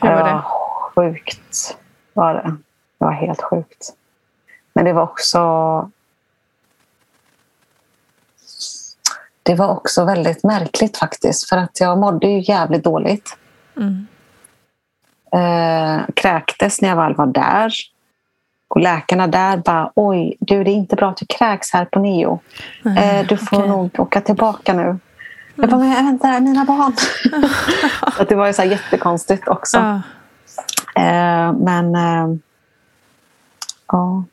[0.00, 0.42] Hur var det?
[0.96, 1.76] sjukt.
[2.12, 2.56] Var det.
[2.98, 3.94] det var helt sjukt.
[4.72, 5.90] Men det var också...
[9.42, 11.48] Det var också väldigt märkligt faktiskt.
[11.48, 13.36] För att jag mådde ju jävligt dåligt.
[13.76, 14.06] Mm.
[15.32, 17.72] Eh, kräktes när jag väl var där.
[18.68, 21.98] Och läkarna där bara, oj, du det är inte bra att du kräks här på
[21.98, 22.40] Neo.
[22.98, 23.68] Eh, du får okej.
[23.68, 24.98] nog åka tillbaka nu.
[25.56, 26.92] Jag bara, men vänta, mina barn.
[28.16, 29.76] så att det var ju så här jättekonstigt också.
[29.76, 29.94] Ja.
[31.02, 32.38] Eh, men eh,
[33.86, 34.24] ja.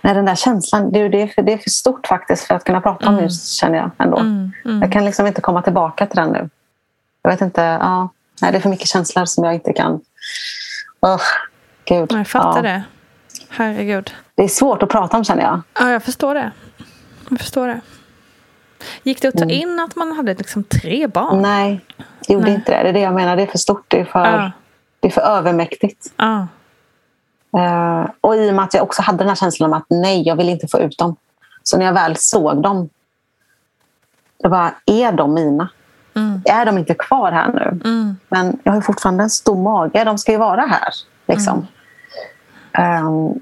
[0.00, 2.64] Nej, den där känslan, det, det, är för, det är för stort faktiskt för att
[2.64, 3.24] kunna prata om Mm.
[3.24, 4.16] nu känner jag ändå.
[4.18, 4.52] Mm.
[4.64, 4.82] Mm.
[4.82, 6.50] Jag kan liksom inte komma tillbaka till den nu.
[7.22, 8.08] Jag vet inte, ja.
[8.42, 10.00] Nej, det är för mycket känslor som jag inte kan...
[11.00, 11.20] Oh,
[11.84, 12.12] Gud.
[12.12, 12.62] Jag fattar ja.
[12.62, 12.82] det.
[13.48, 14.14] Herregud.
[14.34, 15.62] Det är svårt att prata om känner jag.
[15.78, 16.50] Ja, jag förstår det.
[17.28, 17.80] Jag förstår det.
[19.02, 19.50] Gick det att ta Mm.
[19.56, 21.42] in att man hade liksom tre barn?
[21.42, 21.80] Nej,
[22.26, 22.54] det gjorde Nej.
[22.54, 22.82] inte det.
[22.82, 23.36] Det är det jag menar.
[23.36, 23.84] Det är för stort.
[23.88, 24.50] Det är för, Ja.
[25.00, 26.12] det är för övermäktigt.
[26.16, 26.46] Ja.
[27.56, 30.22] Eh, och i och med att jag också hade den här känslan om att nej,
[30.26, 31.16] jag vill inte få ut dem.
[31.62, 32.88] Så när jag väl såg dem,
[34.42, 35.68] det var, är de mina?
[36.14, 36.42] Mm.
[36.44, 37.80] Är de inte kvar här nu?
[37.90, 38.16] Mm.
[38.28, 40.04] Men jag har fortfarande en stor mage.
[40.04, 40.88] De ska ju vara här.
[41.26, 41.66] Liksom.
[42.72, 43.40] Ehm,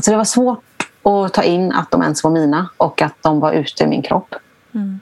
[0.00, 0.64] så det var svårt
[1.02, 4.02] att ta in att de ens var mina och att de var ute ur min
[4.02, 4.34] kropp.
[4.74, 5.00] Mm.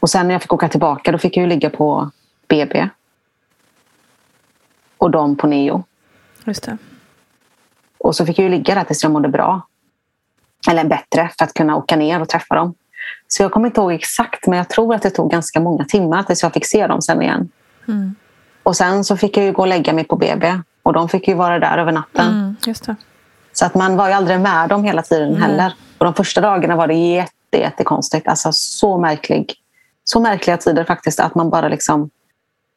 [0.00, 2.10] Och sen när jag fick åka tillbaka då fick jag ju ligga på
[2.48, 2.88] BB.
[4.98, 5.84] Och de på Neo.
[6.44, 6.78] Just det.
[7.98, 9.66] Och så fick jag ju ligga där tills jag mådde bra.
[10.70, 12.74] Eller bättre för att kunna åka ner och träffa dem.
[13.28, 16.22] Så jag kommer inte ihåg exakt men jag tror att det tog ganska många timmar
[16.22, 17.48] tills jag fick se dem sen igen.
[17.88, 18.14] Mm.
[18.62, 20.60] Och sen så fick jag ju gå och lägga mig på BB.
[20.82, 22.28] Och de fick ju vara där över natten.
[22.28, 22.56] Mm.
[23.58, 25.40] Så att man var ju aldrig med dem hela tiden Nej.
[25.40, 25.74] heller.
[25.98, 28.28] Och de första dagarna var det jätte, jättekonstigt.
[28.28, 29.54] Alltså så märklig.
[30.04, 32.10] Så märkliga tider faktiskt att man bara liksom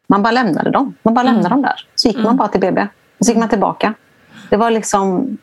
[0.08, 0.96] man bara lämnade dem.
[1.02, 1.88] Man bara lämnade dem där.
[1.96, 2.88] Så gick man bara till BB.
[3.20, 3.94] Och så gick man tillbaka.
[4.50, 5.38] Det var liksom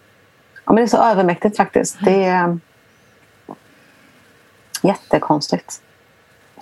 [0.64, 1.96] ja, men det är så övermäktigt faktiskt.
[2.00, 2.58] Det är
[4.82, 5.80] jättekonstigt.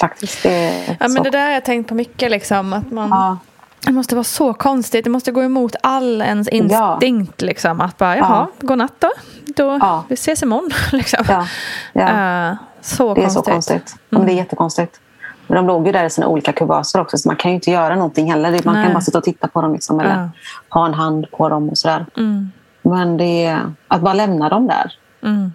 [0.01, 0.43] Faktiskt.
[0.43, 2.31] Det är Ja, men det där har jag tänkt på mycket.
[2.31, 3.39] Liksom, att man, Ja.
[3.86, 5.05] Det måste vara så konstigt.
[5.05, 7.43] Det måste gå emot all ens instinkt.
[7.43, 9.11] Liksom, att bara, jaha, godnatt då.
[9.56, 10.05] då Ja.
[10.09, 10.70] Vi ses imorgon.
[10.93, 11.24] Liksom.
[11.28, 11.47] Ja.
[11.93, 12.48] Ja.
[12.51, 13.44] Eh, Så det är konstigt.
[13.44, 13.97] så konstigt.
[14.12, 14.27] Mm.
[14.27, 15.01] Det är jättekonstigt.
[15.47, 17.70] Men de låg ju där i sina olika kubaser också så man kan ju inte
[17.70, 18.61] göra någonting heller.
[18.65, 18.85] Man Nej.
[18.85, 20.28] kan bara sitta och titta på dem liksom, eller Ja.
[20.69, 22.06] ha en hand på dem och sådär.
[22.16, 22.51] Mm.
[22.82, 24.93] Men det är att bara lämna dem där.
[25.23, 25.52] Mm.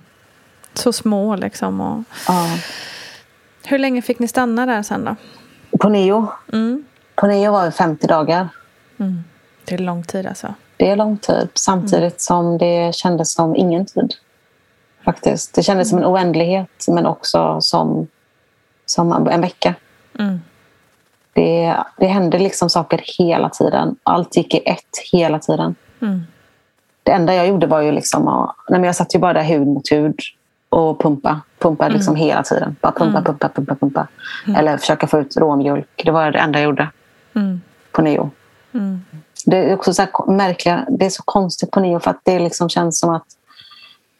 [0.73, 1.81] Så små liksom.
[1.81, 2.03] Och...
[2.27, 2.45] Ja.
[3.63, 5.15] Hur länge fick ni stanna där sen då?
[5.79, 6.27] På Neo.
[6.53, 6.83] Mm.
[7.19, 8.47] På Neo var det 50 dagar.
[8.99, 9.23] Mm.
[9.65, 10.53] Det är lång tid alltså.
[10.77, 11.49] Det är lång tid.
[11.53, 14.13] Samtidigt som det kändes som ingen tid.
[15.05, 15.53] Faktiskt.
[15.53, 18.07] Det kändes som en oändlighet men också som,
[18.85, 19.73] som en vecka.
[20.19, 20.39] Mm.
[21.33, 23.95] Det, det hände liksom saker hela tiden.
[24.03, 25.75] Allt gick i ett hela tiden.
[26.01, 26.21] Mm.
[27.03, 28.55] Det enda jag gjorde var ju liksom att...
[28.69, 30.19] Nej jag satt ju bara där hud mot hud
[30.69, 31.41] och pumpa.
[31.59, 32.27] Pumpa liksom Mm.
[32.27, 32.75] hela tiden.
[32.81, 33.23] Bara pumpa, Mm.
[33.23, 34.07] pumpa, pumpa, pumpa.
[34.47, 34.59] Mm.
[34.59, 36.01] Eller försöka få ut råmjölk.
[36.05, 36.89] Det var det enda jag gjorde
[37.39, 37.61] Mm.
[37.91, 38.29] på Neo.
[38.73, 39.01] Mm.
[39.45, 42.69] Det är också så märkliga, det är så konstigt på Neo för att det liksom
[42.69, 43.25] känns som att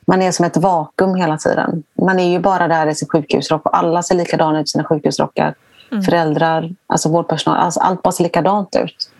[0.07, 1.83] man är som ett vakuum hela tiden.
[2.01, 4.83] Man är ju bara där i sin sjukhusrock och alla ser likadana ut i sina
[4.83, 5.55] sjukhusrockar.
[5.91, 6.03] Mm.
[6.03, 9.11] Föräldrar, alltså vårdpersonal, alltså allt bara ser likadant ut.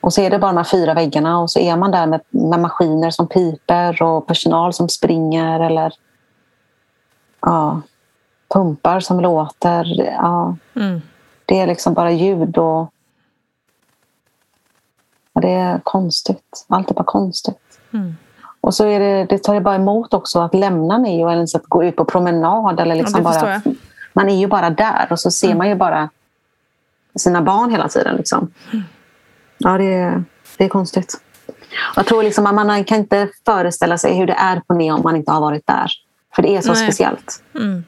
[0.00, 2.20] Och så är det bara de här fyra väggarna och så är man där med,
[2.30, 5.92] med maskiner som piper och personal som springer eller
[7.40, 7.82] ja,
[8.54, 9.84] pumpar som låter.
[10.04, 11.00] Ja, Mm.
[11.46, 12.92] det är liksom bara ljud och
[15.34, 16.66] ja, det är konstigt.
[16.68, 17.80] Allt är bara konstigt.
[17.92, 18.14] Mm.
[18.60, 21.54] Och så är det, det tar ju bara emot också att lämna Neo eller ens
[21.54, 22.80] att gå ut på promenad.
[22.80, 23.74] Eller liksom förstår bara, jag.
[24.12, 25.58] man är ju bara där och så ser Mm.
[25.58, 26.10] man ju bara
[27.14, 28.16] sina barn hela tiden.
[28.16, 28.52] Liksom.
[29.58, 30.24] Ja, det är,
[30.56, 31.20] det är konstigt.
[31.96, 35.02] Jag tror liksom att man kan inte föreställa sig hur det är på Neo om
[35.02, 35.90] man inte har varit där.
[36.34, 36.82] För det är så Nej.
[36.84, 37.42] speciellt.
[37.54, 37.84] Mm.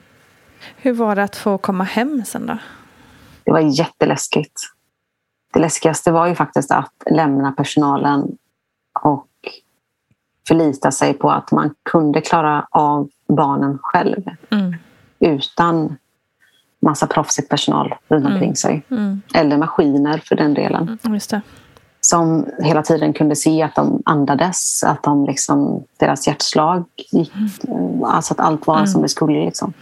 [0.76, 2.58] Hur var det att få komma hem sen då?
[3.44, 4.60] Det var jätteläskigt.
[5.52, 8.36] Det läskigaste var ju faktiskt att lämna personalen
[9.02, 9.26] och
[10.48, 14.74] förlita sig på att man kunde klara av barnen själv Mm.
[15.18, 15.96] utan
[16.80, 18.32] massa proffsig personal runt Mm.
[18.32, 18.82] omkring sig.
[18.90, 19.22] Mm.
[19.34, 20.86] Eller maskiner för den delen.
[20.86, 21.42] Det.
[22.00, 27.32] Som hela tiden kunde se att de andades, att de liksom, deras hjärtslag gick.
[28.04, 28.86] Alltså att allt var Mm.
[28.86, 29.44] som det skulle.
[29.44, 29.72] Liksom.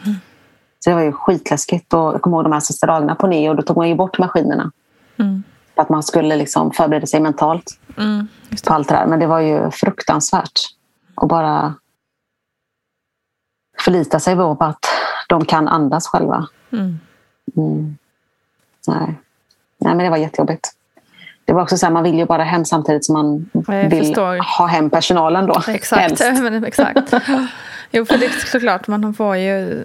[0.84, 1.94] Så det var ju skitläskigt.
[1.94, 3.55] Och jag kommer ihåg de här sista dagarna på Neo.
[3.55, 4.70] Då tog man ju bort maskinerna.
[5.16, 5.42] Mm.
[5.81, 8.28] För att man skulle liksom förbereda sig mentalt Mm.
[8.66, 9.07] på allt det där.
[9.07, 10.61] Men det var ju fruktansvärt.
[11.15, 11.74] att bara
[13.78, 14.85] förlita sig på att
[15.28, 16.47] de kan andas själva.
[16.73, 16.98] Mm.
[17.57, 17.97] Mm.
[18.89, 19.15] Nej.
[19.78, 20.69] Nej, men det var jättejobbigt.
[21.44, 24.05] Det var också så här, man vill ju bara hem samtidigt som man Jag vill
[24.07, 24.59] förstår.
[24.59, 25.62] ha hem personalen då.
[25.69, 26.20] Exakt.
[26.43, 27.15] Men, exakt.
[27.90, 29.85] Jo, för det är såklart, man får ju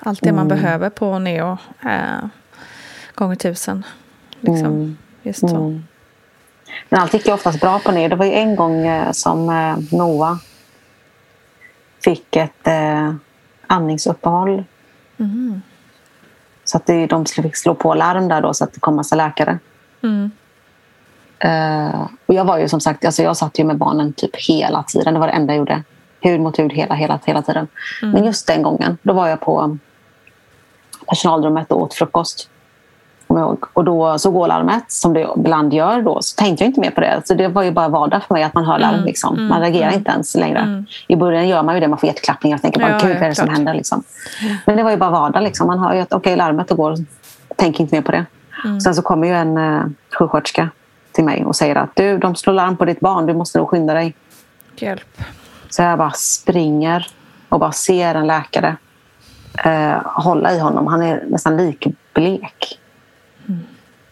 [0.00, 0.60] allt det man Mm.
[0.62, 2.26] behöver på Neo eh,
[3.14, 3.84] gånger tusen.
[4.40, 4.66] Liksom.
[4.66, 4.96] Mm.
[5.28, 5.56] Just så.
[5.56, 5.84] Mm.
[6.88, 8.08] Men allt gick ju oftast bra på ner.
[8.08, 10.36] Det var ju en gång eh, som eh, Noah
[12.04, 13.14] fick ett eh,
[13.66, 14.64] andningsuppehåll.
[15.18, 15.62] Mm.
[16.64, 19.58] Så att de fick slå på larm där då så att det kom massa läkare.
[20.02, 20.30] Mm.
[22.26, 25.14] Och jag var ju som sagt, alltså jag satt ju med barnen typ hela tiden.
[25.14, 25.82] Det var det enda jag gjorde.
[26.20, 27.68] Hud mot hud hela, hela, hela tiden.
[28.02, 28.14] Mm.
[28.14, 29.78] Men just den gången, då var jag på
[31.06, 32.50] personalrummet och åt frukost.
[33.72, 36.22] Och då så går larmet, som det ibland gör då.
[36.22, 37.22] Så tänkte jag inte mer på det.
[37.24, 38.94] Så det var ju bara vardag för mig att man hör larm.
[38.94, 39.34] Mm, Liksom.
[39.34, 39.98] mm, Man reagerar mm.
[39.98, 40.58] inte ens längre.
[40.58, 40.86] Mm.
[41.06, 43.22] I början gör man ju det, man får hjärtklappningar och tänker bara, Ja, gud vad
[43.22, 43.74] är det som händer?
[43.74, 44.02] Liksom.
[44.66, 45.42] Men det var ju bara vardag.
[45.42, 45.66] Liksom.
[45.66, 46.94] Man hör ju att okej, larmet går.
[47.56, 48.26] Tänker inte mer på det.
[48.64, 48.80] Mm.
[48.80, 49.86] Sen så kommer ju en uh,
[50.18, 50.70] sjuksköterska
[51.12, 53.68] till mig och säger att du, de slår larm på ditt barn, du måste nog
[53.68, 54.14] skynda dig.
[54.76, 55.22] Hjälp.
[55.70, 57.06] Så jag bara springer
[57.48, 58.76] och bara ser en läkare
[59.64, 60.86] eh, hålla i honom.
[60.86, 62.78] Han är nästan likblek.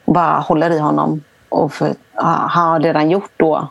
[0.06, 1.22] Bara håller i honom.
[1.48, 3.68] Och för, han har redan gjort då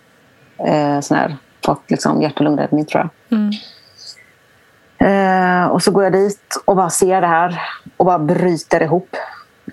[0.57, 3.37] eh, sån här, fått liksom hjärt och lungräddning tror jag.
[3.37, 3.51] Mm.
[4.97, 7.61] Eh, och så går jag dit och bara ser det här
[7.97, 9.15] och bara bryter ihop.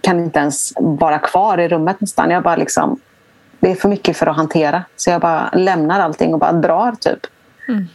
[0.01, 2.31] Kan inte ens vara kvar i rummet nästan.
[2.31, 3.01] Jag bara liksom,
[3.61, 4.85] det är för mycket för att hantera.
[4.97, 7.21] Så jag bara lämnar allting och bara drar typ.
[7.69, 7.87] Mm.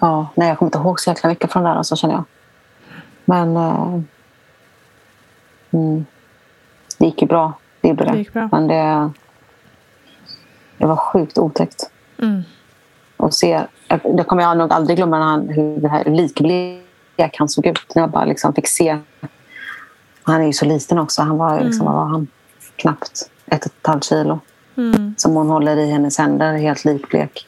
[0.00, 2.24] Ja, nej, jag kommer inte ihåg så jäkla mycket från det här, alltså, känner jag.
[3.24, 4.00] Men eh,
[5.70, 6.06] mm,
[6.98, 7.52] det gick ju bra.
[7.82, 8.24] Det gjorde det.
[8.32, 8.48] Det.
[8.52, 9.10] Men det,
[10.78, 11.90] det var sjukt otäckt.
[12.18, 12.42] Mm.
[13.16, 17.48] Och se, det kommer jag nog aldrig glömma när han, hur det här likblek han
[17.48, 17.94] såg ut.
[17.94, 18.98] När jag bara liksom fick se.
[20.22, 21.22] Han är ju så liten också.
[21.22, 21.94] Han var, liksom, Mm.
[21.94, 22.26] vad var han?
[22.76, 24.40] knappt ett och ett halvt kilo.
[24.76, 25.14] Mm.
[25.18, 27.46] Som hon håller i hennes händer, helt likblek.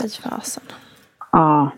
[0.00, 0.62] Fy fasen.
[1.32, 1.70] Ja.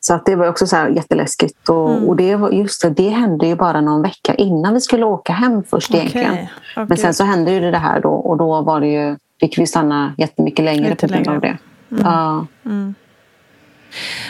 [0.00, 1.68] Så att det var också så här jätteläskigt.
[1.68, 2.08] Och, Mm.
[2.08, 5.32] och det, var, just det, det hände ju bara någon vecka innan vi skulle åka
[5.32, 6.32] hem först egentligen.
[6.32, 6.50] Okej.
[6.76, 9.58] Åh, Men sen så hände ju det här då och då var det ju, fick
[9.58, 11.58] vi stanna jättemycket längre på grund av det.
[11.90, 12.02] Mm.
[12.04, 12.46] Ja.
[12.64, 12.94] Mm.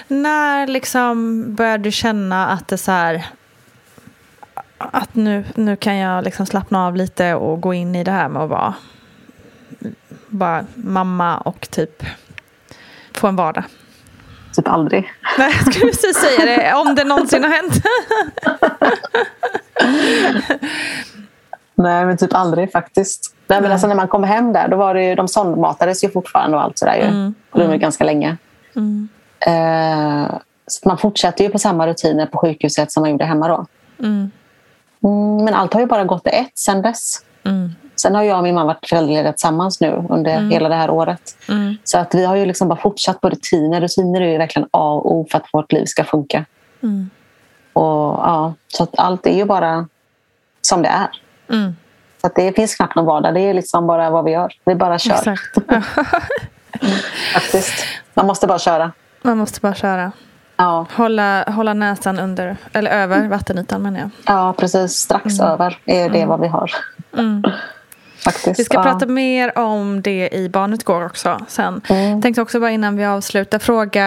[0.09, 3.27] När liksom började du känna att det så här,
[4.79, 8.29] att nu, nu kan jag liksom slappna av lite och gå in i det här
[8.29, 8.75] med att vara
[10.29, 12.05] bara mamma och typ
[13.15, 13.65] få en vardag.
[14.57, 15.13] Typ aldrig.
[15.39, 16.75] Nej, jag skulle precis säga det.
[16.75, 17.83] Om det någonsin har hänt.
[21.75, 23.35] Nej, men typ aldrig faktiskt.
[23.47, 26.11] Nej, men alltså, när man kom hem där, då var det ju, de sondmatades ju
[26.11, 26.97] fortfarande och allt sådär.
[26.97, 27.03] Ju.
[27.03, 27.35] Mm.
[27.53, 28.37] Det var ganska länge.
[28.77, 29.09] Mm.
[29.41, 33.67] Eh, så man fortsätter ju på samma rutiner på sjukhuset som man gjorde hemma då.
[33.99, 34.31] Mm.
[35.05, 37.25] Mm, men allt har ju bara gått ett sen dess.
[37.45, 37.71] Mm.
[38.01, 40.51] Sen har jag och min man varit föräldralediga tillsammans nu under Mm.
[40.51, 41.37] hela det här året.
[41.49, 41.77] Mm.
[41.85, 43.81] Så att vi har ju liksom bara fortsatt på rutiner.
[43.81, 46.45] Rutiner är ju verkligen A och O för att vårt liv ska funka.
[46.83, 47.11] Mm.
[47.73, 47.83] Och,
[48.25, 49.89] ja, så att allt är ju bara
[50.61, 51.09] som det är.
[51.57, 51.77] Mm.
[52.21, 53.35] Så att det finns knappt någon vardag.
[53.35, 54.53] Det är liksom bara vad vi gör.
[54.65, 55.15] Vi bara kör.
[55.15, 55.59] Exakt.
[57.35, 57.85] Faktiskt.
[58.15, 58.93] Man måste bara köra.
[59.23, 60.13] Man måste bara köra.
[60.57, 64.11] Ja, Hålla, hålla näsan under, eller över vattenytan menar jag.
[64.27, 64.93] ja precis.
[64.93, 65.53] Strax Mm.
[65.53, 66.71] över är det vad vi har.
[67.19, 67.43] Mm.
[68.25, 68.61] Faktiskt.
[68.61, 68.83] Vi ska ja.
[68.83, 71.81] prata mer om det i Barnet går också sen.
[71.89, 72.23] Mm.
[72.23, 74.05] Tänkte också bara innan vi avslutar fråga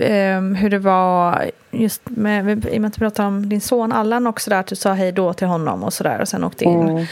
[0.00, 3.92] ehm, hur det var just med, i och med att du pratade om din son
[3.92, 6.64] Allan också där, att du sa hej då till honom och sådär och sen åkte
[6.64, 6.88] in.
[6.88, 7.06] Mm.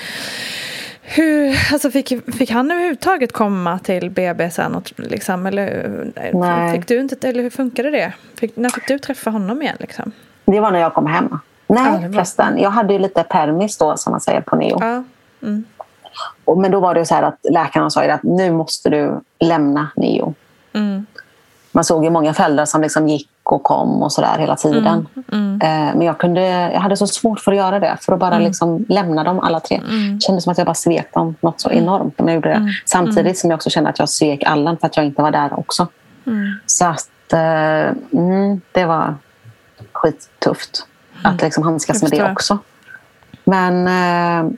[1.08, 4.74] Hur, alltså fick, fick han överhuvudtaget komma till BB sen?
[4.74, 5.88] Och, liksom, eller,
[6.32, 6.72] Nej.
[6.72, 8.12] fick du inte, eller hur funkade det?
[8.34, 9.76] Fick, när fick du träffa honom igen?
[9.80, 10.12] Liksom?
[10.44, 11.38] Det var när jag kom hem.
[11.66, 12.58] Nej, var- förresten.
[12.58, 14.78] Jag hade ju lite permis då, som man säger på neo.
[14.80, 15.04] Ja.
[15.42, 15.64] Mm.
[16.44, 19.20] Och, men då var det så här att läkarna sa ju att nu måste du
[19.40, 20.34] lämna neo.
[20.72, 21.06] Mm.
[21.72, 25.08] Man såg ju många föräldrar som liksom gick och kom och så där hela tiden.
[25.32, 25.60] Mm.
[25.62, 26.40] Eh, Men jag, kunde,
[26.72, 27.96] jag hade så svårt för att göra det.
[28.00, 28.46] För att bara Mm.
[28.46, 29.80] liksom lämna dem alla tre.
[30.14, 32.54] Det kändes som att jag bara svek dem något så enormt om jag gjorde det.
[32.54, 32.68] Mm.
[32.84, 35.58] Samtidigt som jag också kände att jag svek Allan för att jag inte var där
[35.58, 35.86] också.
[36.26, 36.52] Mm.
[36.66, 39.14] Så att, eh, mm, det var
[39.92, 40.86] skittufft
[41.22, 42.10] att liksom handskas Mm.
[42.18, 42.58] Med det också.
[43.44, 44.52] Men eh,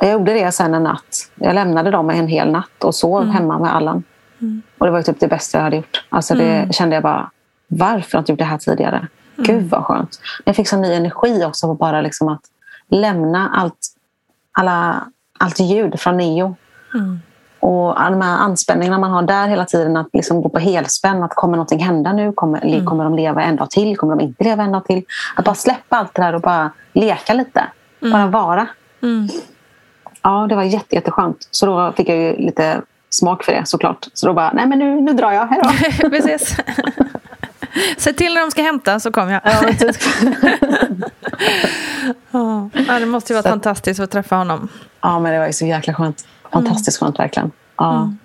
[0.00, 1.30] jag gjorde det sen en natt.
[1.34, 3.34] Jag lämnade dem en hel natt och sov Mm.
[3.34, 4.02] hemma med Allan.
[4.78, 6.04] Och det var ju typ det bästa jag hade gjort.
[6.08, 6.72] Alltså det Mm.
[6.72, 7.30] kände jag bara,
[7.68, 9.06] varför har jag inte gjort det här tidigare?
[9.36, 10.20] Gud vad skönt.
[10.44, 12.40] Jag fick sån ny energi också på bara liksom att
[12.88, 13.78] lämna allt,
[14.52, 15.04] alla,
[15.38, 16.56] allt ljud från Neo.
[16.94, 17.20] Mm.
[17.60, 21.22] Och alla de här anspänningarna man har där hela tiden, att liksom gå på helspänn.
[21.22, 22.32] Att kommer någonting hända nu?
[22.32, 22.84] Kommer, Mm.
[22.86, 23.96] kommer de leva en dag till?
[23.96, 25.02] Kommer de inte leva en dag till?
[25.36, 27.64] Att bara släppa allt det där och bara leka lite.
[28.00, 28.66] Bara vara.
[30.24, 30.40] Mm.
[30.40, 31.48] Ja, det var jätte, jätteskönt.
[31.50, 32.80] Så då fick jag lite
[33.10, 34.08] smak för det såklart.
[34.14, 35.46] Så då bara, nej men nu, nu drar jag.
[35.46, 35.60] Hej
[36.02, 36.10] då.
[36.10, 36.56] Precis.
[37.98, 39.40] Se till när de ska hämta så kommer jag.
[39.44, 39.96] Ja, typ.
[42.30, 42.68] Ja,
[43.00, 44.68] det måste ju vara Så- fantastiskt att träffa honom.
[45.00, 46.26] Ja, men det var ju så jäkla skönt.
[46.52, 47.50] Fantastiskt skönt verkligen.
[47.76, 47.96] Ja.
[47.96, 48.18] Mm.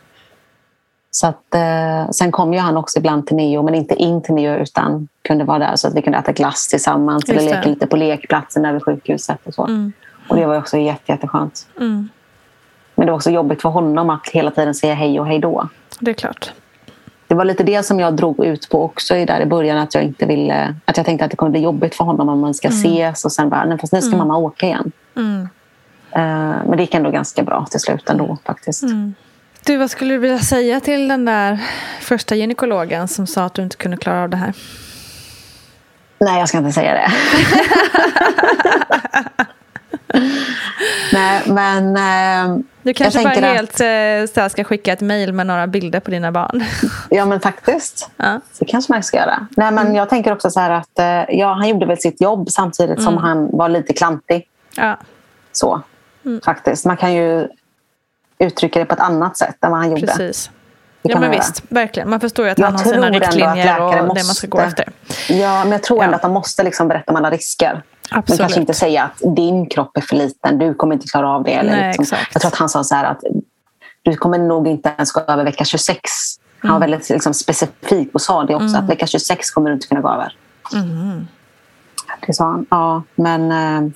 [1.11, 4.33] Så att, eh, sen kom ju han också ibland till Neo, men inte in till
[4.33, 7.57] Neo utan kunde vara där så att vi kunde äta glass tillsammans eller Just det.
[7.57, 9.39] leka lite på lekplatsen där vid sjukhuset.
[9.43, 9.65] Och, så.
[9.65, 9.93] Mm.
[10.29, 11.67] Och det var också jätte, jätteskönt.
[11.77, 12.09] Mm.
[12.95, 15.69] Men det var också jobbigt för honom att hela tiden säga hej och hej då.
[15.99, 16.51] Det är klart.
[17.27, 19.77] Det var lite det som jag drog ut på också i där i början.
[19.77, 22.39] Att jag inte ville, att jag tänkte att det kunde bli jobbigt för honom om
[22.39, 24.91] man ska ses och sen bara, nej fast nu ska mamma åka igen.
[25.15, 25.41] Mm.
[26.11, 28.83] Eh, men det gick ändå ganska bra till slut ändå faktiskt.
[28.83, 29.13] Mm.
[29.65, 31.59] Du, vad skulle du vilja säga till den där
[32.01, 34.53] första gynekologen som sa att du inte kunde klara av det här?
[36.19, 37.11] Nej, jag ska inte säga det.
[41.13, 41.95] Nej, men...
[41.97, 43.85] Eh, Du kanske bara helt eh,
[44.33, 46.63] så här, ska skicka ett mejl med några bilder på dina barn.
[47.09, 48.09] Ja, men faktiskt.
[48.17, 48.39] Ja.
[48.59, 49.47] Det kanske man ska göra.
[49.57, 52.49] Nej, men Jag tänker också så här att eh, ja, han gjorde väl sitt jobb
[52.49, 54.47] samtidigt som han var lite klantig.
[54.75, 54.97] Ja.
[55.51, 55.81] Så,
[56.45, 56.85] faktiskt.
[56.85, 57.47] Man kan ju
[58.39, 60.07] uttrycka det på ett annat sätt än vad han gjorde.
[60.07, 60.49] Precis.
[61.01, 61.39] Det Ja men göra.
[61.41, 62.09] visst, verkligen.
[62.09, 64.47] Man förstår ju att Jag han har sina att riktlinjer och läkare det man ska
[64.47, 65.33] gå måste- efter.
[65.41, 66.03] Ja, men jag tror Ja.
[66.05, 67.83] ändå att de måste liksom berätta om alla risker.
[68.11, 68.39] Men Absolut.
[68.39, 71.53] kanske inte säga att din kropp är för liten, du kommer inte klara av det.
[71.53, 72.17] Eller Nej, liksom.
[72.33, 73.21] Jag tror att han sa så här att
[74.03, 75.99] du kommer nog inte ens gå över vecka 26.
[76.59, 76.73] Han Mm.
[76.81, 80.01] var väldigt liksom, specifik och sa det också, att vecka 26 kommer du inte kunna
[80.01, 80.35] gå över.
[80.73, 81.27] Mm.
[82.27, 82.65] Det sa han.
[82.69, 83.91] Ja, men, eh,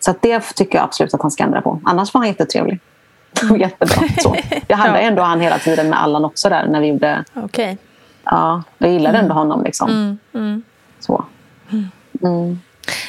[0.00, 1.80] så det tycker jag absolut att han ska ändra på.
[1.84, 2.80] Annars var han jättetrevlig.
[3.58, 4.08] Jättebra.
[4.18, 4.36] Så.
[4.66, 5.06] Jag hade Ja.
[5.08, 7.24] ändå han hela tiden med Allan också där när vi gjorde...
[7.34, 7.78] Okej.
[8.24, 9.64] Ja, jag gillade ändå honom.
[9.64, 9.88] Liksom.
[9.90, 10.62] Mm, mm.
[11.00, 11.24] Så.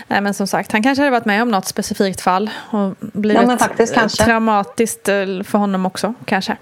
[0.08, 3.42] Nej, men som sagt, han kanske hade varit med om något specifikt fall och blivit
[3.60, 4.24] Ja, eh, kanske.
[4.24, 6.14] traumatiskt eh, för honom också.
[6.26, 6.58] Kanske.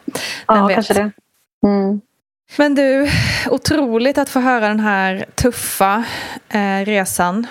[0.47, 0.75] Vem Ja, vet?
[0.75, 1.11] kanske det.
[1.67, 2.01] Mm.
[2.57, 3.09] Men du,
[3.49, 6.03] otroligt att få höra den här tuffa
[6.49, 7.47] eh, resan.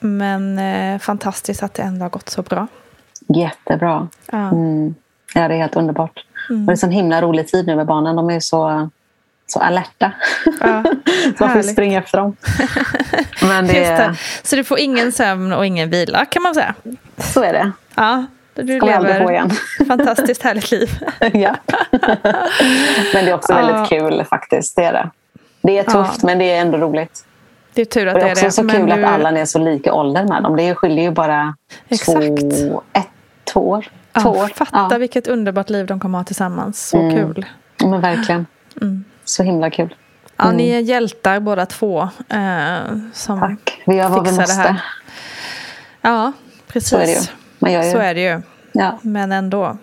[0.00, 2.66] Men eh, fantastiskt att det ändå har gått så bra.
[3.28, 4.08] Jättebra.
[4.32, 4.48] Ja.
[4.48, 4.94] Mm.
[5.34, 6.24] Ja, det är helt underbart.
[6.50, 6.62] Mm.
[6.62, 8.16] Och det är en så himla rolig tid nu med barnen.
[8.16, 8.90] De är så,
[9.54, 10.12] så alerta.
[10.60, 10.84] Ja,
[11.38, 12.36] så man får springa efter dem.
[13.42, 13.72] Men det...
[13.72, 14.16] det...
[14.42, 16.74] Så du får ingen sömn och ingen vila kan man säga?
[17.18, 17.72] Så är det.
[17.94, 18.24] Ja,
[18.54, 19.50] du Ska lever få igen.
[19.88, 20.90] fantastiskt härligt liv.
[21.32, 21.56] ja.
[23.12, 23.66] Men det är också ja.
[23.66, 24.76] väldigt kul faktiskt.
[24.76, 25.10] Det är det.
[25.62, 26.26] Det är tufft ja.
[26.26, 27.24] men det är ändå roligt.
[27.74, 28.40] Det är tur att det är det är det.
[28.40, 28.92] Det är också så kul du...
[28.92, 30.56] att alla är så lika ålder med dem.
[30.56, 31.54] Det skiljer ju bara
[31.88, 32.18] Exakt.
[32.18, 33.08] två, ett,
[33.44, 33.86] två år.
[34.22, 34.48] Två år.
[34.48, 36.88] Fatta vilket underbart liv de kommer ha tillsammans.
[36.88, 37.14] Så mm.
[37.14, 37.46] kul.
[37.78, 38.46] Men verkligen.
[38.80, 39.04] Mm.
[39.24, 39.94] Så himla kul.
[40.36, 40.78] Ja, ni mm.
[40.78, 42.02] är hjältar båda två.
[42.28, 43.82] Eh, som Tack.
[43.86, 44.76] Vi gör vad vi måste.
[46.00, 46.32] Ja,
[46.66, 46.88] precis.
[46.88, 47.20] Så är det ju.
[47.58, 47.92] Man gör ju.
[47.92, 48.42] Så är det ju.
[48.72, 48.98] Ja.
[49.02, 49.78] Men ändå.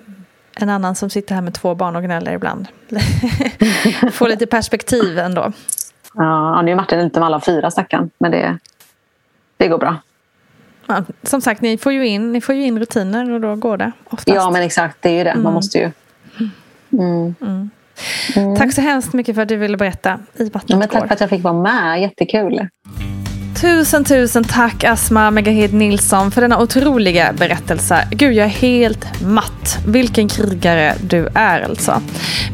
[0.55, 2.67] En annan som sitter här med två barn och gnäller ibland.
[4.11, 5.51] Får lite perspektiv ändå.
[6.13, 8.09] Ja, nu är Martin lite med alla fyra stackarn.
[8.17, 8.57] Men det,
[9.57, 9.97] det går bra.
[10.87, 13.77] Ja, som sagt, ni får, ju in, ni får ju in rutiner och då går
[13.77, 14.27] det oftast.
[14.27, 14.97] Ja, men exakt.
[15.01, 15.33] Det är ju det.
[15.33, 15.53] Man mm.
[15.53, 15.91] måste ju.
[16.91, 17.35] Mm.
[17.41, 17.69] Mm.
[18.57, 21.13] Tack så hemskt mycket för att du ville berätta i Vattnet ja, men Tack för
[21.13, 22.01] att jag fick vara med.
[22.01, 22.67] Jättekul.
[23.61, 28.07] Tusen, tusen tack Asma Megahed Nilsson för denna otroliga berättelse.
[28.11, 29.79] Gud, jag är helt matt.
[29.87, 32.01] Vilken krigare du är alltså.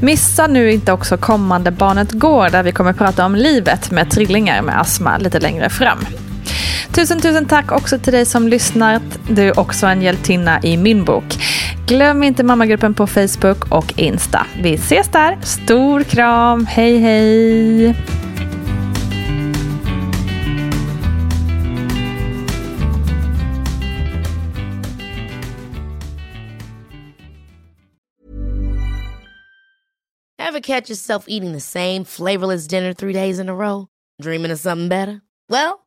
[0.02, 4.62] Missa nu inte också kommande Barnet Går där vi kommer prata om livet med trillingar
[4.62, 6.00] med Asma lite längre fram.
[6.94, 9.04] Tusen, tusen tack också till dig som lyssnat.
[9.30, 11.24] Du är också en hjältinna i min bok.
[11.88, 14.48] Glöm inte mammagruppen på Facebook och Insta.
[14.62, 15.38] Vi ses där.
[15.42, 16.66] Stor kram.
[16.66, 17.96] Hej, hej.
[30.40, 33.88] Ever catch yourself eating the same flavorless dinner three days in a row?
[34.22, 35.22] Dreaming of something better?
[35.50, 35.87] Well,